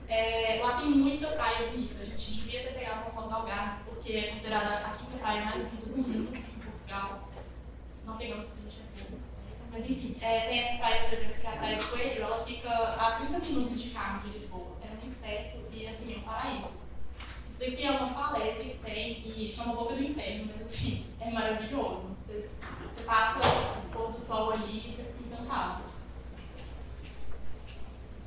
É, 0.10 0.60
lá 0.62 0.80
tem 0.80 0.90
muita 0.90 1.28
praia 1.28 1.68
bonita. 1.70 2.02
A 2.02 2.06
gente 2.06 2.34
devia 2.34 2.64
ter 2.64 2.74
pegado 2.74 3.02
uma 3.02 3.12
foto 3.12 3.30
do 3.30 3.36
Algarve, 3.36 3.84
porque 3.86 4.14
é 4.14 4.22
considerada 4.24 4.86
a 4.86 4.92
quinta 4.92 5.18
praia 5.18 5.46
mais 5.46 5.64
bonita 5.64 5.86
do 5.86 5.98
mundo 5.98 6.36
em 6.36 6.60
Portugal. 6.60 7.30
Não 8.06 8.18
pegamos 8.18 8.46
a 8.46 8.70
gente 8.70 9.24
Mas 9.72 9.90
enfim, 9.90 10.18
é, 10.22 10.42
tem 10.42 10.60
essa 10.60 10.78
praia, 10.78 11.04
por 11.04 11.14
exemplo, 11.14 11.42
que 11.42 11.48
é 11.48 11.50
a 11.50 11.54
Praia 11.54 11.78
do 11.78 11.88
Coelho, 11.88 12.22
ela 12.22 12.46
fica 12.46 12.70
a 12.70 13.12
30 13.20 13.40
minutos 13.40 13.82
de 13.82 13.90
carro 13.90 14.22
de 14.22 14.38
Lisboa. 14.38 14.78
É 14.84 14.88
muito 14.88 15.22
perto 15.22 15.58
e 15.72 15.88
assim, 15.88 16.14
é 16.14 16.18
um 16.18 16.22
paraíso. 16.22 16.84
Isso 17.60 17.72
aqui 17.72 17.84
é 17.86 17.92
uma 17.92 18.14
falésia 18.14 18.64
que 18.64 18.78
tem 18.84 19.12
e 19.26 19.54
chama 19.56 19.74
Boca 19.76 19.96
do 19.96 20.04
Inferno, 20.04 20.52
mas 20.56 20.68
assim, 20.68 21.06
é 21.20 21.32
maravilhoso. 21.32 22.13
Você, 22.34 22.50
passa 23.06 23.40
o 23.48 23.90
pôr 23.92 24.12
do 24.14 24.26
sol 24.26 24.54
ali 24.54 24.78
e 24.78 24.82
fica 24.82 25.36
encantado. 25.36 25.84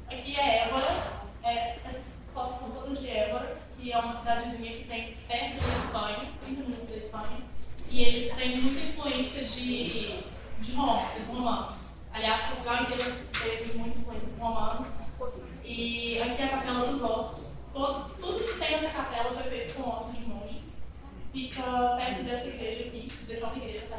Aqui 0.08 0.36
é 0.38 0.68
Évora, 0.68 0.96
é, 1.42 1.72
as 1.84 1.96
fotos 2.32 2.60
são 2.60 2.70
todas 2.70 3.00
de 3.00 3.10
Évora, 3.10 3.56
que 3.76 3.90
é 3.90 3.98
uma 3.98 4.16
cidadezinha 4.18 4.76
que 4.76 4.84
tem 4.84 5.16
perto 5.26 5.60
da 5.60 5.66
Espanha, 5.66 6.32
30 6.44 6.62
minutos 6.62 6.88
da 6.88 6.96
Espanha, 6.96 7.38
e 7.90 8.02
eles 8.04 8.34
têm 8.36 8.56
muita 8.58 8.80
influência 8.80 9.44
de, 9.44 10.22
de 10.60 10.72
Roma, 10.76 11.10
dos 11.18 11.26
romanos. 11.26 11.74
Aliás, 12.12 12.46
Portugal 12.46 12.82
inteiro 12.84 13.12
teve 13.32 13.76
muita 13.76 13.98
influência 13.98 14.28
de 14.28 14.40
romanos. 14.40 14.86
E 15.64 16.22
aqui 16.22 16.42
é 16.42 16.44
a 16.44 16.48
Capela 16.48 16.92
dos 16.92 17.02
Ossos. 17.02 17.46
Todo, 17.74 18.14
tudo 18.20 18.44
que 18.44 18.58
tem 18.58 18.70
nessa 18.70 18.90
capela 18.90 19.34
foi 19.34 19.50
feito 19.50 19.74
com 19.74 19.90
ossos 19.90 20.14
de 20.14 20.24
monges. 20.26 20.62
Fica 21.32 21.96
perto 21.96 22.22
dessa 22.22 22.46
igreja 22.46 22.65
deixa 23.26 23.46
uma 23.46 23.56
igreja, 23.56 23.86
tá 23.90 23.98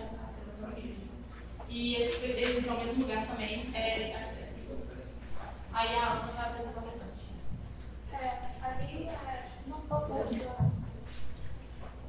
igreja. 0.78 0.96
E 1.70 1.96
esse, 1.96 2.26
esse 2.26 2.70
ao 2.70 2.78
mesmo 2.78 3.02
lugar 3.02 3.28
também 3.28 3.62
é. 3.74 4.16
Aí 5.74 5.96
a 5.96 6.06
Alma 6.08 6.32
vai 6.36 6.46
apresentar 6.46 6.82
bastante. 6.82 7.28
É, 8.14 8.66
ali 8.66 9.04
é. 9.04 9.46
Não 9.68 10.72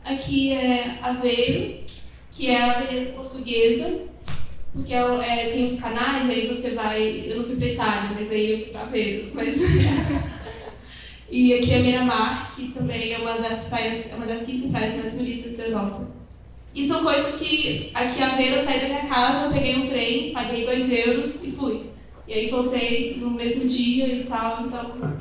Aqui 0.05 0.53
é 0.53 0.99
Aveiro, 1.03 1.85
que 2.33 2.47
é 2.49 2.63
a 2.63 2.81
beleza 2.81 3.13
portuguesa, 3.13 4.07
porque 4.73 4.95
é, 4.95 4.99
é, 4.99 5.53
tem 5.53 5.67
os 5.67 5.81
canais, 5.81 6.31
aí 6.31 6.55
você 6.55 6.71
vai. 6.71 7.25
Eu 7.27 7.39
não 7.39 7.45
fui 7.45 7.57
para 7.57 7.67
Itália, 7.67 8.11
mas 8.15 8.31
aí 8.31 8.51
eu 8.53 8.59
fui 8.59 8.69
para 8.69 8.83
Aveiro. 8.83 9.31
Mas... 9.35 9.57
E 11.31 11.53
aqui 11.53 11.75
é 11.75 11.79
Miramar, 11.81 12.57
que 12.57 12.73
também 12.73 13.13
é 13.13 13.19
uma 13.19 13.39
das 13.39 13.67
praias, 13.67 14.11
é 14.11 14.15
uma 14.15 14.25
das 14.25 14.47
15 14.47 14.69
praias 14.71 14.95
mais 14.95 15.13
bonitas 15.13 15.59
da 15.59 15.65
Europa. 15.65 16.18
E 16.79 16.87
são 16.87 17.03
coisas 17.03 17.35
que 17.35 17.91
aqui 17.93 18.23
a 18.23 18.37
Vera 18.37 18.61
eu 18.61 18.65
saí 18.65 18.79
da 18.79 18.87
minha 18.87 19.07
casa, 19.07 19.53
peguei 19.53 19.79
um 19.79 19.89
trem, 19.89 20.33
paguei 20.33 20.65
2 20.65 20.93
euros 20.93 21.35
e 21.43 21.51
fui. 21.51 21.81
E 22.29 22.33
aí 22.33 22.51
voltei 22.51 23.17
no 23.21 23.33
mesmo 23.33 23.69
dia 23.69 24.07
e 24.07 24.25
tal, 24.27 24.61
então. 24.65 25.19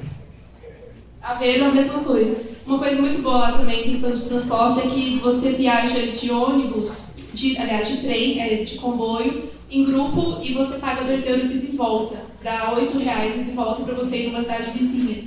A 1.19 1.33
Vera 1.33 1.63
é 1.63 1.67
a 1.67 1.71
mesma 1.71 2.03
coisa. 2.03 2.39
Uma 2.63 2.77
coisa 2.77 3.01
muito 3.01 3.23
boa 3.23 3.39
lá 3.39 3.57
também, 3.57 3.89
questão 3.89 4.11
de 4.11 4.21
transporte, 4.21 4.81
é 4.81 4.91
que 4.91 5.17
você 5.17 5.53
viaja 5.53 5.99
de 5.99 6.29
ônibus, 6.29 6.91
de, 7.33 7.57
aliás, 7.57 7.89
de 7.89 8.01
trem, 8.03 8.39
é, 8.39 8.63
de 8.63 8.75
comboio, 8.75 9.49
em 9.71 9.83
grupo 9.83 10.37
e 10.43 10.53
você 10.53 10.77
paga 10.77 11.05
2 11.05 11.25
euros 11.25 11.55
e 11.55 11.57
de 11.57 11.75
volta. 11.75 12.17
Dá 12.43 12.71
8 12.77 12.99
reais 12.99 13.35
e 13.35 13.45
de 13.45 13.51
volta 13.51 13.81
para 13.81 13.95
você 13.95 14.15
ir 14.15 14.27
numa 14.27 14.43
cidade 14.43 14.77
vizinha. 14.77 15.23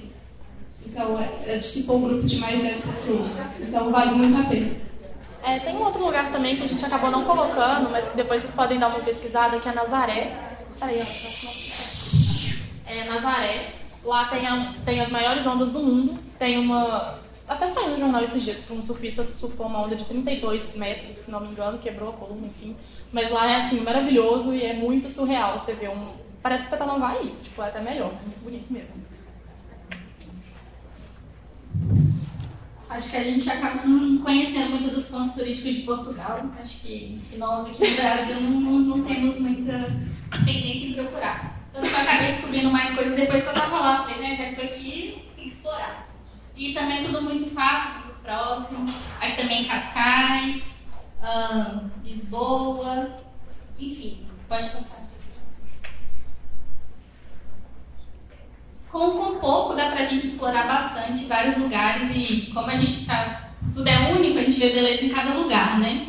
Então, 0.86 1.18
é, 1.20 1.54
é 1.54 1.58
tipo 1.58 1.92
um 1.92 2.02
grupo 2.02 2.22
de 2.22 2.36
mais 2.36 2.56
de 2.56 2.62
10 2.62 2.80
pessoas. 2.82 3.26
Então, 3.60 3.90
vale 3.90 4.12
muito 4.12 4.38
a 4.38 4.44
pena. 4.44 4.89
É, 5.42 5.58
tem 5.58 5.74
um 5.74 5.84
outro 5.84 6.04
lugar 6.04 6.30
também 6.30 6.56
que 6.56 6.64
a 6.64 6.68
gente 6.68 6.84
acabou 6.84 7.10
não 7.10 7.24
colocando, 7.24 7.90
mas 7.90 8.08
que 8.08 8.16
depois 8.16 8.42
vocês 8.42 8.54
podem 8.54 8.78
dar 8.78 8.88
uma 8.88 9.00
pesquisada, 9.00 9.58
que 9.58 9.68
é 9.68 9.72
Nazaré. 9.72 10.36
Peraí, 10.78 11.00
ó. 11.00 12.90
É 12.90 13.04
Nazaré. 13.04 13.72
Lá 14.04 14.26
tem, 14.26 14.46
a, 14.46 14.72
tem 14.84 15.00
as 15.00 15.08
maiores 15.08 15.46
ondas 15.46 15.70
do 15.70 15.80
mundo. 15.80 16.18
Tem 16.38 16.58
uma. 16.58 17.18
Até 17.48 17.68
saiu 17.68 17.90
no 17.90 17.98
jornal 17.98 18.22
esses 18.22 18.42
dias 18.42 18.58
que 18.64 18.72
um 18.72 18.82
surfista 18.82 19.26
surfou 19.38 19.66
uma 19.66 19.82
onda 19.84 19.96
de 19.96 20.04
32 20.04 20.74
metros, 20.76 21.18
se 21.18 21.30
não 21.30 21.40
me 21.40 21.48
engano, 21.48 21.78
quebrou 21.78 22.10
a 22.10 22.12
coluna, 22.12 22.46
enfim. 22.46 22.76
Mas 23.12 23.30
lá 23.30 23.50
é 23.50 23.56
assim, 23.62 23.80
maravilhoso 23.80 24.54
e 24.54 24.64
é 24.64 24.74
muito 24.74 25.08
surreal. 25.08 25.58
Você 25.58 25.72
vê 25.72 25.88
um. 25.88 26.14
Parece 26.42 26.64
que 26.64 26.70
você 26.70 26.76
tá 26.76 26.86
no 26.86 26.92
Havaí, 26.92 27.34
tipo, 27.42 27.60
é 27.60 27.68
até 27.68 27.80
melhor, 27.80 28.12
muito 28.12 28.42
bonito 28.42 28.72
mesmo. 28.72 28.94
Acho 32.90 33.08
que 33.08 33.16
a 33.16 33.22
gente 33.22 33.48
acaba 33.48 33.86
não 33.86 34.18
conhecendo 34.18 34.70
muito 34.70 34.92
dos 34.92 35.04
pontos 35.06 35.34
turísticos 35.34 35.76
de 35.76 35.82
Portugal. 35.82 36.44
Acho 36.60 36.80
que, 36.80 37.20
que 37.30 37.36
nós 37.38 37.68
aqui 37.68 37.88
no 37.88 37.96
Brasil 37.96 38.40
não, 38.40 38.60
não, 38.60 39.04
temos 39.04 39.38
muita 39.38 39.96
tendência 40.44 40.88
em 40.88 40.94
procurar. 40.94 41.56
Eu 41.72 41.84
só 41.84 42.00
acabei 42.00 42.32
descobrindo 42.32 42.72
mais 42.72 42.92
coisas 42.92 43.14
depois 43.14 43.44
que 43.44 43.48
eu 43.48 43.54
tava 43.54 43.78
lá. 43.78 44.02
Falei, 44.02 44.18
né, 44.18 44.36
já 44.36 44.56
que 44.56 44.66
aqui, 44.66 45.24
tem 45.36 45.44
que 45.44 45.54
explorar. 45.54 46.08
E 46.56 46.74
também 46.74 47.04
tudo 47.04 47.22
muito 47.22 47.54
fácil, 47.54 48.06
muito 48.06 48.22
próximo. 48.24 48.92
Aqui 49.20 49.36
também 49.40 49.68
Cascais, 49.68 50.62
Lisboa, 52.02 53.20
enfim, 53.78 54.26
pode 54.48 54.68
passar. 54.70 55.09
Com, 58.92 59.38
pouco 59.40 59.74
dá 59.74 59.90
pra 59.90 60.04
gente 60.04 60.26
explorar 60.26 60.66
bastante 60.66 61.24
vários 61.24 61.56
lugares 61.56 62.10
e 62.14 62.50
como 62.52 62.68
a 62.68 62.76
gente 62.76 63.06
tá. 63.06 63.50
Tudo 63.74 63.88
é 63.88 64.12
único, 64.12 64.38
a 64.38 64.42
gente 64.42 64.58
vê 64.58 64.70
beleza 64.70 65.04
em 65.04 65.10
cada 65.10 65.34
lugar, 65.34 65.78
né? 65.78 66.06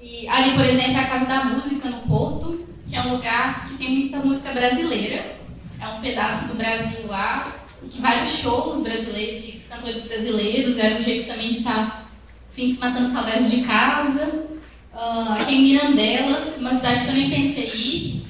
E 0.00 0.28
ali, 0.28 0.54
por 0.54 0.64
exemplo, 0.64 0.92
é 0.92 1.00
a 1.00 1.08
Casa 1.08 1.26
da 1.26 1.44
Música 1.44 1.90
no 1.90 2.00
Porto, 2.02 2.66
que 2.88 2.96
é 2.96 3.02
um 3.02 3.16
lugar 3.16 3.68
que 3.68 3.76
tem 3.76 3.90
muita 3.90 4.18
música 4.18 4.52
brasileira. 4.52 5.36
É 5.80 5.86
um 5.86 6.00
pedaço 6.00 6.48
do 6.48 6.54
Brasil 6.54 7.06
lá, 7.06 7.52
que 7.90 8.00
vários 8.00 8.32
shows 8.32 8.82
brasileiros, 8.82 9.44
de 9.44 9.52
cantores 9.68 10.02
brasileiros, 10.02 10.78
era 10.78 10.98
um 10.98 11.02
jeito 11.02 11.28
também 11.28 11.50
de 11.50 11.58
estar 11.58 11.74
tá, 11.74 12.02
assim, 12.50 12.76
matando 12.80 13.12
saudades 13.12 13.50
de 13.50 13.60
casa. 13.62 14.46
Uh, 14.94 15.32
aqui 15.40 15.54
em 15.54 15.62
Mirandelas, 15.62 16.56
uma 16.58 16.74
cidade 16.76 17.04
que 17.04 17.12
nem 17.12 17.30
pensei 17.30 17.70
ir, 17.74 18.26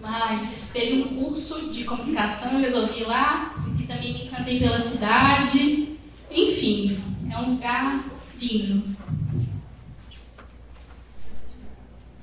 mas 0.00 0.61
teve 0.72 1.02
um 1.02 1.16
curso 1.16 1.70
de 1.70 1.84
comunicação, 1.84 2.60
resolvi 2.60 3.00
ir 3.00 3.06
lá, 3.06 3.54
e 3.78 3.82
também 3.84 4.12
me 4.12 4.24
encantei 4.24 4.58
pela 4.58 4.80
cidade. 4.80 5.96
Enfim, 6.30 6.98
é 7.30 7.38
um 7.38 7.50
lugar 7.50 8.04
lindo. 8.40 8.96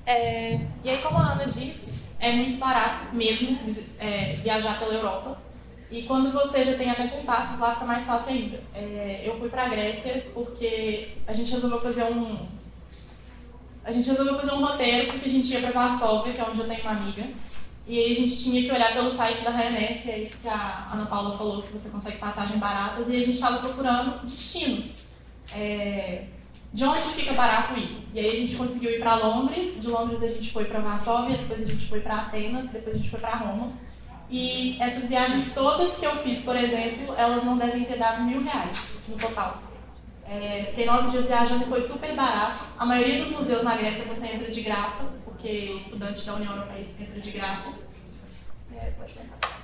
É, 0.05 0.59
e 0.83 0.89
aí, 0.89 0.97
como 0.97 1.17
a 1.17 1.33
Ana 1.33 1.45
disse, 1.45 1.87
é 2.19 2.31
muito 2.31 2.57
barato 2.57 3.15
mesmo 3.15 3.57
é, 3.99 4.33
viajar 4.33 4.79
pela 4.79 4.95
Europa. 4.95 5.37
E 5.91 6.03
quando 6.03 6.31
você 6.31 6.65
já 6.65 6.75
tem 6.75 6.89
até 6.89 7.07
contatos 7.07 7.59
lá, 7.59 7.73
fica 7.73 7.85
mais 7.85 8.05
fácil 8.05 8.31
ainda. 8.31 8.59
É, 8.73 9.23
eu 9.25 9.39
fui 9.39 9.49
para 9.49 9.65
a 9.65 9.69
Grécia 9.69 10.25
porque 10.33 11.09
a 11.27 11.33
gente 11.33 11.51
resolveu 11.51 11.81
fazer 11.81 12.03
um. 12.03 12.47
A 13.83 13.91
gente 13.91 14.07
resolveu 14.07 14.39
fazer 14.39 14.51
um 14.51 14.65
roteiro 14.65 15.11
porque 15.11 15.29
a 15.29 15.31
gente 15.31 15.51
ia 15.51 15.61
para 15.61 15.71
Varsóvia, 15.71 16.33
que 16.33 16.41
é 16.41 16.43
onde 16.43 16.59
eu 16.59 16.67
tenho 16.67 16.81
uma 16.81 16.91
amiga. 16.91 17.23
E 17.89 17.97
aí 17.97 18.11
a 18.11 18.15
gente 18.19 18.37
tinha 18.43 18.61
que 18.61 18.71
olhar 18.71 18.93
pelo 18.93 19.11
site 19.17 19.43
da 19.43 19.49
Ryanair, 19.49 20.03
que 20.03 20.11
é 20.11 20.19
isso 20.19 20.37
que 20.37 20.47
a 20.47 20.89
Ana 20.93 21.07
Paula 21.07 21.35
falou, 21.35 21.63
que 21.63 21.73
você 21.73 21.89
consegue 21.89 22.19
passagem 22.19 22.59
baratas, 22.59 23.07
e 23.09 23.15
a 23.15 23.19
gente 23.19 23.31
estava 23.31 23.57
procurando 23.57 24.27
destinos. 24.27 24.85
É, 25.55 26.25
de 26.71 26.83
onde 26.83 27.01
fica 27.13 27.33
barato 27.33 27.79
ir. 27.79 28.07
E 28.13 28.19
aí 28.19 28.29
a 28.29 28.41
gente 28.41 28.55
conseguiu 28.55 28.91
ir 28.91 28.99
para 28.99 29.15
Londres, 29.15 29.81
de 29.81 29.87
Londres 29.87 30.21
a 30.21 30.27
gente 30.27 30.53
foi 30.53 30.65
para 30.65 30.81
Varsóvia, 30.81 31.37
depois 31.37 31.63
a 31.63 31.71
gente 31.71 31.89
foi 31.89 31.99
para 32.01 32.15
Atenas, 32.17 32.69
depois 32.69 32.95
a 32.95 32.99
gente 32.99 33.09
foi 33.09 33.19
para 33.19 33.35
Roma. 33.37 33.69
E 34.29 34.77
essas 34.79 35.09
viagens 35.09 35.51
todas 35.55 35.97
que 35.97 36.05
eu 36.05 36.15
fiz, 36.17 36.43
por 36.43 36.55
exemplo, 36.55 37.15
elas 37.17 37.43
não 37.43 37.57
devem 37.57 37.85
ter 37.85 37.97
dado 37.97 38.23
mil 38.23 38.43
reais 38.43 38.77
no 39.07 39.17
total. 39.17 39.63
É, 40.29 40.65
fiquei 40.69 40.85
nove 40.85 41.09
dias 41.09 41.25
viajando 41.25 41.63
e 41.63 41.67
foi 41.67 41.81
super 41.87 42.13
barato. 42.13 42.65
A 42.77 42.85
maioria 42.85 43.25
dos 43.25 43.35
museus 43.35 43.63
na 43.63 43.75
Grécia 43.75 44.05
você 44.05 44.27
entra 44.27 44.51
de 44.51 44.61
graça, 44.61 45.03
porque 45.39 45.79
estudante 45.79 46.25
da 46.25 46.35
União 46.35 46.53
Europeia 46.53 46.85
entra 46.99 47.21
de 47.21 47.31
graça. 47.31 47.73
É, 48.75 48.91
pode 48.91 49.13
passar. 49.13 49.61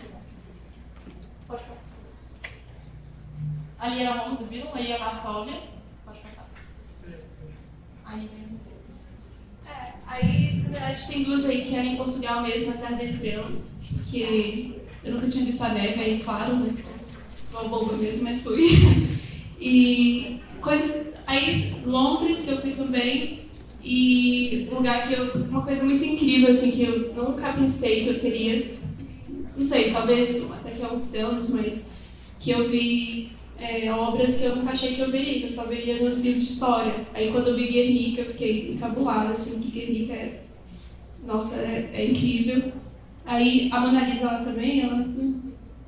Pode 1.48 1.64
passar. 1.64 1.76
Ali 3.80 4.02
era 4.02 4.14
Roma, 4.14 4.38
vocês 4.38 4.50
viram? 4.50 4.74
Aí 4.74 4.92
é 4.94 4.98
Varsóvia. 4.98 5.62
Pode 6.06 6.20
passar. 6.20 6.48
Aí 8.06 8.30
vem. 8.34 8.60
É, 9.68 9.94
aí, 10.08 10.64
na 10.64 10.70
verdade, 10.70 11.08
tem 11.08 11.24
duas 11.26 11.44
aí, 11.44 11.66
que 11.66 11.76
é 11.76 11.84
em 11.84 11.98
Portugal 11.98 12.42
mesmo, 12.42 12.68
na 12.68 12.78
Serra 12.78 12.96
da 12.96 13.04
Estrela, 13.04 13.52
que 14.10 14.82
eu 15.04 15.14
nunca 15.14 15.28
tinha 15.28 15.46
visto 15.46 15.62
a 15.62 15.70
neve, 15.70 16.02
aí, 16.02 16.24
claro, 16.24 16.56
né? 16.56 16.74
Foi 17.52 17.66
um 17.66 17.70
bobo 17.70 17.98
mesmo, 17.98 18.24
mas 18.24 18.42
fui. 18.42 18.70
e 19.60 20.40
coisa, 20.62 21.14
aí, 21.28 21.82
Londres, 21.86 22.46
que 22.46 22.52
eu 22.52 22.62
fui 22.62 22.76
também, 22.76 23.45
e 23.86 24.68
um 24.72 24.78
lugar 24.78 25.08
que 25.08 25.14
eu. 25.14 25.32
Uma 25.48 25.62
coisa 25.62 25.84
muito 25.84 26.04
incrível, 26.04 26.50
assim, 26.50 26.72
que 26.72 26.84
eu 26.84 27.14
nunca 27.14 27.54
pensei 27.54 28.04
que 28.04 28.10
eu 28.10 28.20
teria. 28.20 28.72
Não 29.56 29.66
sei, 29.66 29.92
talvez 29.92 30.44
daqui 30.64 30.84
a 30.84 30.92
uns 30.92 31.14
anos, 31.14 31.50
mas 31.50 31.86
que 32.40 32.50
eu 32.50 32.68
vi 32.70 33.30
é, 33.60 33.92
obras 33.92 34.36
que 34.36 34.44
eu 34.44 34.56
nunca 34.56 34.72
achei 34.72 34.96
que 34.96 35.02
eu 35.02 35.12
veria, 35.12 35.40
que 35.40 35.46
eu 35.46 35.54
só 35.54 35.64
veria 35.66 36.02
nos 36.02 36.20
livros 36.20 36.48
de 36.48 36.54
história. 36.54 36.94
Aí 37.14 37.32
quando 37.32 37.50
eu 37.50 37.56
vi 37.56 37.68
Guernica, 37.68 38.22
eu 38.22 38.28
fiquei 38.28 38.72
encabulada, 38.72 39.34
assim, 39.34 39.60
que 39.60 39.70
Guernica 39.70 40.14
é. 40.14 40.42
Nossa, 41.26 41.56
é, 41.56 41.90
é 41.94 42.06
incrível. 42.06 42.74
Aí 43.24 43.70
a 43.72 43.80
Mona 43.80 44.10
Lisa 44.10 44.28
ela 44.28 44.44
também, 44.44 44.82
ela. 44.82 45.08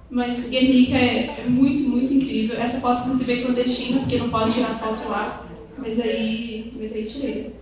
Mas 0.10 0.48
Guernica 0.50 0.96
é, 0.96 1.36
é, 1.40 1.46
muito, 1.50 1.82
muito 1.82 2.14
incrível. 2.14 2.58
Essa 2.58 2.80
foto, 2.80 3.08
inclusive, 3.08 3.34
é 3.34 3.42
clandestina, 3.44 4.00
porque 4.02 4.18
não 4.18 4.30
pode 4.30 4.54
tirar 4.54 4.80
foto 4.80 5.10
lá. 5.10 5.46
Mas 5.78 6.00
aí, 6.00 6.72
mas 6.76 6.94
aí 6.94 7.06
tirei. 7.06 7.54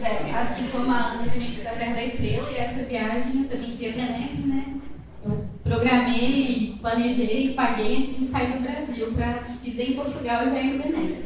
É, 0.00 0.32
assim 0.32 0.68
como 0.68 0.90
a 0.92 1.12
Ana 1.12 1.30
também 1.30 1.50
fez 1.50 1.66
a 1.66 1.70
Terra 1.70 1.94
da 1.94 2.04
Estrela 2.04 2.50
e 2.50 2.56
essa 2.56 2.84
viagem 2.84 3.42
eu 3.42 3.48
também 3.48 3.76
queria 3.76 4.08
neve, 4.10 4.46
né? 4.46 4.76
Eu 5.24 5.44
programei, 5.64 6.76
planejei, 6.80 7.54
paguei 7.54 7.96
antes 7.96 8.18
de 8.18 8.26
sair 8.26 8.52
do 8.52 8.60
Brasil 8.60 9.12
para 9.12 9.42
dizer 9.62 9.90
em 9.90 9.96
Portugal 9.96 10.46
e 10.46 10.50
já 10.50 10.60
ir 10.60 10.78
ver 10.78 10.90
neve. 10.90 11.24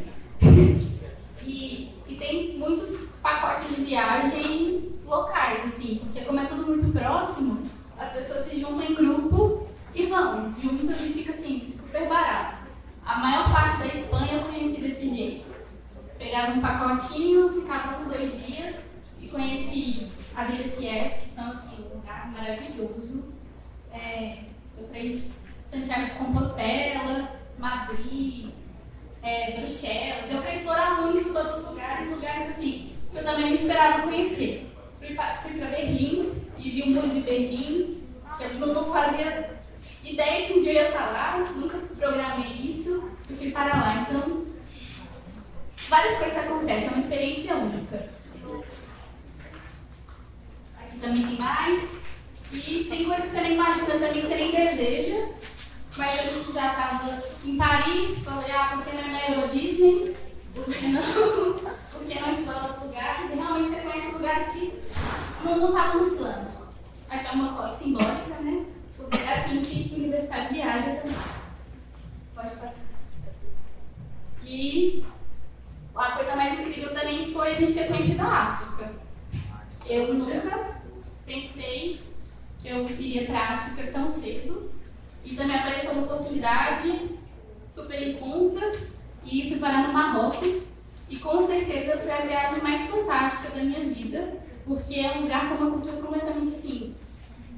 E, 1.45 1.91
e 2.09 2.15
tem 2.15 2.59
muitos 2.59 2.99
pacotes 3.23 3.77
de 3.77 3.83
viagem 3.83 4.93
locais, 5.07 5.67
assim, 5.67 6.01
porque 6.03 6.23
como 6.23 6.41
é 6.41 6.47
tudo 6.47 6.67
muito 6.67 6.91
próximo, 6.93 7.59
as 7.99 8.13
pessoas 8.13 8.47
se 8.47 8.61
juntam 8.61 8.83
em 8.83 8.95
grupo 8.95 9.69
e 9.95 10.07
vão, 10.07 10.55
juntas 10.61 11.01
e 11.03 11.13
fica 11.13 11.35
assim, 11.35 11.75
super 11.77 12.09
barato. 12.09 12.62
A 13.05 13.19
maior 13.19 13.53
parte 13.53 13.79
da 13.81 13.87
Espanha 13.87 14.33
eu 14.35 14.45
conheci 14.45 14.81
desse 14.81 15.15
jeito. 15.15 15.47
Pegava 16.19 16.53
um 16.53 16.61
pacotinho, 16.61 17.53
ficava 17.53 17.95
por 17.95 18.13
dois 18.13 18.47
dias 18.47 18.77
e 19.21 19.27
conheci 19.27 20.13
as 20.37 20.49
Ilhas 20.55 20.75
Fies, 20.77 21.13
que 21.23 21.35
são 21.35 21.51
assim, 21.51 21.85
um 21.85 21.97
lugar 21.97 22.31
maravilhoso. 22.31 23.25
É, 23.93 24.45
eu 24.79 24.89
fui 24.89 25.23
Santiago 25.71 26.07
de 26.07 26.11
Compostela, 26.13 27.29
Madrid, 27.59 28.51
é, 29.23 29.61
Bruxelas. 29.61 30.29
Deu 30.29 30.41
para 30.41 30.55
explorar 30.55 31.03
muito 31.03 31.33
todos 31.33 31.59
os 31.59 31.71
lugares, 31.71 32.09
lugares 32.09 32.57
assim, 32.57 32.93
que 33.11 33.17
eu 33.17 33.25
também 33.25 33.47
não 33.47 33.55
esperava 33.55 34.03
conhecer. 34.03 34.73
Fui 34.99 35.15
para 35.15 35.43
Berlim 35.43 36.33
e 36.57 36.71
vi 36.71 36.83
um 36.85 36.95
muro 36.95 37.11
de 37.11 37.21
Berlim, 37.21 38.05
que 38.39 38.45
eu 38.45 38.67
não 38.67 38.93
fazia 38.93 39.61
ideia 40.05 40.47
que 40.47 40.53
um 40.53 40.63
dia 40.63 40.73
eu 40.73 40.75
ia 40.75 40.89
estar 40.89 41.11
lá, 41.11 41.39
nunca 41.57 41.79
programei 41.97 42.52
para 43.53 43.77
lá. 43.77 44.07
Então, 44.09 44.45
várias 45.89 46.19
coisas 46.19 46.39
acontecem, 46.39 46.89
é 46.89 46.91
uma 46.91 47.01
experiência 47.01 47.55
única. 47.55 48.07
Aqui 50.79 50.99
também 50.99 51.27
tem 51.27 51.39
mais. 51.39 51.83
E 52.53 52.87
tem 52.91 53.05
coisas 53.05 53.25
que 53.25 53.31
você 53.31 53.41
nem 53.41 53.55
imagina 53.55 53.87
também, 53.87 54.13
que 54.13 54.21
você 54.23 54.35
nem 54.35 54.51
deseja. 54.51 55.29
mas 55.97 56.21
a 56.21 56.23
gente 56.23 56.53
já 56.53 56.67
estava 56.69 57.23
em 57.45 57.57
Paris, 57.57 58.19
falei, 58.25 58.51
ah, 58.51 58.73
por 58.75 58.85
que 58.85 58.97
não 58.97 59.03
é 59.03 59.09
na 59.09 59.31
Euro 59.31 59.49
Disney? 59.49 60.17
Por 60.55 60.65
que 60.65 60.87
não, 60.89 61.03
por 61.93 62.07
que 62.07 62.21
não 62.21 62.33
explorar 62.33 62.65
outros 62.65 62.85
lugares? 62.85 63.35
Realmente 63.35 63.75
você 63.75 63.81
conhece 63.81 64.13
lugares 64.13 64.49
que 64.53 64.83
não 65.45 65.67
estavam 65.67 66.03
nos 66.03 66.19
planos. 66.19 66.53
Aqui 67.09 67.27
é 67.27 67.31
uma 67.33 67.57
foto 67.57 67.79
simbólica, 67.79 68.35
né? 68.41 68.67
Porque 68.97 69.19
é 69.19 69.39
assim 69.39 69.63
que 69.63 69.95
o 69.95 69.99
universitário 69.99 70.55
viaja 70.55 70.95
também. 70.97 71.17
Pode 72.35 72.57
passar. 72.57 72.82
E 74.53 75.03
a 75.95 76.13
coisa 76.13 76.37
mais 76.37 76.61
incrível 76.61 76.93
também 76.93 77.33
foi 77.33 77.53
a 77.53 77.55
gente 77.55 77.73
ter 77.73 77.87
conhecido 77.87 78.21
a 78.21 78.53
África. 78.53 78.93
Eu 79.89 80.13
nunca 80.13 80.77
pensei 81.25 81.99
que 82.61 82.69
eu 82.69 82.87
iria 82.91 83.25
para 83.25 83.39
a 83.39 83.55
África 83.55 83.91
tão 83.93 84.13
cedo. 84.13 84.71
E 85.25 85.35
também 85.35 85.57
apareceu 85.57 85.93
uma 85.93 86.03
oportunidade 86.03 87.17
super 87.75 88.07
em 88.07 88.17
conta 88.17 88.73
e 89.25 89.49
fui 89.49 89.59
parar 89.59 89.87
no 89.87 89.95
Marrocos. 89.95 90.65
E 91.09 91.17
com 91.17 91.47
certeza 91.47 91.97
foi 91.97 92.13
a 92.13 92.27
viagem 92.27 92.63
mais 92.63 92.91
fantástica 92.91 93.57
da 93.57 93.65
minha 93.65 93.81
vida, 93.81 94.37
porque 94.67 94.97
é 94.97 95.13
um 95.13 95.23
lugar 95.23 95.49
com 95.49 95.65
uma 95.65 95.71
cultura 95.71 95.97
completamente 95.97 96.53
assim, 96.53 96.95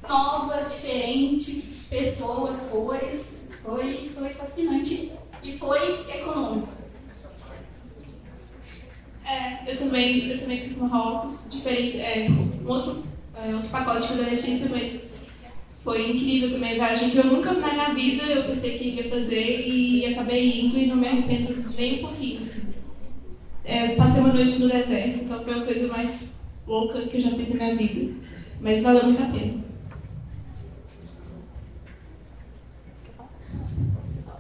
nova, 0.09 0.63
diferente, 0.71 1.87
pessoas, 1.91 2.55
cores. 2.71 3.35
Foi, 3.63 4.13
foi 4.15 4.29
fascinante 4.35 5.11
e 5.43 5.59
foi 5.59 6.09
econômico. 6.09 6.74
É, 9.27 9.59
eu 9.67 9.79
também, 9.79 10.29
eu 10.31 10.41
também 10.41 10.61
fiz 10.61 10.77
Marrocos, 10.77 11.41
diferente, 11.51 11.99
é, 11.99 12.29
um 12.29 12.69
outro, 12.69 13.03
é, 13.35 13.55
outro 13.55 13.71
pacote 13.71 14.09
que 14.09 14.15
da 14.15 14.31
Letícia, 14.31 14.69
mas 14.71 15.01
foi 15.83 16.11
incrível 16.11 16.53
também 16.53 16.75
viagem 16.75 17.11
que 17.11 17.19
eu 17.19 17.27
nunca 17.27 17.53
na 17.53 17.91
vida 17.91 18.23
eu 18.23 18.45
pensei 18.45 18.79
que 18.79 18.89
iria 18.89 19.09
fazer 19.09 19.67
e 19.67 20.07
acabei 20.07 20.61
indo 20.61 20.79
e 20.79 20.87
não 20.87 20.97
me 20.97 21.09
arrependo 21.09 21.65
nem 21.77 21.99
um 21.99 22.07
pouquinho. 22.09 22.43
Assim. 22.43 22.73
É, 23.65 23.95
passei 23.95 24.21
uma 24.21 24.33
noite 24.33 24.59
no 24.59 24.69
deserto, 24.69 25.25
então 25.25 25.43
foi 25.43 25.55
a 25.55 25.65
coisa 25.65 25.89
mais 25.89 26.31
louca 26.67 27.03
que 27.03 27.17
eu 27.17 27.23
já 27.23 27.31
fiz 27.31 27.49
na 27.49 27.55
minha 27.55 27.77
vida. 27.77 28.15
Mas 28.61 28.83
valeu 28.83 29.05
muito 29.05 29.23
a 29.23 29.27
pena. 29.27 29.65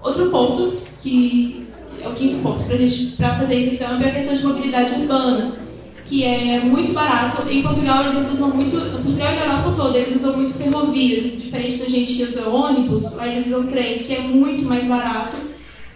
Outro 0.02 0.30
ponto 0.30 0.84
que 1.02 1.63
é 2.04 2.08
o 2.08 2.12
quinto 2.12 2.36
ponto 2.42 2.64
para 3.16 3.38
fazer 3.38 3.66
intercâmbio 3.66 4.06
é 4.06 4.10
a 4.10 4.14
questão 4.14 4.36
de 4.36 4.44
mobilidade 4.44 5.00
urbana 5.00 5.64
que 6.06 6.22
é 6.22 6.60
muito 6.60 6.92
barato. 6.92 7.48
Em 7.50 7.62
Portugal 7.62 8.04
eles 8.04 8.30
usam 8.32 8.50
muito, 8.50 8.76
Portugal 9.02 9.32
e 9.32 9.36
na 9.36 9.44
Europa 9.46 9.72
toda, 9.74 9.98
eles 9.98 10.16
usam 10.16 10.36
muito 10.36 10.54
ferrovias, 10.54 11.42
diferente 11.42 11.78
da 11.78 11.86
gente 11.86 12.14
que 12.14 12.22
usa 12.24 12.48
ônibus, 12.48 13.12
lá 13.14 13.26
eles 13.26 13.46
usam 13.46 13.66
trem, 13.68 13.98
que 14.00 14.12
é 14.14 14.20
muito 14.20 14.64
mais 14.64 14.84
barato. 14.84 15.38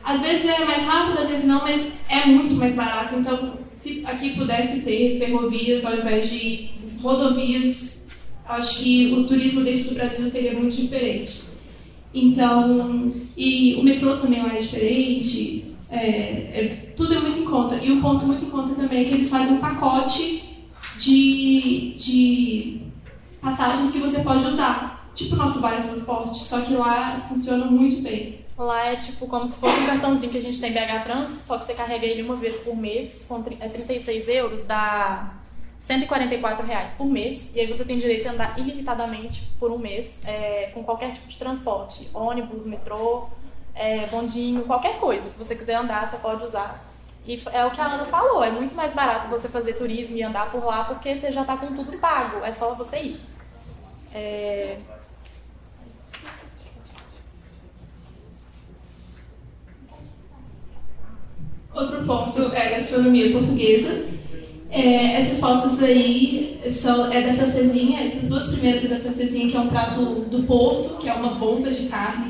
Às 0.03 0.23
vezes 0.23 0.47
é 0.47 0.65
mais 0.65 0.83
rápido, 0.85 1.21
às 1.21 1.29
vezes 1.29 1.45
não, 1.45 1.61
mas 1.61 1.83
é 2.09 2.27
muito 2.27 2.55
mais 2.55 2.75
barato. 2.75 3.17
Então, 3.17 3.59
se 3.81 4.03
aqui 4.07 4.31
pudesse 4.31 4.81
ter 4.81 5.19
ferrovias 5.19 5.85
ao 5.85 5.95
invés 5.95 6.31
de 6.31 6.71
rodovias, 7.03 8.03
acho 8.47 8.79
que 8.79 9.13
o 9.13 9.25
turismo 9.25 9.61
dentro 9.61 9.91
do 9.91 9.95
Brasil 9.95 10.31
seria 10.31 10.55
muito 10.55 10.75
diferente. 10.75 11.43
Então, 12.15 13.13
e 13.37 13.75
o 13.75 13.83
metrô 13.83 14.17
também 14.17 14.43
lá 14.43 14.55
é 14.57 14.61
diferente, 14.61 15.68
é, 15.91 15.99
é, 15.99 16.93
tudo 16.97 17.15
é 17.15 17.21
muito 17.21 17.39
em 17.39 17.45
conta. 17.45 17.77
E 17.77 17.91
um 17.91 18.01
ponto 18.01 18.27
muito 18.27 18.45
em 18.45 18.51
conta 18.51 18.75
também 18.75 19.03
é 19.03 19.05
que 19.05 19.15
eles 19.15 19.31
fazem 19.31 19.55
um 19.55 19.61
pacote 19.61 20.67
de, 20.99 21.95
de 21.97 22.83
passagens 23.41 23.91
que 23.91 23.99
você 23.99 24.21
pode 24.21 24.45
usar. 24.45 25.11
Tipo 25.15 25.35
o 25.35 25.39
nosso 25.39 25.61
vale 25.61 25.83
transporte, 25.83 26.45
só 26.45 26.61
que 26.61 26.75
lá 26.75 27.27
funciona 27.29 27.65
muito 27.65 28.03
bem. 28.03 28.47
Lá 28.57 28.87
é 28.87 28.97
tipo 28.97 29.27
como 29.27 29.47
se 29.47 29.55
fosse 29.55 29.81
um 29.81 29.87
cartãozinho 29.87 30.31
que 30.31 30.39
a 30.39 30.43
gente 30.43 30.61
tem 30.61 30.73
BH 30.73 31.05
Trans, 31.05 31.29
só 31.45 31.59
que 31.59 31.67
você 31.67 31.75
carrega 31.75 32.07
ele 32.07 32.23
uma 32.23 32.37
vez 32.37 32.57
por 32.59 32.77
mês, 32.77 33.21
com 33.29 33.43
é 33.61 33.69
36 33.69 34.29
euros, 34.29 34.65
dá 34.65 35.35
144 35.81 36.67
reais 36.67 36.91
por 36.99 37.07
mês, 37.07 37.41
e 37.55 37.61
aí 37.61 37.67
você 37.67 37.85
tem 37.85 37.99
direito 37.99 38.29
a 38.29 38.33
andar 38.33 38.59
ilimitadamente 38.59 39.45
por 39.59 39.71
um 39.71 39.79
mês 39.79 40.09
é, 40.27 40.71
com 40.75 40.83
qualquer 40.83 41.13
tipo 41.13 41.29
de 41.29 41.37
transporte, 41.37 42.09
ônibus, 42.13 42.65
metrô, 42.65 43.29
é, 43.79 44.09
bondinho, 44.09 44.65
qualquer 44.65 44.99
coisa 44.99 45.31
que 45.31 45.39
você 45.39 45.55
quiser 45.55 45.77
andar, 45.77 46.11
você 46.11 46.17
pode 46.17 46.45
usar. 46.45 46.85
E 47.25 47.41
é 47.53 47.65
o 47.65 47.71
que 47.71 47.81
a 47.81 47.87
Ana 47.87 48.07
falou, 48.07 48.43
é 48.43 48.51
muito 48.51 48.75
mais 48.75 48.93
barato 48.93 49.29
você 49.29 49.49
fazer 49.49 49.75
turismo 49.75 50.17
e 50.17 50.23
andar 50.23 50.51
por 50.51 50.65
lá 50.65 50.85
porque 50.85 51.15
você 51.15 51.31
já 51.31 51.43
está 51.43 51.57
com 51.57 51.75
tudo 51.75 51.97
pago, 51.99 52.45
é 52.45 52.51
só 52.51 52.75
você 52.75 52.99
ir. 52.99 53.21
É... 54.13 54.79
Outro 61.73 62.05
ponto 62.05 62.53
é 62.53 62.67
a 62.67 62.79
gastronomia 62.79 63.31
portuguesa. 63.31 64.09
É, 64.71 65.21
essas 65.21 65.39
fotos 65.39 65.83
aí 65.83 66.61
são, 66.71 67.11
é 67.13 67.23
da 67.23 67.35
francesinha, 67.35 68.05
essas 68.05 68.23
duas 68.23 68.49
primeiras 68.49 68.85
é 68.85 68.89
da 68.89 69.01
francesinha, 69.01 69.51
que 69.51 69.57
é 69.57 69.61
um 69.61 69.69
prato 69.69 70.03
do 70.03 70.43
Porto, 70.43 70.99
que 70.99 71.09
é 71.09 71.15
uma 71.15 71.35
bomba 71.35 71.71
de 71.71 71.89
carne 71.89 72.28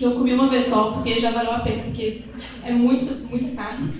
que 0.00 0.06
eu 0.06 0.12
comi 0.12 0.32
uma 0.32 0.46
vez 0.46 0.66
só, 0.66 0.92
porque 0.92 1.20
já 1.20 1.30
valeu 1.30 1.52
a 1.52 1.58
pena, 1.58 1.82
porque 1.82 2.22
é 2.64 2.72
muito, 2.72 3.28
muita 3.28 3.54
carne. 3.54 3.92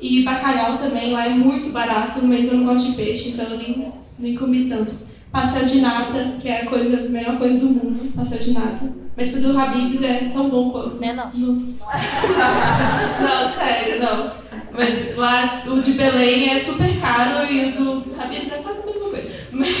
E 0.00 0.24
bacalhau 0.24 0.76
também, 0.76 1.12
lá 1.12 1.24
é 1.24 1.28
muito 1.28 1.70
barato, 1.70 2.18
mas 2.26 2.50
eu 2.50 2.58
não 2.58 2.66
gosto 2.66 2.90
de 2.90 2.96
peixe, 2.96 3.28
então 3.28 3.46
eu 3.46 3.56
nem, 3.56 3.92
nem 4.18 4.34
comi 4.34 4.68
tanto. 4.68 4.92
Pastel 5.30 5.66
de 5.66 5.80
nata, 5.80 6.34
que 6.40 6.48
é 6.48 6.62
a, 6.62 6.66
coisa, 6.66 6.98
a 6.98 7.08
melhor 7.08 7.38
coisa 7.38 7.60
do 7.60 7.66
mundo, 7.66 8.12
pastel 8.16 8.40
de 8.40 8.50
nata. 8.50 8.92
Mas 9.16 9.36
o 9.36 9.40
do 9.40 9.56
Habib's 9.56 10.02
é 10.02 10.32
tão 10.34 10.50
bom 10.50 10.70
quanto. 10.70 10.96
Não 10.96 11.08
é 11.08 11.12
não. 11.12 11.30
No... 11.30 11.52
não, 11.52 13.52
sério, 13.54 14.00
não. 14.00 14.32
Mas 14.72 15.16
lá 15.16 15.62
o 15.64 15.80
de 15.80 15.92
Belém 15.92 16.50
é 16.50 16.58
super 16.58 17.00
caro 17.00 17.46
e 17.50 17.66
o 17.66 17.72
do 17.72 18.20
Habib's 18.20 18.52
é 18.52 18.56
quase 18.56 18.80
a 18.80 18.86
mesma 18.86 19.10
coisa. 19.10 19.30
Mas, 19.52 19.76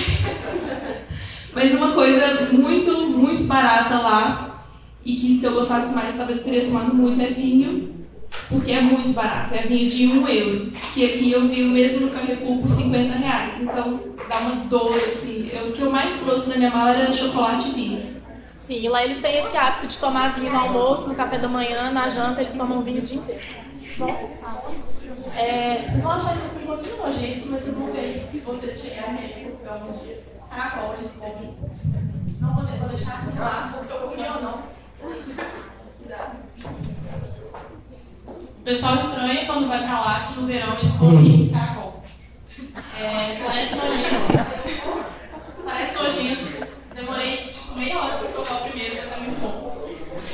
mas 1.52 1.74
uma 1.74 1.90
coisa 1.90 2.52
muito, 2.52 2.92
muito 3.10 3.42
barata 3.44 3.98
lá 3.98 4.55
e 5.06 5.14
que 5.14 5.38
se 5.38 5.46
eu 5.46 5.54
gostasse 5.54 5.94
mais, 5.94 6.16
talvez 6.16 6.38
eu 6.38 6.44
teria 6.44 6.64
tomado 6.64 6.92
muito, 6.92 7.22
é 7.22 7.28
vinho, 7.28 7.94
porque 8.48 8.72
é 8.72 8.80
muito 8.80 9.14
barato, 9.14 9.54
é 9.54 9.62
vinho 9.62 9.88
de 9.88 10.06
1 10.08 10.28
euro, 10.28 10.72
que 10.92 11.04
aqui 11.04 11.30
eu 11.30 11.46
vi 11.46 11.62
o 11.62 11.70
mesmo 11.70 12.06
no 12.06 12.10
Carrefour 12.10 12.58
por 12.58 12.70
50 12.72 13.14
reais, 13.14 13.62
então 13.62 14.00
dá 14.28 14.38
uma 14.38 14.64
dor, 14.64 14.96
assim, 14.96 15.48
eu, 15.52 15.68
o 15.68 15.72
que 15.72 15.80
eu 15.80 15.92
mais 15.92 16.12
trouxe 16.18 16.48
na 16.48 16.56
minha 16.56 16.70
mala 16.70 16.90
era 16.90 17.12
chocolate 17.12 17.68
e 17.68 17.72
vinho. 17.72 18.16
Sim, 18.66 18.80
e 18.80 18.88
lá 18.88 19.04
eles 19.04 19.20
têm 19.22 19.38
esse 19.38 19.56
hábito 19.56 19.86
de 19.86 19.96
tomar 19.96 20.34
vinho 20.34 20.52
no 20.52 20.58
almoço, 20.58 21.08
no 21.08 21.14
café 21.14 21.38
da 21.38 21.46
manhã, 21.46 21.92
na 21.92 22.08
janta, 22.08 22.40
eles 22.40 22.54
tomam 22.54 22.82
vinho 22.82 22.98
o 22.98 23.06
dia 23.06 23.18
inteiro. 23.18 23.40
Nossa, 23.98 25.40
é, 25.40 25.86
vocês 25.88 26.02
vão 26.02 26.12
achar 26.12 26.34
isso 26.34 26.46
um 26.46 26.66
pouquinho 26.66 26.96
nojento, 26.96 27.46
mas 27.48 27.62
vocês 27.62 27.76
vão 27.76 27.92
ver 27.92 28.28
se 28.28 28.38
vocês 28.40 28.80
chegarem 28.80 29.18
aí 29.18 29.32
pro 29.44 29.52
Portugal 29.52 29.88
um 29.88 30.04
dia. 30.04 30.20
Caracol, 30.50 30.94
eles 30.98 31.12
comem. 31.12 31.54
Não 32.40 32.54
vou, 32.54 32.64
vou 32.64 32.88
deixar 32.88 33.24
lá, 33.38 33.72
se 33.86 33.90
eu 33.92 34.00
comi 34.00 34.22
ou 34.22 34.42
não. 34.42 34.75
O 38.58 38.62
pessoal 38.64 38.96
estranha 38.96 39.46
quando 39.46 39.68
vai 39.68 39.78
pra 39.84 40.00
lá 40.00 40.26
que 40.26 40.40
no 40.40 40.46
verão 40.48 40.76
eles 40.78 40.96
comem 40.96 41.48
caracol. 41.50 42.02
É, 42.98 43.38
parece 43.40 43.74
nojento. 43.76 44.26
Parece 45.64 45.94
nojento. 45.94 46.66
Demorei 46.92 47.36
tipo, 47.52 47.78
meia 47.78 47.98
hora 48.02 48.18
pra 48.18 48.28
provar 48.28 48.54
o 48.56 48.64
primeiro, 48.68 48.96
mas 48.96 49.12
é 49.12 49.16
muito 49.20 49.40
bom. 49.40 49.88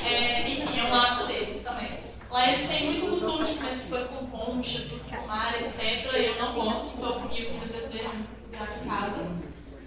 É, 0.07 0.49
enfim, 0.49 0.81
é 0.81 0.85
um 0.85 0.95
hábito 0.95 1.27
deles 1.27 1.63
também. 1.63 1.91
Lá 2.31 2.49
eles 2.49 2.67
têm 2.67 2.87
muito 2.87 3.11
costume 3.11 3.45
de 3.45 3.55
comer 3.55 3.79
coisas 3.91 4.09
com 4.09 4.27
poncha, 4.27 4.87
com 5.11 5.27
mar, 5.27 5.55
etc. 5.61 6.15
Eu 6.15 6.43
não 6.43 6.53
gosto, 6.55 6.97
então 6.97 7.11
eu 7.11 7.21
comi 7.21 7.43
comida 7.43 7.67
brasileira 7.67 8.09
em 8.09 8.89
casa. 8.89 9.27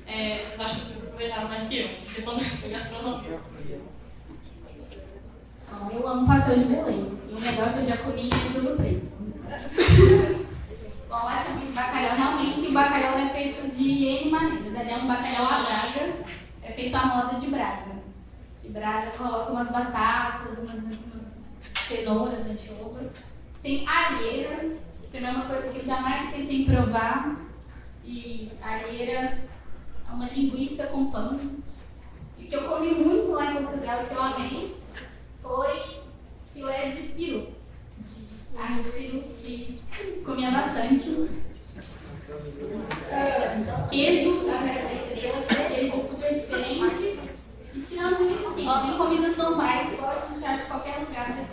É, 0.08 0.46
acho 0.60 0.76
que 0.76 0.82
vocês 0.86 1.04
aproveitaram 1.04 1.50
mais 1.50 1.68
que 1.68 1.80
eu, 1.80 1.90
questão 2.14 2.38
da 2.38 2.68
gastronomia. 2.68 3.55
Então, 5.76 5.92
eu 5.92 6.08
amo 6.08 6.26
pastel 6.26 6.58
de 6.58 6.66
Belém. 6.66 7.20
E 7.30 7.34
o 7.34 7.42
melhor 7.42 7.74
que 7.74 7.80
eu 7.80 7.86
já 7.86 7.98
comi 7.98 8.30
é 8.30 8.54
tudo. 8.54 8.78
Bom, 11.10 11.16
lá 11.16 11.44
de 11.44 11.66
bacalhau. 11.74 12.16
Realmente, 12.16 12.68
o 12.68 12.72
bacalhau 12.72 13.18
é 13.18 13.30
feito 13.30 13.76
de 13.76 14.06
N 14.06 14.32
maneiras. 14.32 14.74
Ele 14.74 14.92
é 14.92 14.96
um 14.96 15.08
bacalhau 15.08 15.44
à 15.44 15.60
Braga. 15.64 16.14
É 16.64 16.72
feito 16.72 16.96
à 16.96 17.06
moda 17.06 17.40
de 17.40 17.48
Braga. 17.48 17.92
De 18.64 18.70
Braga 18.70 19.12
coloca 19.18 19.52
umas 19.52 19.70
batatas, 19.70 20.58
umas, 20.60 20.76
umas 20.76 20.98
cenouras, 21.86 22.46
anchoas. 22.46 23.12
Tem 23.62 23.86
alheira, 23.86 24.78
que 25.12 25.20
não 25.20 25.30
é 25.30 25.32
uma 25.34 25.46
coisa 25.46 25.70
que 25.70 25.80
eu 25.80 25.86
jamais 25.86 26.30
pensei 26.30 26.62
em 26.62 26.66
provar. 26.66 27.36
E 28.06 28.50
alheira 28.62 29.12
é 30.08 30.12
uma 30.12 30.30
linguiça 30.30 30.88
com 30.88 31.12
pão. 31.12 31.38
E 32.40 32.44
que 32.44 32.56
eu 32.56 32.64
comi 32.64 32.94
muito 32.94 33.32
lá 33.32 33.52
em 33.52 33.64
Portugal 33.66 34.06
que 34.06 34.14
eu 34.14 34.24
amei 34.24 34.85
foi 35.46 35.82
filé 36.54 36.90
de 36.90 37.08
peru. 37.10 37.50
Ah, 38.58 38.80
peru 38.92 39.24
que 39.40 39.80
comia 40.26 40.52
bastante. 40.52 41.30
Queijo, 43.90 44.50
a 44.50 44.66
estrela, 44.96 45.70
queijo 45.70 46.08
super 46.10 46.34
diferente. 46.34 47.20
E 47.74 47.80
tirando 47.82 48.14
isso, 48.14 48.56
sim, 48.56 48.66
tem 48.66 48.98
comidas 48.98 49.38
normais, 49.38 49.88
a 50.00 50.28
gente 50.34 50.46
acha 50.46 50.64
em 50.64 50.68
qualquer 50.68 51.00
lugar. 51.00 51.48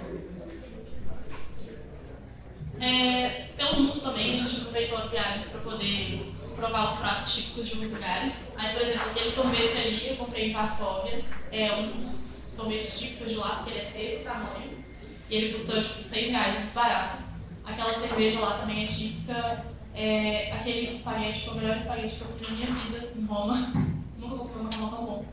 É, 2.80 3.48
pelo 3.56 3.82
mundo 3.82 4.00
também, 4.00 4.40
a 4.40 4.48
gente 4.48 4.60
aproveitou 4.60 4.98
as 4.98 5.10
viagens 5.10 5.46
para 5.48 5.60
poder 5.60 6.32
provar 6.56 6.92
os 6.92 6.98
pratos 6.98 7.34
típicos 7.34 7.68
de 7.68 7.76
muitos 7.76 7.94
lugares. 7.94 8.32
Aí, 8.56 8.72
por 8.72 8.82
exemplo, 8.82 9.10
aquele 9.10 9.32
tomate 9.32 9.78
ali, 9.78 10.08
eu 10.08 10.16
comprei 10.16 10.50
em 10.50 10.52
Varsóvia, 10.52 11.24
é 11.50 11.72
um 11.74 12.22
dos 12.52 12.56
tomates 12.56 12.98
típicos 12.98 13.28
de 13.28 13.34
lá, 13.34 13.56
porque 13.56 13.70
ele 13.70 13.80
é 13.80 13.90
desse 13.90 14.24
tamanho. 14.24 14.84
E 15.30 15.34
ele 15.34 15.54
custou, 15.54 15.82
tipo, 15.82 16.02
100 16.02 16.30
reais, 16.30 16.58
muito 16.58 16.74
barato. 16.74 17.22
Aquela 17.64 17.98
cerveja 17.98 18.40
lá 18.40 18.58
também 18.58 18.84
é 18.84 18.86
típica. 18.86 19.66
É, 19.94 20.52
aquele 20.52 20.96
espaguete 20.96 21.44
foi 21.44 21.54
o 21.54 21.56
melhor 21.56 21.76
espaguete 21.76 22.16
que 22.16 22.20
eu 22.22 22.26
comi 22.28 22.44
na 22.48 22.54
minha 22.56 22.70
vida 22.70 23.12
em 23.16 23.24
Roma. 23.24 23.72
Nunca 24.18 24.36
comi 24.36 24.60
uma 24.60 24.70
Roma 24.70 24.96
tão 24.96 25.06
bom. 25.06 25.24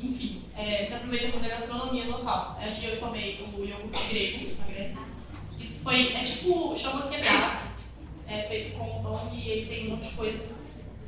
Enfim, 0.00 0.42
é, 0.56 0.86
se 0.86 0.94
aproveita 0.94 1.28
muito 1.28 1.42
da 1.42 1.48
gastronomia 1.48 2.06
local. 2.06 2.58
Ali 2.60 2.84
eu 2.84 3.00
tomei 3.00 3.40
o 3.54 3.64
iogurte 3.64 4.08
grego, 4.08 4.56
na 4.58 4.66
Grécia. 4.66 4.96
Isso 5.58 5.78
foi, 5.82 6.12
é 6.14 6.24
tipo, 6.24 6.78
chama 6.78 7.08
quebrado. 7.08 7.64
É 8.26 8.42
feito 8.42 8.78
com 8.78 9.02
pão 9.02 9.30
e 9.34 9.48
eles 9.48 9.68
têm 9.68 9.86
um 9.86 9.96
monte 9.96 10.08
de 10.08 10.14
coisa. 10.14 10.44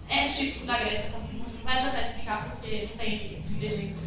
É 0.08 0.28
típico 0.28 0.66
da 0.66 0.78
Grécia, 0.78 1.10
não 1.10 1.64
vai 1.64 1.82
até 1.82 2.02
explicar 2.02 2.50
porque 2.50 2.88
não 2.90 2.96
tem 2.96 3.42
ingredientes. 3.50 4.05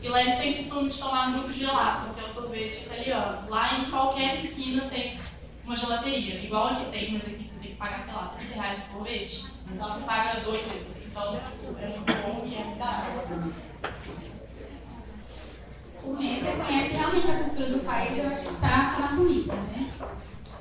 E 0.00 0.08
lá 0.08 0.22
eles 0.22 0.38
têm 0.38 0.64
costume 0.64 0.90
de 0.90 0.98
tomar 0.98 1.30
muito 1.30 1.52
gelato, 1.52 2.14
que 2.14 2.20
é 2.20 2.24
o 2.24 2.34
sorvete 2.34 2.84
italiano. 2.84 3.50
Lá 3.50 3.78
em 3.78 3.84
qualquer 3.90 4.44
esquina 4.44 4.82
tem 4.88 5.18
uma 5.64 5.76
gelateria, 5.76 6.40
igual 6.40 6.68
aqui 6.68 6.90
tem, 6.90 7.12
mas 7.12 7.22
aqui 7.22 7.50
você 7.52 7.60
tem 7.60 7.70
que 7.72 7.76
pagar, 7.76 8.04
sei 8.04 8.14
lá, 8.14 8.34
30 8.38 8.54
reais 8.54 8.82
por 8.84 8.92
sorvete. 8.92 9.44
Então 9.70 9.92
você 9.92 10.04
paga 10.04 10.40
2 10.40 10.66
euros. 10.66 11.06
Então 11.06 11.36
é 11.36 11.86
muito 11.88 12.12
bom 12.22 12.46
e 12.46 12.54
é 12.54 12.74
barato. 12.78 13.88
O 16.04 16.14
mês 16.14 16.38
você 16.38 16.52
conhece 16.52 16.96
realmente 16.96 17.30
a 17.30 17.44
cultura 17.44 17.70
do 17.70 17.80
país, 17.80 18.18
eu 18.18 18.28
acho 18.28 18.48
que 18.48 18.54
tá 18.60 18.96
na 19.00 19.08
comida, 19.16 19.52
né? 19.52 19.90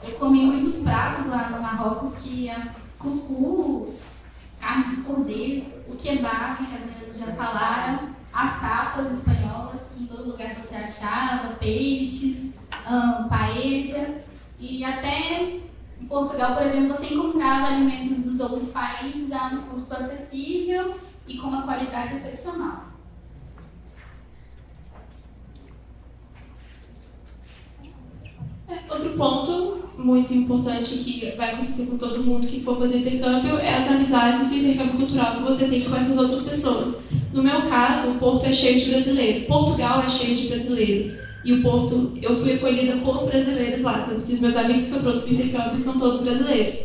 Eu 0.04 0.16
comi 0.18 0.42
muitos 0.46 0.82
pratos 0.84 1.28
lá 1.28 1.50
no 1.50 1.62
Marrocos 1.62 2.18
que 2.20 2.50
é 2.50 2.72
cuscuz, 2.98 4.02
carne 4.60 4.96
de 4.96 5.02
cordeiro, 5.04 5.84
o 5.88 5.96
kebab, 5.96 6.58
que 6.58 6.76
as 6.76 6.82
meninas 6.82 7.18
já 7.18 7.28
falaram, 7.34 8.16
as 8.34 8.62
tapas 8.62 9.12
espanholas, 9.14 9.82
que 9.96 10.04
em 10.04 10.08
todo 10.08 10.32
lugar 10.32 10.56
você 10.56 10.76
achava, 10.76 11.56
peixes, 11.56 12.52
um, 12.90 13.28
paella, 13.28 14.16
e 14.60 14.84
até 14.84 15.44
em 16.00 16.08
Portugal, 16.08 16.56
por 16.56 16.64
exemplo, 16.64 16.98
você 16.98 17.14
encontrava 17.14 17.68
alimentos 17.68 18.24
dos 18.24 18.40
outros 18.40 18.70
países 18.70 19.32
a 19.32 19.48
um 19.48 19.62
custo 19.64 19.94
acessível 19.94 20.96
e 21.28 21.38
com 21.38 21.48
uma 21.48 21.64
qualidade 21.64 22.16
excepcional. 22.18 22.88
É, 28.70 28.94
outro 28.94 29.12
ponto 29.18 29.88
muito 29.98 30.34
importante 30.34 30.98
que 30.98 31.34
vai 31.36 31.54
acontecer 31.54 31.86
com 31.86 31.98
todo 31.98 32.24
mundo 32.24 32.48
que 32.48 32.62
for 32.64 32.78
fazer 32.78 32.98
intercâmbio 32.98 33.58
é 33.58 33.78
as 33.78 33.90
amizades 33.90 34.52
e 34.52 34.56
o 34.56 34.58
intercâmbio 34.60 34.98
cultural 34.98 35.36
que 35.38 35.44
você 35.44 35.68
tem 35.68 35.84
com 35.84 35.96
essas 35.96 36.18
outras 36.18 36.44
pessoas. 36.44 36.96
No 37.34 37.44
meu 37.44 37.64
caso, 37.64 38.12
o 38.12 38.16
Porto 38.16 38.46
é 38.46 38.54
cheio 38.54 38.80
de 38.80 38.92
brasileiro, 38.92 39.46
Portugal 39.46 40.04
é 40.04 40.10
cheio 40.10 40.36
de 40.36 40.48
brasileiro. 40.48 41.18
E 41.44 41.54
o 41.54 41.62
Porto, 41.62 42.18
eu 42.22 42.38
fui 42.42 42.54
acolhida 42.54 42.98
por 42.98 43.26
brasileiros 43.26 43.82
lá, 43.82 44.06
tanto 44.08 44.22
que 44.26 44.34
os 44.34 44.40
meus 44.40 44.56
amigos 44.58 44.90
que 44.90 44.96
eu 44.96 45.02
trouxe 45.02 45.22
para 45.22 45.30
o 45.30 45.34
intercâmbio 45.34 45.80
são 45.80 46.00
todos 46.00 46.22
brasileiros. 46.22 46.76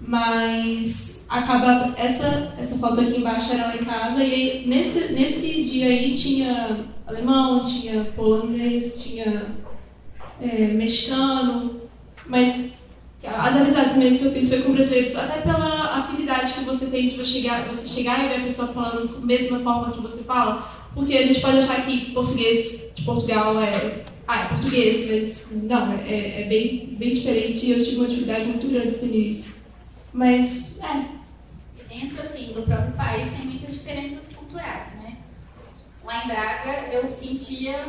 Mas 0.00 1.08
acaba 1.28 1.92
essa 1.96 2.54
essa 2.58 2.78
foto 2.78 3.00
aqui 3.00 3.18
embaixo 3.18 3.52
era 3.52 3.66
lá 3.66 3.76
em 3.76 3.84
casa 3.84 4.24
e 4.24 4.66
nesse 4.66 5.12
nesse 5.12 5.62
dia 5.64 5.86
aí 5.86 6.14
tinha 6.14 6.86
alemão, 7.06 7.66
tinha 7.66 8.04
polonês, 8.16 9.02
tinha 9.02 9.46
é, 10.40 10.68
mexicano, 10.68 11.82
mas 12.26 12.72
as 13.26 13.56
amizades 13.56 13.96
mesmo 13.96 14.18
que 14.18 14.24
eu 14.26 14.32
fiz 14.32 14.48
foi 14.48 14.62
com 14.62 14.72
brasileiros, 14.72 15.16
até 15.16 15.40
pela 15.40 15.98
afinidade 15.98 16.52
que 16.52 16.64
você 16.64 16.86
tem 16.86 17.08
de 17.08 17.16
você 17.16 17.26
chegar, 17.26 17.68
você 17.68 17.86
chegar 17.86 18.24
e 18.24 18.28
ver 18.28 18.36
a 18.36 18.44
pessoa 18.44 18.68
falando 18.68 19.08
da 19.08 19.26
mesma 19.26 19.58
forma 19.58 19.92
que 19.92 20.00
você 20.00 20.22
fala, 20.22 20.88
porque 20.94 21.16
a 21.16 21.26
gente 21.26 21.40
pode 21.40 21.58
achar 21.58 21.84
que 21.84 22.12
português 22.12 22.80
de 22.94 23.02
Portugal 23.02 23.60
é, 23.60 24.04
ah, 24.26 24.44
é 24.44 24.48
português, 24.48 25.44
mas 25.50 25.62
não, 25.62 25.92
é, 25.94 26.42
é 26.42 26.44
bem, 26.48 26.94
bem 26.98 27.14
diferente 27.14 27.66
e 27.66 27.72
eu 27.72 27.84
tive 27.84 27.96
uma 27.96 28.08
dificuldade 28.08 28.44
muito 28.44 28.68
grande 28.68 28.86
nesse 28.86 29.06
início. 29.06 29.54
Mas, 30.12 30.78
é. 30.78 31.18
Dentro, 31.88 32.20
assim, 32.20 32.52
do 32.52 32.62
próprio 32.62 32.92
país 32.92 33.32
tem 33.32 33.46
muitas 33.46 33.74
diferenças 33.74 34.36
culturais, 34.36 34.94
né? 35.02 35.16
Lá 36.04 36.24
em 36.24 36.28
Braga 36.28 36.92
eu 36.92 37.10
sentia 37.12 37.86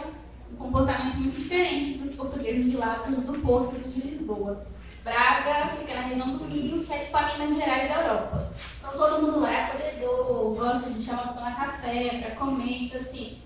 um 0.54 0.56
comportamento 0.56 1.18
muito 1.18 1.36
diferente 1.36 1.98
dos 1.98 2.16
portugueses 2.16 2.72
de 2.72 2.78
lá 2.78 3.04
do 3.08 3.40
Porto 3.40 3.76
e 3.86 3.90
de 3.90 4.08
Lisboa. 4.08 4.66
Braga 5.10 5.68
fica 5.70 5.96
na 5.96 6.02
região 6.02 6.38
do 6.38 6.46
Minho, 6.46 6.86
que 6.86 6.94
é 6.94 7.00
tipo 7.00 7.18
a 7.18 7.36
Minas 7.36 7.58
Gerais 7.58 7.90
da 7.90 7.96
Europa. 7.96 8.54
Então 8.78 8.92
todo 8.92 9.22
mundo 9.24 9.40
lá 9.40 9.52
é 9.52 9.64
acolhedor, 9.64 10.56
gosta 10.56 10.92
de 10.92 11.04
chamar 11.04 11.24
para 11.24 11.34
tomar 11.34 11.56
café, 11.56 12.20
para 12.20 12.36
comer, 12.36 12.84
então 12.84 13.02
assim, 13.02 13.40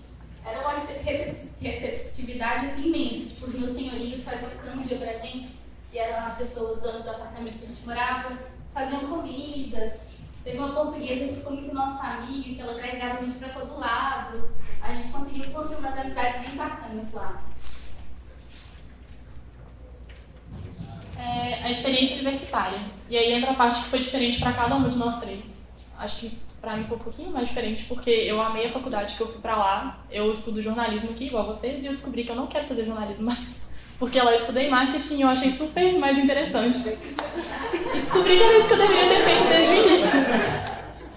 era 0.44 0.60
uma 0.60 0.74
receptividade 0.74 2.66
assim 2.66 2.88
imensa. 2.88 3.30
Tipo, 3.30 3.46
os 3.46 3.54
meus 3.54 3.72
senhorios 3.72 4.22
faziam 4.22 4.50
canja 4.62 4.96
pra 4.96 5.18
gente, 5.18 5.56
que 5.90 5.98
eram 5.98 6.26
as 6.26 6.36
pessoas 6.36 6.82
donas 6.82 7.02
do 7.02 7.10
apartamento 7.10 7.58
que 7.58 7.64
a 7.64 7.68
gente 7.68 7.86
morava, 7.86 8.38
faziam 8.74 9.08
comidas. 9.08 9.94
Teve 10.44 10.58
uma 10.58 10.74
portuguesa 10.74 11.28
que 11.28 11.36
ficou 11.36 11.52
muito 11.54 11.74
nossa 11.74 12.02
amiga, 12.06 12.54
que 12.54 12.60
ela 12.60 12.78
carregava 12.78 13.20
a 13.20 13.22
gente 13.24 13.38
para 13.38 13.48
todo 13.48 13.80
lado. 13.80 14.50
A 14.82 14.92
gente 14.92 15.08
conseguiu 15.08 15.50
construir 15.50 15.78
umas 15.78 15.98
amizades 15.98 16.46
bem 16.46 16.56
bacanas 16.56 17.12
lá. 17.14 17.42
É, 21.18 21.53
a 21.64 21.70
experiência 21.70 22.16
universitária. 22.16 22.78
E 23.08 23.16
aí 23.16 23.32
entra 23.32 23.52
a 23.52 23.54
parte 23.54 23.82
que 23.82 23.88
foi 23.88 23.98
diferente 24.00 24.38
para 24.38 24.52
cada 24.52 24.76
um 24.76 24.88
de 24.88 24.96
nós 24.96 25.18
três. 25.18 25.40
Acho 25.98 26.20
que 26.20 26.38
para 26.60 26.76
mim 26.76 26.84
foi 26.84 26.96
um 26.98 27.00
pouquinho 27.00 27.30
mais 27.30 27.48
diferente, 27.48 27.84
porque 27.84 28.10
eu 28.10 28.40
amei 28.40 28.66
a 28.66 28.70
faculdade 28.70 29.16
que 29.16 29.20
eu 29.22 29.28
fui 29.28 29.40
para 29.40 29.56
lá. 29.56 29.98
Eu 30.10 30.34
estudo 30.34 30.62
jornalismo 30.62 31.10
aqui, 31.10 31.26
igual 31.26 31.46
vocês, 31.46 31.82
e 31.82 31.86
eu 31.86 31.92
descobri 31.92 32.24
que 32.24 32.30
eu 32.30 32.36
não 32.36 32.46
quero 32.46 32.66
fazer 32.66 32.84
jornalismo 32.84 33.24
mais. 33.24 33.38
Porque 33.98 34.20
lá 34.20 34.32
eu 34.32 34.40
estudei 34.40 34.68
marketing 34.68 35.14
e 35.14 35.20
eu 35.22 35.28
achei 35.28 35.52
super 35.52 35.98
mais 35.98 36.18
interessante. 36.18 36.78
E 36.78 38.00
descobri 38.00 38.36
que 38.36 38.42
era 38.42 38.58
isso 38.58 38.66
que 38.66 38.72
eu 38.74 38.78
deveria 38.78 39.08
ter 39.08 39.24
feito 39.24 39.48
desde 39.48 39.72
o 39.72 39.88
início. 39.88 40.20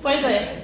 Pois 0.02 0.24
é. 0.24 0.64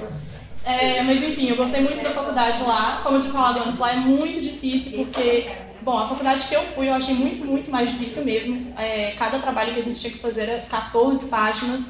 é. 0.64 1.02
Mas 1.02 1.24
enfim, 1.24 1.50
eu 1.50 1.56
gostei 1.58 1.82
muito 1.82 2.04
da 2.04 2.12
faculdade 2.12 2.62
lá. 2.62 3.02
Como 3.02 3.18
eu 3.18 3.22
tinha 3.22 3.34
falado 3.34 3.68
antes, 3.68 3.80
lá 3.80 3.94
é 3.94 3.96
muito 3.96 4.40
difícil 4.40 4.92
porque 5.04 5.50
Bom, 5.84 5.98
a 5.98 6.08
faculdade 6.08 6.48
que 6.48 6.56
eu 6.56 6.64
fui 6.68 6.88
eu 6.88 6.94
achei 6.94 7.14
muito, 7.14 7.46
muito 7.46 7.70
mais 7.70 7.92
difícil 7.92 8.24
mesmo. 8.24 8.74
É, 8.80 9.12
cada 9.20 9.38
trabalho 9.40 9.74
que 9.74 9.82
a 9.82 9.84
gente 9.84 10.00
tinha 10.00 10.14
que 10.14 10.20
fazer 10.20 10.48
era 10.48 10.62
14 10.62 11.26
páginas. 11.26 11.82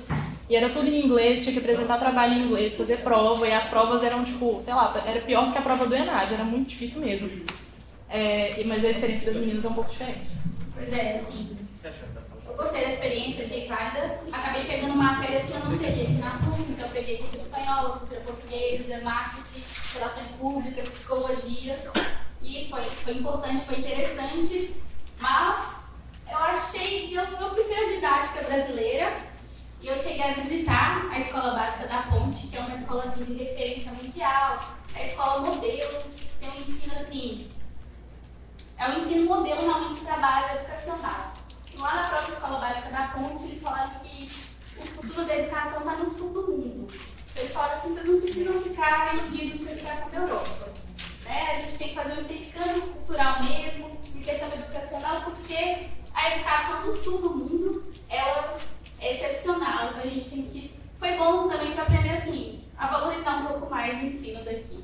E 0.49 0.55
era 0.55 0.67
tudo 0.67 0.87
em 0.87 1.05
inglês, 1.05 1.43
tinha 1.43 1.53
que 1.53 1.59
apresentar 1.59 1.99
trabalho 1.99 2.33
em 2.33 2.45
inglês, 2.45 2.75
fazer 2.75 2.97
prova, 2.97 3.47
e 3.47 3.53
as 3.53 3.65
provas 3.65 4.03
eram, 4.03 4.23
tipo, 4.23 4.61
sei 4.65 4.73
lá, 4.73 5.01
era 5.05 5.21
pior 5.21 5.51
que 5.51 5.57
a 5.57 5.61
prova 5.61 5.85
do 5.85 5.95
ENAD, 5.95 6.33
era 6.33 6.43
muito 6.43 6.69
difícil 6.69 6.99
mesmo. 7.01 7.29
É, 8.09 8.61
mas 8.65 8.83
a 8.83 8.89
experiência 8.89 9.31
das 9.31 9.39
meninas 9.39 9.63
é 9.63 9.67
um 9.67 9.73
pouco 9.73 9.91
diferente. 9.91 10.27
Pois 10.75 10.91
é, 10.91 11.19
assim, 11.19 11.55
eu 12.47 12.53
gostei 12.55 12.81
da 12.81 12.93
experiência, 12.93 13.45
achei 13.45 13.67
válida. 13.67 14.19
Acabei 14.31 14.65
pegando 14.65 14.95
matérias 14.95 15.45
que 15.45 15.53
eu 15.53 15.59
não 15.59 15.77
teria 15.77 16.09
na 16.17 16.31
PUC, 16.31 16.71
então 16.71 16.87
eu 16.87 16.93
peguei 16.93 17.17
cultura 17.17 17.43
espanhola, 17.43 17.97
cultura 17.99 18.21
portuguesa, 18.21 19.01
marketing, 19.03 19.63
relações 19.93 20.27
públicas, 20.39 20.89
psicologia. 20.89 21.91
E 22.43 22.67
foi, 22.69 22.85
foi 22.85 23.13
importante, 23.13 23.65
foi 23.65 23.79
interessante, 23.79 24.75
mas 25.19 25.65
eu 26.29 26.37
achei 26.37 27.07
que 27.07 27.15
eu, 27.15 27.23
eu 27.23 27.49
prefiro 27.51 27.85
a 27.85 27.89
didática 27.89 28.43
brasileira. 28.43 29.17
E 29.81 29.87
eu 29.87 29.97
cheguei 29.97 30.23
a 30.23 30.33
visitar 30.33 31.09
a 31.11 31.19
Escola 31.19 31.55
Básica 31.55 31.87
da 31.87 32.03
Ponte, 32.03 32.47
que 32.47 32.55
é 32.55 32.59
uma 32.61 32.75
escola 32.75 33.03
assim, 33.03 33.25
de 33.25 33.33
referência 33.33 33.91
mundial, 33.91 34.77
a 34.95 35.03
escola 35.03 35.41
modelo, 35.41 36.03
tem 36.39 36.49
um 36.49 36.55
ensino 36.55 36.93
assim. 37.01 37.51
É 38.77 38.89
um 38.89 38.99
ensino 38.99 39.25
modelo 39.25 39.61
realmente 39.61 39.99
para 40.01 40.13
a 40.13 40.17
base 40.17 40.55
educacional. 40.57 41.33
Lá 41.77 41.95
na 41.95 42.09
própria 42.09 42.33
Escola 42.33 42.59
Básica 42.59 42.89
da 42.89 43.07
Ponte, 43.07 43.43
eles 43.43 43.61
falaram 43.61 43.91
que 43.99 44.31
o 44.77 44.87
futuro 44.87 45.25
da 45.25 45.37
educação 45.37 45.79
está 45.79 45.95
no 45.97 46.17
sul 46.17 46.29
do 46.33 46.51
mundo. 46.51 46.87
Eles 47.35 47.51
falaram 47.51 47.77
assim: 47.77 47.93
vocês 47.93 48.07
não 48.07 48.21
precisam 48.21 48.61
ficar 48.61 49.15
iludidos 49.15 49.61
com 49.61 49.69
a 49.69 49.71
educação 49.73 50.09
da 50.09 50.17
Europa. 50.17 50.73
Né? 51.25 51.51
A 51.51 51.61
gente 51.61 51.77
tem 51.77 51.89
que 51.89 51.95
fazer 51.95 52.13
um 52.13 52.21
intercâmbio 52.21 52.81
cultural 52.81 53.43
mesmo, 53.43 53.97
intercâmbio 54.15 54.59
educacional, 54.59 55.21
porque 55.21 55.87
a 56.13 56.35
educação 56.35 56.85
do 56.85 57.03
sul 57.03 57.21
do 57.21 57.29
mundo 57.31 57.93
ela 58.09 58.57
é 58.99 59.13
excepcional. 59.13 59.89
Então 59.89 60.01
a 60.01 60.07
gente 60.07 60.29
tem 60.29 60.43
que. 60.43 60.71
Foi 60.99 61.17
bom 61.17 61.49
também 61.49 61.73
para 61.73 61.83
aprender 61.83 62.09
assim, 62.09 62.61
a 62.77 62.87
valorizar 62.87 63.37
um 63.37 63.45
pouco 63.47 63.69
mais 63.69 64.01
o 64.01 64.05
ensino 64.05 64.43
daqui. 64.43 64.83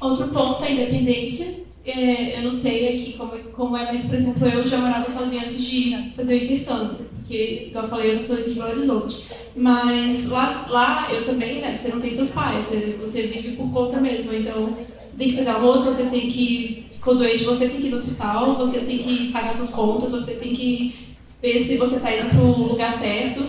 Outro 0.00 0.28
ponto 0.28 0.62
é 0.62 0.68
a 0.68 0.70
independência. 0.70 1.66
É, 1.84 2.38
eu 2.38 2.42
não 2.42 2.52
sei 2.52 2.88
aqui 2.88 3.16
como, 3.16 3.38
como 3.50 3.76
é, 3.76 3.90
mas, 3.90 4.04
por 4.04 4.14
exemplo, 4.14 4.46
eu 4.46 4.68
já 4.68 4.78
morava 4.78 5.10
sozinha 5.10 5.42
antes 5.42 5.56
de 5.56 6.12
fazer 6.14 6.34
o 6.34 6.44
intercâmbio, 6.44 7.10
porque, 7.28 7.70
como 7.74 7.84
eu 7.84 7.90
falei, 7.90 8.10
eu 8.10 8.16
não 8.16 8.22
sou 8.22 8.36
aqui 8.36 8.48
de 8.48 8.58
Belo 8.58 8.70
Horizonte. 8.70 9.26
Mas 9.54 10.30
lá, 10.30 10.66
lá 10.70 11.08
eu 11.12 11.26
também, 11.26 11.60
né, 11.60 11.78
você 11.78 11.88
não 11.90 12.00
tem 12.00 12.16
seus 12.16 12.30
pais, 12.30 12.64
você, 12.64 12.96
você 12.98 13.22
vive 13.22 13.54
por 13.54 13.70
conta 13.70 14.00
mesmo, 14.00 14.32
então 14.32 14.74
tem 15.18 15.30
que 15.30 15.36
fazer 15.36 15.50
almoço, 15.50 15.84
você 15.84 16.04
tem 16.04 16.30
que, 16.30 16.86
ficou 16.94 17.16
doente, 17.16 17.44
você 17.44 17.68
tem 17.68 17.80
que 17.80 17.86
ir 17.88 17.90
no 17.90 17.98
hospital, 17.98 18.56
você 18.56 18.78
tem 18.78 18.98
que 18.98 19.30
pagar 19.30 19.54
suas 19.54 19.68
contas, 19.68 20.10
você 20.12 20.32
tem 20.32 20.54
que 20.54 21.16
ver 21.42 21.66
se 21.66 21.76
você 21.76 21.96
está 21.96 22.16
indo 22.16 22.30
para 22.30 22.40
o 22.40 22.68
lugar 22.68 22.98
certo. 22.98 23.44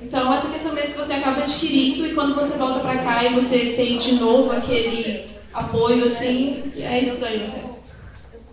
Então, 0.00 0.32
essa 0.32 0.48
questão 0.48 0.72
mesmo 0.72 0.92
que 0.92 0.98
você 0.98 1.14
acaba 1.14 1.42
adquirindo 1.42 2.06
e 2.06 2.14
quando 2.14 2.36
você 2.36 2.56
volta 2.56 2.78
para 2.78 2.98
cá 2.98 3.24
e 3.24 3.34
você 3.34 3.74
tem 3.76 3.98
de 3.98 4.14
novo 4.14 4.52
aquele 4.52 5.24
apoio, 5.52 6.06
assim, 6.06 6.62
é 6.78 7.00
estranho 7.00 7.48
até. 7.48 7.64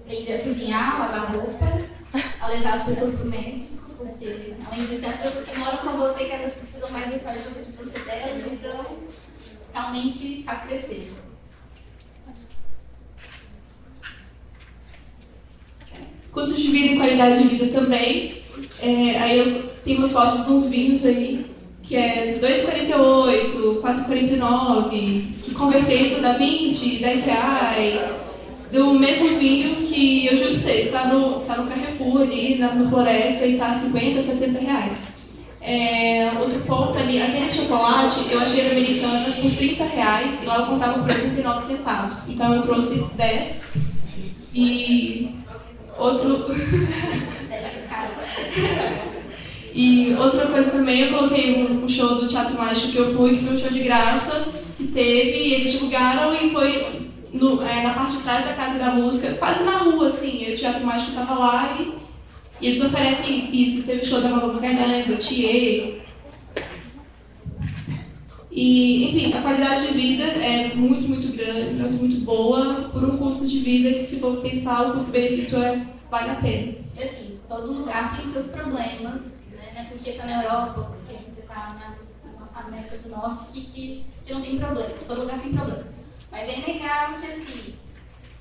Aprendi 0.03 0.33
a 0.33 0.39
cozinhar, 0.39 0.99
lavar 0.99 1.35
roupa, 1.35 1.81
a 2.41 2.47
levar 2.47 2.73
as 2.75 2.83
pessoas 2.85 3.13
para 3.15 3.27
o 3.27 3.29
médico, 3.29 3.80
porque 4.21 4.53
além 4.69 4.85
disso, 4.85 5.01
tem 5.01 5.09
as 5.09 5.19
pessoas 5.19 5.49
que 5.49 5.57
moram 5.57 5.77
com 5.77 5.97
você 5.97 6.25
que 6.25 6.31
elas 6.31 6.53
precisam 6.53 6.91
mais 6.91 7.09
de 7.09 7.15
ajuda 7.15 7.59
do 7.59 7.65
que 7.65 7.83
você 7.83 7.99
delas, 8.05 8.51
então 8.51 8.85
realmente 9.73 10.43
faz 10.43 10.61
crescer. 10.63 11.11
Custo 16.31 16.55
de 16.55 16.71
vida 16.71 16.93
e 16.93 16.97
qualidade 16.97 17.41
de 17.41 17.55
vida 17.55 17.79
também. 17.79 18.43
É, 18.79 19.17
aí 19.17 19.39
eu 19.39 19.63
tenho 19.83 19.99
umas 19.99 20.11
fotos 20.11 20.45
de 20.45 20.51
uns 20.51 20.65
vinhos 20.67 21.05
aí, 21.05 21.45
que 21.81 21.95
é 21.95 22.37
2,48, 22.39 23.81
4,49, 23.81 25.33
que 25.43 25.53
convertendo 25.55 26.21
dá 26.21 26.33
20, 26.33 26.99
10 26.99 27.25
reais. 27.25 28.30
Do 28.71 28.93
mesmo 28.93 29.37
vinho 29.37 29.75
que 29.87 30.27
eu 30.27 30.37
juro 30.37 30.51
pra 30.51 30.61
vocês, 30.61 30.91
tá 30.91 31.05
no, 31.07 31.41
tá 31.41 31.57
no 31.57 31.67
Carrefour 31.67 32.21
ali, 32.21 32.57
na, 32.57 32.73
no 32.73 32.89
Floresta, 32.89 33.45
e 33.45 33.57
tá 33.57 33.77
50, 33.79 34.23
60 34.23 34.59
reais. 34.59 34.93
É, 35.59 36.31
outro 36.39 36.59
ponto 36.61 36.97
ali, 36.97 37.21
aquele 37.21 37.51
chocolate 37.51 38.31
eu 38.31 38.39
achei 38.39 38.63
na 38.63 38.71
Americanas 38.71 39.35
por 39.35 39.51
30 39.51 39.83
reais 39.83 40.41
e 40.41 40.45
lá 40.45 40.59
eu 40.59 40.65
comprava 40.67 40.99
por 40.99 41.11
89 41.11 41.67
centavos. 41.67 42.17
Então 42.29 42.55
eu 42.55 42.61
trouxe 42.63 43.05
10. 43.15 43.61
E 44.53 45.35
outro. 45.97 46.45
e 49.73 50.15
outra 50.17 50.47
coisa 50.47 50.71
também, 50.71 51.01
eu 51.01 51.09
coloquei 51.17 51.63
um, 51.63 51.83
um, 51.83 51.89
show 51.89 52.15
do 52.15 52.27
Teatro 52.27 52.57
Mágico 52.57 52.91
que 52.93 52.97
eu 52.97 53.15
fui, 53.15 53.37
que 53.37 53.45
foi 53.45 53.55
um 53.55 53.59
show 53.59 53.69
de 53.69 53.79
graça, 53.81 54.47
que 54.77 54.87
teve, 54.87 55.37
e 55.37 55.53
eles 55.53 55.73
divulgaram 55.73 56.33
e 56.33 56.49
foi 56.51 57.10
no, 57.33 57.61
é, 57.63 57.83
na 57.83 57.93
parte 57.93 58.17
de 58.17 58.23
trás 58.23 58.45
da 58.45 58.53
Casa 58.53 58.77
da 58.77 58.91
Música, 58.91 59.33
quase 59.35 59.63
na 59.63 59.77
rua, 59.77 60.09
assim, 60.09 60.43
e 60.43 60.53
o 60.53 60.57
Teatro 60.57 60.85
Mágico 60.85 61.11
estava 61.11 61.39
lá 61.39 61.77
e, 61.79 61.93
e, 62.59 62.67
eles 62.67 62.83
oferecem 62.83 63.49
isso. 63.55 63.87
Teve 63.87 64.05
show 64.05 64.21
da 64.21 64.29
Malu 64.29 64.53
Magalhães, 64.53 65.07
da 65.07 65.15
Thier. 65.15 66.01
E, 68.51 69.05
enfim, 69.05 69.33
a 69.33 69.41
qualidade 69.41 69.87
de 69.87 69.93
vida 69.93 70.23
é 70.23 70.75
muito, 70.75 71.07
muito 71.07 71.35
grande, 71.35 71.73
muito, 71.73 71.93
muito 71.93 72.25
boa, 72.25 72.89
por 72.91 73.03
um 73.03 73.17
custo 73.17 73.47
de 73.47 73.59
vida 73.59 73.93
que, 73.93 74.07
se 74.07 74.19
for 74.19 74.37
pensar, 74.41 74.89
o 74.89 74.93
custo-benefício 74.93 75.63
é, 75.63 75.87
vale 76.09 76.31
a 76.31 76.35
pena. 76.35 76.73
E 76.97 77.03
assim, 77.03 77.39
todo 77.47 77.71
lugar 77.71 78.17
tem 78.17 78.29
seus 78.31 78.47
problemas, 78.47 79.21
né? 79.51 79.71
Não 79.73 79.81
é 79.81 79.85
porque 79.85 80.09
está 80.09 80.25
na 80.25 80.43
Europa, 80.43 80.81
porque 80.81 81.13
você 81.33 81.41
está 81.41 81.77
na, 81.79 82.01
América 82.61 82.97
do 82.97 83.09
Norte 83.09 83.45
que, 83.53 83.61
que, 83.71 84.05
que 84.25 84.33
não 84.33 84.41
tem 84.41 84.59
problemas. 84.59 84.93
Todo 85.07 85.21
lugar 85.21 85.39
tem 85.39 85.53
problemas. 85.53 86.00
Mas 86.31 86.47
é 86.47 86.59
inegável 86.59 87.19
que 87.19 87.27
assim, 87.27 87.75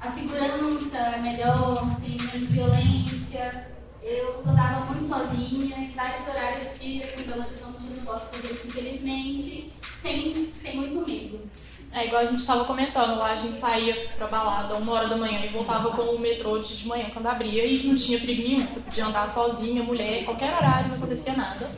a 0.00 0.10
segurança 0.12 0.96
é 0.96 1.18
melhor, 1.18 1.84
tem 2.00 2.16
menos 2.16 2.48
violência. 2.50 3.66
Eu 4.02 4.42
andava 4.46 4.86
muito 4.86 5.08
sozinha, 5.08 5.76
em 5.76 5.90
vários 5.90 6.26
horários 6.26 6.68
que 6.78 7.00
pela 7.24 7.44
gestão 7.44 7.72
de 7.72 7.90
não 7.90 8.04
posso 8.04 8.26
fazer 8.26 8.54
isso, 8.54 8.68
infelizmente, 8.68 9.72
sem, 10.00 10.52
sem 10.62 10.76
muito 10.76 11.06
medo. 11.06 11.50
É 11.92 12.06
igual 12.06 12.22
a 12.22 12.26
gente 12.26 12.38
estava 12.38 12.64
comentando, 12.64 13.18
lá 13.18 13.32
a 13.32 13.36
gente 13.36 13.58
saía 13.58 14.08
pra 14.16 14.28
balada 14.28 14.76
uma 14.76 14.92
hora 14.92 15.08
da 15.08 15.16
manhã 15.16 15.44
e 15.44 15.48
voltava 15.48 15.90
com 15.90 16.02
o 16.02 16.20
metrô 16.20 16.58
de 16.60 16.86
manhã 16.86 17.10
quando 17.12 17.26
abria 17.26 17.66
e 17.66 17.84
não 17.84 17.96
tinha 17.96 18.20
perigo 18.20 18.42
nenhum. 18.42 18.66
Você 18.66 18.78
podia 18.78 19.06
andar 19.06 19.28
sozinha, 19.34 19.82
mulher, 19.82 20.24
qualquer 20.24 20.54
horário, 20.54 20.88
não 20.88 20.96
acontecia 20.96 21.34
nada. 21.36 21.68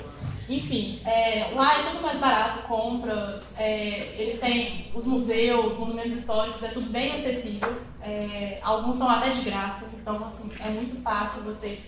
Enfim, 0.52 1.00
é, 1.06 1.50
lá 1.54 1.80
é 1.80 1.82
tudo 1.84 2.02
mais 2.02 2.18
barato, 2.18 2.68
compras, 2.68 3.42
é, 3.56 4.14
eles 4.18 4.38
têm 4.38 4.90
os 4.94 5.06
museus, 5.06 5.78
monumentos 5.78 6.18
históricos, 6.18 6.62
é 6.62 6.68
tudo 6.68 6.90
bem 6.90 7.12
acessível. 7.12 7.80
É, 8.02 8.58
alguns 8.62 8.98
são 8.98 9.08
até 9.08 9.30
de 9.30 9.40
graça, 9.40 9.86
então 9.94 10.16
assim, 10.26 10.50
é 10.62 10.68
muito 10.68 11.00
fácil 11.02 11.40
você 11.42 11.78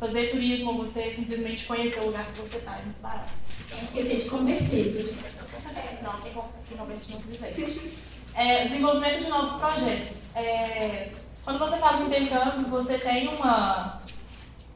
fazer 0.00 0.30
turismo, 0.30 0.72
você 0.72 1.12
simplesmente 1.14 1.66
conhecer 1.66 2.00
o 2.00 2.06
lugar 2.06 2.24
que 2.32 2.40
você 2.40 2.56
está, 2.56 2.78
é 2.78 2.82
muito 2.82 3.02
barato. 3.02 3.30
Sem 3.68 3.84
esquecer 3.84 4.22
de 4.22 4.30
converter. 4.30 5.14
É, 5.76 6.02
não, 6.02 6.12
quem, 6.20 6.32
não 6.78 6.86
precisa. 6.86 7.86
É, 8.34 8.64
desenvolvimento 8.64 9.22
de 9.22 9.28
novos 9.28 9.60
projetos. 9.60 10.16
É, 10.34 11.10
quando 11.44 11.58
você 11.58 11.76
faz 11.76 12.00
um 12.00 12.06
intercâmbio, 12.06 12.70
você 12.70 12.96
tem 12.96 13.28
uma 13.28 14.00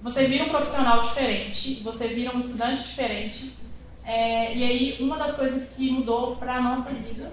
você 0.01 0.26
vira 0.26 0.44
um 0.44 0.49
profissional 0.49 1.03
diferente, 1.03 1.82
você 1.82 2.09
vira 2.09 2.34
um 2.34 2.40
estudante 2.40 2.84
diferente. 2.84 3.53
É, 4.05 4.55
e 4.55 4.64
aí, 4.64 4.96
uma 5.01 5.18
das 5.18 5.36
coisas 5.36 5.68
que 5.76 5.90
mudou 5.90 6.36
para 6.36 6.61
nossas 6.61 6.96
vidas, 6.96 7.32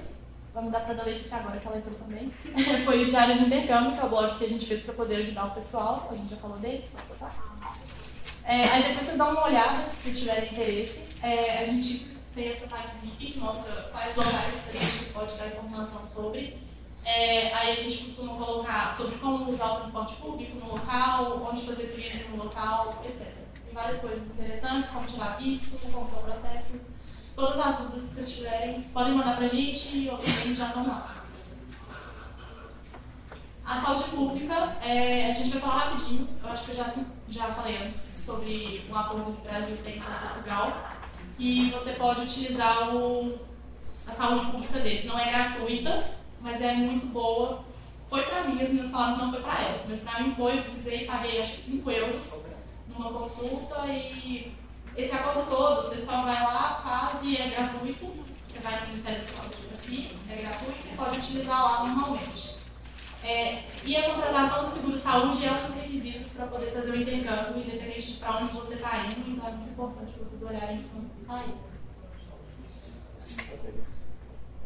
vamos 0.53 0.71
dar 0.71 0.81
para 0.81 1.01
a 1.01 1.05
Letícia 1.05 1.37
agora, 1.37 1.59
que 1.59 1.67
ela 1.67 1.77
entrou 1.77 1.95
também, 1.95 2.31
foi 2.83 3.03
o 3.03 3.05
Diário 3.05 3.37
de 3.37 3.45
Intercâmbio, 3.45 3.93
que 3.93 3.99
é 3.99 4.03
o 4.03 4.09
blog 4.09 4.37
que 4.37 4.45
a 4.45 4.49
gente 4.49 4.65
fez 4.65 4.81
para 4.83 4.93
poder 4.93 5.15
ajudar 5.17 5.45
o 5.45 5.51
pessoal. 5.51 6.09
A 6.11 6.15
gente 6.15 6.29
já 6.29 6.37
falou 6.37 6.57
dele, 6.57 6.83
pode 6.91 7.07
passar. 7.07 7.55
É, 8.43 8.63
aí 8.69 8.83
depois 8.83 9.05
vocês 9.05 9.17
dão 9.17 9.31
uma 9.31 9.45
olhada, 9.45 9.89
se 10.01 10.13
tiverem 10.13 10.51
interesse. 10.51 10.99
É, 11.21 11.63
a 11.63 11.65
gente 11.65 12.07
tem 12.35 12.49
essa 12.49 12.67
página 12.67 12.93
aqui 12.93 13.31
que 13.31 13.39
mostra 13.39 13.89
quais 13.91 14.15
locais 14.15 14.53
a 14.67 14.71
gente 14.71 15.13
pode 15.13 15.37
dar 15.37 15.47
informação 15.47 16.01
sobre. 16.13 16.57
É, 17.05 17.53
aí 17.53 17.71
a 17.71 17.83
gente 17.83 18.05
costuma 18.05 18.33
colocar 18.33 18.97
sobre 18.97 19.15
como 19.17 19.51
usar 19.51 19.73
o 19.73 19.75
transporte 19.81 20.15
público 20.15 20.57
no 20.57 20.71
local, 20.71 21.49
onde 21.51 21.65
fazer 21.65 21.85
turismo 21.85 22.35
no 22.35 22.43
local, 22.45 23.03
etc. 23.05 23.31
Tem 23.63 23.73
várias 23.73 24.01
coisas 24.01 24.19
interessantes, 24.19 24.89
como 24.89 25.05
tirar 25.05 25.37
visto, 25.37 25.79
como 25.79 25.97
é 25.97 26.01
o 26.01 26.23
processo. 26.23 26.81
Todas 27.35 27.59
as 27.59 27.77
dúvidas 27.77 28.09
que 28.09 28.15
vocês 28.15 28.35
tiverem, 28.35 28.81
podem 28.81 29.13
mandar 29.13 29.37
para 29.37 29.45
a 29.45 29.49
gente 29.49 29.95
e 29.95 30.09
obviamente 30.09 30.55
já 30.55 30.73
lá. 30.73 31.25
A 33.63 33.81
saúde 33.81 34.09
pública, 34.09 34.77
é, 34.81 35.31
a 35.31 35.33
gente 35.35 35.49
vai 35.51 35.61
falar 35.61 35.77
rapidinho, 35.77 36.27
eu 36.41 36.49
acho 36.49 36.65
que 36.65 36.71
eu 36.71 36.75
já, 36.75 36.93
já 37.29 37.53
falei 37.53 37.77
antes 37.77 38.01
sobre 38.25 38.83
um 38.89 38.95
acordo 38.95 39.33
que 39.33 39.47
o 39.47 39.49
Brasil 39.51 39.77
tem 39.83 39.99
com 39.99 40.27
Portugal, 40.27 40.73
que 41.37 41.69
você 41.71 41.93
pode 41.93 42.21
utilizar 42.21 42.95
o, 42.95 43.39
a 44.07 44.11
saúde 44.11 44.51
pública 44.51 44.79
deles. 44.79 45.05
Não 45.05 45.19
é 45.19 45.29
gratuita, 45.29 46.14
mas 46.55 46.61
é 46.61 46.73
muito 46.75 47.07
boa. 47.07 47.65
Foi 48.09 48.21
para 48.23 48.45
mim, 48.45 48.61
as 48.61 48.69
meninas 48.69 48.91
falaram 48.91 49.15
que 49.15 49.21
não 49.25 49.31
foi 49.31 49.41
para 49.41 49.61
elas, 49.61 49.81
mas 49.89 49.99
para 49.99 50.19
mim 50.21 50.35
foi, 50.35 50.57
eu 50.57 50.63
precisei, 50.63 51.05
paguei 51.05 51.41
acho 51.41 51.53
que 51.55 51.71
5 51.71 51.91
euros 51.91 52.43
numa 52.87 53.11
consulta 53.11 53.87
e 53.87 54.53
esse 54.95 55.11
acordo 55.11 55.49
todo, 55.49 55.89
você 55.89 56.05
só 56.05 56.21
vai 56.21 56.41
lá, 56.41 56.79
faz 56.81 57.19
e 57.23 57.35
é 57.35 57.47
gratuito. 57.49 58.05
Você 58.47 58.59
vai 58.61 58.79
no 58.79 58.87
Ministério 58.87 59.21
da 59.21 59.27
Saúde 59.27 59.55
aqui, 59.73 60.17
é 60.29 60.35
gratuito 60.35 60.87
e 60.89 60.95
pode 60.95 61.19
utilizar 61.19 61.63
lá 61.63 61.87
normalmente. 61.87 62.55
É, 63.21 63.63
e 63.83 63.97
a 63.97 64.13
contratação 64.13 64.65
do 64.65 64.75
seguro-saúde 64.75 65.45
é 65.45 65.51
um 65.51 65.65
dos 65.65 65.75
requisitos 65.75 66.31
para 66.31 66.45
poder 66.45 66.71
fazer 66.71 66.91
o 66.91 67.01
intercâmbio, 67.01 67.63
independente 67.63 68.13
de 68.13 68.17
para 68.17 68.37
onde 68.37 68.53
você 68.53 68.75
está 68.75 68.99
indo, 68.99 69.29
então 69.29 69.47
é 69.47 69.51
muito 69.51 69.71
importante 69.71 70.13
vocês 70.17 70.41
olharem 70.41 70.85
onde 70.95 71.07
você 71.07 71.21
está 71.21 71.43
indo. 71.43 71.75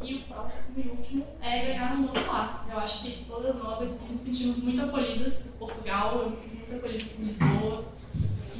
E 0.02 0.16
o 0.16 0.22
próximo 0.22 0.78
e 0.78 0.88
último 0.88 1.28
é 1.41 1.66
ganhar 1.66 1.93
um 1.93 2.02
novo 2.04 2.26
lar. 2.26 2.66
Eu 2.70 2.78
acho 2.78 3.02
que 3.02 3.26
todas 3.26 3.56
nós 3.58 3.82
aqui 3.82 4.14
nos 4.14 4.24
sentimos 4.24 4.58
muito 4.58 4.82
acolhidas 4.82 5.34
por 5.34 5.68
Portugal, 5.68 6.20
eu 6.20 6.30
me 6.30 6.38
sinto 6.38 6.56
muito 6.56 6.76
acolhida 6.76 7.06
por 7.06 7.22
Lisboa, 7.22 7.86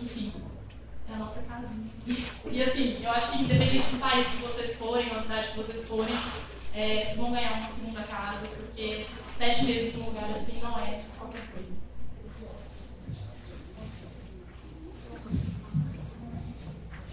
enfim, 0.04 0.34
é 1.10 1.14
a 1.14 1.18
nossa 1.18 1.42
casinha. 1.42 1.90
E, 2.06 2.26
e, 2.52 2.64
assim, 2.64 2.98
eu 3.02 3.12
acho 3.12 3.32
que 3.32 3.44
independente 3.44 3.88
do 3.88 4.00
país 4.00 4.28
que 4.28 4.38
vocês 4.38 4.76
forem, 4.78 5.08
da 5.10 5.22
cidade 5.22 5.48
que 5.50 5.58
vocês 5.58 5.88
forem, 5.88 6.16
é, 6.74 7.06
vocês 7.06 7.18
vão 7.18 7.32
ganhar 7.32 7.54
uma 7.54 7.70
segunda 7.70 8.04
casa, 8.04 8.46
porque 8.46 9.06
sete 9.38 9.64
meses 9.64 9.96
num 9.96 10.08
lugar 10.08 10.30
assim 10.32 10.60
não 10.62 10.78
é 10.80 11.02
qualquer 11.18 11.48
coisa. 11.52 11.70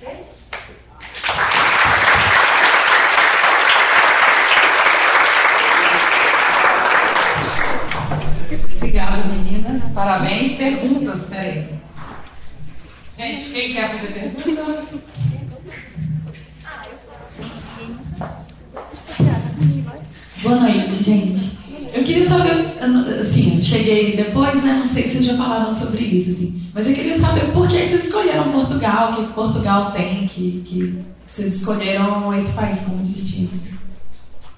É 0.03 0.23
isso? 0.23 0.36
Parabéns. 10.07 10.57
Perguntas, 10.57 11.25
peraí. 11.29 11.67
Gente, 13.19 13.51
quem 13.51 13.73
quer 13.73 13.91
fazer 13.91 14.13
pergunta? 14.13 14.85
Boa 20.43 20.61
noite, 20.61 21.03
gente. 21.03 21.59
Eu 21.93 22.05
queria 22.05 22.29
saber, 22.29 22.79
assim, 23.21 23.61
cheguei 23.65 24.15
depois, 24.15 24.63
né? 24.63 24.75
Não 24.75 24.87
sei 24.87 25.03
se 25.03 25.15
vocês 25.15 25.25
já 25.25 25.37
falaram 25.37 25.75
sobre 25.75 26.05
isso, 26.05 26.31
assim, 26.31 26.71
mas 26.73 26.87
eu 26.87 26.95
queria 26.95 27.19
saber 27.19 27.53
por 27.53 27.67
que 27.67 27.89
vocês 27.89 28.05
escolheram 28.05 28.53
Portugal, 28.53 29.13
o 29.13 29.17
que 29.27 29.33
Portugal 29.33 29.91
tem, 29.91 30.29
que, 30.29 30.63
que 30.65 31.05
vocês 31.27 31.57
escolheram 31.57 32.33
esse 32.39 32.53
país 32.53 32.81
como 32.83 33.03
destino. 33.03 33.51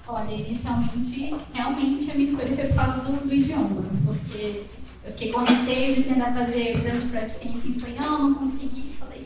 Olha, 0.07 0.31
inicialmente, 0.31 1.33
realmente 1.51 2.11
a 2.11 2.13
minha 2.13 2.29
escolha 2.29 2.55
foi 2.55 2.65
por 2.67 2.75
causa 2.75 2.99
do, 2.99 3.27
do 3.27 3.33
idioma, 3.33 3.83
porque 4.05 4.61
eu 5.09 5.13
fiquei 5.13 5.31
com 5.31 5.39
receio 5.39 5.95
de 5.95 6.03
tentar 6.03 6.33
fazer 6.33 6.77
exame 6.77 6.99
de 6.99 7.07
proficiência 7.07 7.67
em 7.67 7.71
espanhol, 7.71 8.19
não 8.19 8.33
consegui, 8.35 8.95
falei, 8.99 9.25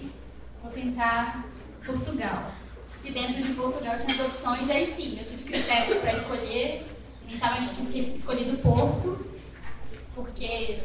vou 0.61 0.71
tentar 0.71 1.45
Portugal. 1.85 2.51
E 3.03 3.11
dentro 3.11 3.43
de 3.43 3.53
Portugal 3.53 3.97
tinha 3.97 4.15
as 4.15 4.27
opções, 4.27 4.67
e 4.67 4.71
aí 4.71 4.93
sim, 4.95 5.19
eu 5.19 5.25
tive 5.25 5.43
critério 5.43 5.99
para 5.99 6.13
escolher. 6.13 6.87
Inicialmente 7.27 7.67
eu 7.79 7.91
tinha 7.91 8.15
escolhido 8.15 8.57
Porto, 8.59 9.25
porque 10.15 10.79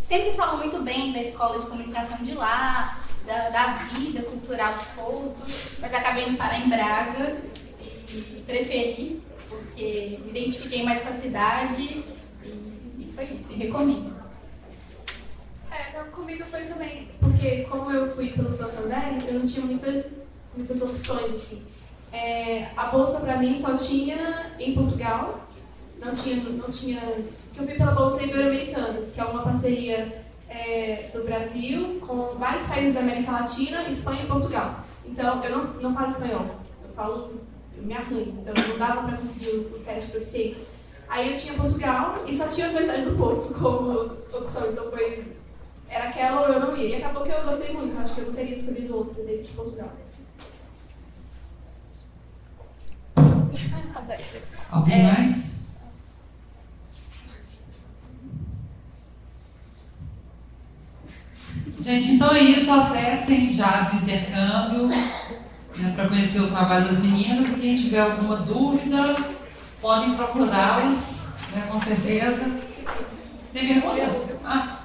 sempre 0.00 0.32
falou 0.32 0.58
muito 0.58 0.82
bem 0.82 1.12
da 1.12 1.22
escola 1.22 1.58
de 1.58 1.66
comunicação 1.66 2.18
de 2.18 2.32
lá, 2.32 3.00
da, 3.26 3.48
da 3.48 3.66
vida 3.84 4.22
cultural 4.22 4.76
de 4.76 4.84
Porto, 4.86 5.42
mas 5.78 5.94
acabei 5.94 6.28
indo 6.28 6.36
parar 6.36 6.60
em 6.60 6.68
Braga 6.68 7.40
e, 7.80 8.42
preferi, 8.46 9.22
porque 9.48 10.18
me 10.22 10.30
identifiquei 10.30 10.82
mais 10.84 11.02
com 11.02 11.08
a 11.08 11.20
cidade 11.20 12.15
foi 13.16 13.24
isso, 13.24 13.44
e 13.50 13.54
recomendo. 13.54 14.14
É, 15.70 15.88
então 15.88 16.04
comigo 16.12 16.44
foi 16.50 16.60
também, 16.64 17.08
porque 17.18 17.62
como 17.62 17.90
eu 17.90 18.14
fui 18.14 18.28
pelo 18.30 18.52
Santander, 18.52 19.26
eu 19.26 19.38
não 19.38 19.46
tinha 19.46 19.64
muita, 19.64 20.06
muitas 20.54 20.82
opções, 20.82 21.34
assim. 21.34 21.66
É, 22.12 22.68
a 22.76 22.84
bolsa 22.86 23.18
para 23.18 23.38
mim 23.38 23.58
só 23.58 23.76
tinha 23.76 24.52
em 24.58 24.74
Portugal, 24.74 25.40
não 25.98 26.14
tinha, 26.14 26.36
não 26.36 26.70
tinha, 26.70 27.00
que 27.52 27.58
eu 27.58 27.64
fui 27.64 27.74
pela 27.74 27.92
bolsa 27.92 28.22
Ibero-Americanas, 28.22 29.10
que 29.12 29.20
é 29.20 29.24
uma 29.24 29.42
parceria 29.42 30.24
é, 30.48 31.10
do 31.12 31.24
Brasil 31.24 31.98
com 32.06 32.38
vários 32.38 32.66
países 32.68 32.94
da 32.94 33.00
América 33.00 33.32
Latina, 33.32 33.88
Espanha 33.88 34.22
e 34.22 34.26
Portugal. 34.26 34.80
Então, 35.06 35.42
eu 35.42 35.56
não, 35.56 35.64
não 35.80 35.94
falo 35.94 36.08
espanhol, 36.08 36.46
eu 36.82 36.94
falo, 36.94 37.34
eu 37.76 37.82
me 37.82 37.94
arranho, 37.94 38.38
então 38.40 38.54
não 38.68 38.78
dava 38.78 39.02
para 39.02 39.16
conseguir 39.16 39.48
o, 39.48 39.76
o 39.76 39.82
teste 39.84 40.06
de 40.06 40.12
proficiência. 40.12 40.75
Aí 41.08 41.30
eu 41.30 41.36
tinha 41.36 41.54
Portugal 41.54 42.24
e 42.26 42.36
só 42.36 42.48
tinha 42.48 42.66
Universidade 42.66 43.04
do 43.04 43.16
Porto 43.16 43.54
como 43.58 44.00
opção, 44.36 44.70
então 44.70 44.90
foi 44.90 45.36
era 45.88 46.08
aquela 46.08 46.40
ou 46.42 46.48
eu 46.48 46.60
não 46.60 46.76
ia. 46.76 46.88
E 46.88 46.94
acabou 46.96 47.22
que 47.22 47.30
eu 47.30 47.44
gostei 47.44 47.72
muito, 47.72 47.98
acho 47.98 48.14
que 48.14 48.20
eu 48.20 48.26
não 48.26 48.34
teria 48.34 48.56
escolhido 48.56 48.96
outra 48.96 49.22
dentro 49.22 49.44
de 49.44 49.52
Portugal. 49.52 49.92
Alguém 54.70 55.00
é... 55.00 55.02
mais? 55.02 55.46
Gente, 61.80 62.12
então 62.12 62.34
é 62.34 62.40
isso. 62.40 62.70
Acessem 62.70 63.54
já 63.54 63.82
do 63.82 64.02
intercâmbio 64.02 64.88
né, 65.76 65.92
para 65.94 66.08
conhecer 66.08 66.40
o 66.40 66.48
trabalho 66.48 66.88
das 66.88 66.98
meninas. 66.98 67.56
Quem 67.60 67.76
tiver 67.76 68.00
alguma 68.00 68.36
dúvida, 68.38 69.14
podem 69.80 70.16
procurá-las, 70.16 71.26
né, 71.52 71.68
com 71.70 71.80
certeza. 71.80 72.60
Tem 73.52 73.80
pergunta? 73.80 74.40
Ah. 74.44 74.78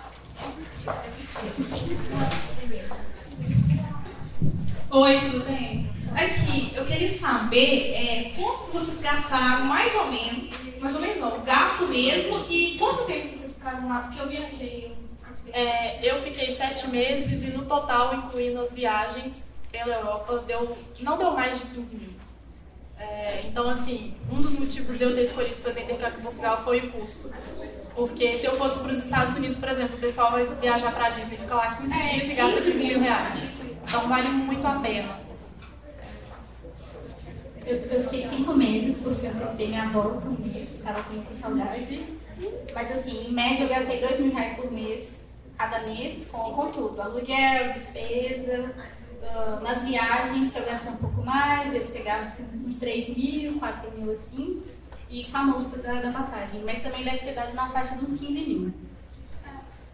Oi, 4.90 5.20
tudo 5.20 5.46
bem? 5.46 5.90
Aqui, 6.14 6.74
eu 6.76 6.86
queria 6.86 7.18
saber 7.18 7.94
é, 7.94 8.32
quanto 8.36 8.72
vocês 8.74 9.00
gastaram, 9.00 9.66
mais 9.66 9.96
ou 9.96 10.12
menos, 10.12 10.54
mais 10.80 10.96
ou 10.96 11.02
menos 11.02 11.18
não, 11.18 11.42
gasto 11.42 11.88
mesmo, 11.88 12.46
e 12.50 12.78
quanto 12.78 13.06
tempo 13.06 13.38
vocês 13.38 13.54
ficaram 13.54 13.88
lá? 13.88 14.00
Porque 14.02 14.22
eu 14.22 14.28
viajei. 14.28 14.92
É, 15.54 16.00
eu 16.10 16.22
fiquei 16.22 16.56
sete 16.56 16.88
meses 16.90 17.44
e 17.44 17.48
no 17.48 17.66
total, 17.66 18.14
incluindo 18.16 18.62
as 18.62 18.74
viagens 18.74 19.42
pela 19.72 19.96
Europa, 19.96 20.44
deu, 20.46 20.78
não 21.00 21.18
deu 21.18 21.32
mais 21.32 21.58
de 21.60 21.66
15 21.68 21.96
mil. 21.96 22.11
É, 23.02 23.44
então, 23.48 23.68
assim, 23.70 24.14
um 24.32 24.42
dos 24.42 24.52
motivos 24.52 24.98
de 24.98 25.04
eu 25.04 25.16
ter 25.16 25.24
escolhido 25.24 25.56
fazer 25.56 25.82
intercâmbio 25.82 26.20
em 26.20 26.24
Portugal 26.24 26.64
foi 26.64 26.80
o 26.80 26.92
custo. 26.92 27.32
Porque 27.96 28.38
se 28.38 28.46
eu 28.46 28.56
fosse 28.58 28.80
para 28.80 28.92
os 28.92 29.04
Estados 29.04 29.36
Unidos, 29.36 29.58
por 29.58 29.70
exemplo, 29.70 29.98
o 29.98 30.00
pessoal 30.00 30.32
vai 30.32 30.46
viajar 30.46 30.94
para 30.94 31.08
a 31.08 31.10
Disney, 31.10 31.38
fica 31.38 31.56
lá 31.56 31.76
15 31.76 31.94
é, 31.94 32.10
dias 32.10 32.30
e 32.30 32.34
gasta 32.34 32.62
15 32.62 32.78
mil 32.78 33.00
reais. 33.00 33.40
Então 33.84 34.08
vale 34.08 34.30
muito 34.30 34.66
a 34.66 34.80
pena. 34.80 35.20
Eu, 37.66 37.78
eu 37.78 38.04
fiquei 38.04 38.28
cinco 38.28 38.54
meses 38.54 38.96
porque 39.04 39.28
eu 39.28 39.34
recebi 39.34 39.68
minha 39.68 39.84
avó 39.84 40.04
por 40.04 40.40
mês, 40.40 40.70
estava 40.74 41.04
com 41.04 41.14
muita 41.14 41.36
saudade. 41.36 42.06
Mas 42.74 42.92
assim, 42.92 43.28
em 43.28 43.34
média 43.34 43.64
eu 43.64 43.70
gastei 43.70 44.00
2 44.00 44.20
mil 44.20 44.34
reais 44.34 44.56
por 44.56 44.72
mês, 44.72 45.10
cada 45.58 45.82
mês, 45.82 46.26
com, 46.32 46.54
com 46.54 46.72
tudo. 46.72 47.02
Aluguel, 47.02 47.74
despesa, 47.74 48.74
uh, 49.22 49.62
nas 49.62 49.84
viagens 49.84 50.56
eu 50.56 50.66
gastei 50.66 50.92
um 50.92 50.98
pouco 50.98 51.24
mais, 51.24 51.72
devo 51.72 51.92
ter 51.92 52.04
gasto 52.04 52.42
uns 52.54 52.76
3 52.78 53.16
mil, 53.16 53.60
4 53.60 53.92
mil 53.92 54.14
assim 54.14 54.64
e 55.10 55.26
com 55.26 55.38
a 55.38 55.44
multa 55.44 55.78
da, 55.78 56.02
da 56.02 56.12
passagem. 56.12 56.64
Mas 56.66 56.82
também 56.82 57.04
deve 57.04 57.20
ter 57.20 57.34
dado 57.34 57.54
na 57.54 57.70
faixa 57.70 57.96
de 57.96 58.06
uns 58.06 58.20
15 58.20 58.34
mil. 58.34 58.74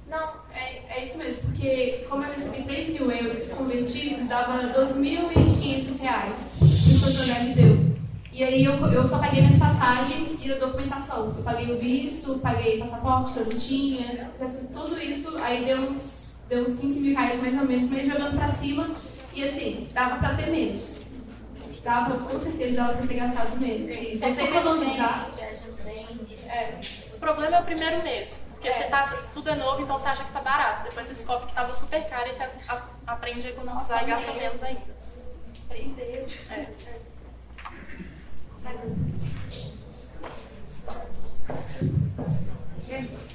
Não, 0.08 0.30
é, 0.54 0.80
é 0.88 1.04
isso 1.04 1.18
mesmo, 1.18 1.50
porque 1.50 2.06
como 2.10 2.24
eu 2.24 2.30
recebi 2.30 2.64
3 2.64 2.90
mil 2.90 3.12
euros 3.12 3.48
convertido, 3.50 4.26
dava 4.26 4.70
2.500 4.70 6.00
reais 6.00 6.56
que 6.60 6.66
o 6.66 6.98
Santander 6.98 7.44
me 7.44 7.54
deu. 7.54 7.98
E 8.32 8.44
aí 8.44 8.64
eu, 8.64 8.74
eu 8.88 9.08
só 9.08 9.20
paguei 9.20 9.42
minhas 9.42 9.60
passagens 9.60 10.38
e 10.42 10.54
a 10.54 10.60
documentação. 10.60 11.34
Eu 11.36 11.44
paguei 11.44 11.74
o 11.74 11.80
visto, 11.80 12.40
paguei 12.40 12.78
passaporte 12.78 13.34
que 13.34 13.40
eu 13.40 13.46
não 13.46 13.60
tinha, 13.60 14.32
tudo 14.72 15.02
isso, 15.02 15.36
aí 15.40 15.66
deu 15.66 15.90
uns, 15.90 16.36
deu 16.48 16.62
uns 16.62 16.80
15 16.80 17.00
mil 17.02 17.14
reais 17.14 17.42
mais 17.42 17.58
ou 17.58 17.66
menos, 17.66 17.90
mas 17.90 18.08
jogando 18.08 18.38
pra 18.38 18.48
cima, 18.48 18.88
e 19.38 19.44
assim, 19.44 19.88
dava 19.94 20.18
pra 20.18 20.36
ter 20.36 20.48
menos 20.48 20.98
dava, 21.88 22.18
com 22.18 22.40
certeza 22.40 22.76
dava 22.76 22.94
para 22.94 23.08
ter 23.08 23.14
gastado 23.14 23.58
menos. 23.58 23.90
E 23.90 23.94
se 23.94 24.18
você 24.18 24.42
economizar. 24.44 25.30
É, 26.50 26.80
o 27.14 27.20
problema 27.20 27.58
é 27.58 27.62
o 27.62 27.64
primeiro 27.64 28.04
mês. 28.04 28.42
Porque 28.52 28.68
é. 28.68 28.74
você 28.74 28.84
tá, 28.86 29.18
tudo 29.34 29.50
é 29.50 29.56
novo, 29.56 29.82
então 29.84 29.98
você 29.98 30.08
acha 30.10 30.24
que 30.24 30.32
tá 30.34 30.42
barato. 30.42 30.84
Depois 30.84 31.08
você 31.08 31.14
descobre 31.14 31.46
que 31.46 31.52
estava 31.52 31.74
super 31.74 32.04
caro 32.10 32.30
e 32.30 32.34
você 32.34 32.44
a, 32.68 32.82
aprende 33.08 33.48
a 33.48 33.52
economizar 33.52 33.88
Nossa, 33.88 34.04
e 34.04 34.08
gasta 34.08 34.32
meu. 34.32 34.42
menos 34.42 34.64
ainda. 34.64 34.98
Aprendeu. 35.66 36.28
É. 36.50 36.68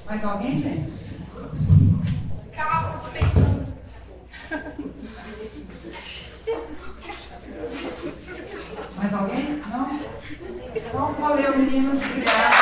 Mais 0.05 0.23
alguém, 0.23 0.61
gente? 0.61 0.93
Calma, 2.53 2.99
tô 2.99 3.09
tentando. 3.09 3.72
Mais 8.97 9.13
alguém? 9.13 9.61
Não? 9.71 9.99
Então, 10.75 11.13
valeu, 11.13 11.57
meninas. 11.57 12.03
Obrigada. 12.03 12.53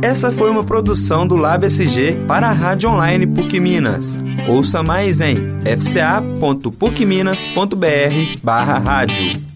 Essa 0.00 0.30
foi 0.32 0.48
uma 0.50 0.64
produção 0.64 1.26
do 1.26 1.36
Lab 1.36 1.66
SG 1.66 2.24
para 2.26 2.48
a 2.48 2.52
Rádio 2.52 2.88
Online 2.88 3.26
PUC 3.26 3.60
Minas. 3.60 4.16
Ouça 4.48 4.82
mais 4.82 5.20
em 5.20 5.36
fca.pucminas.br 5.60 8.38
barra 8.42 8.78
rádio. 8.78 9.47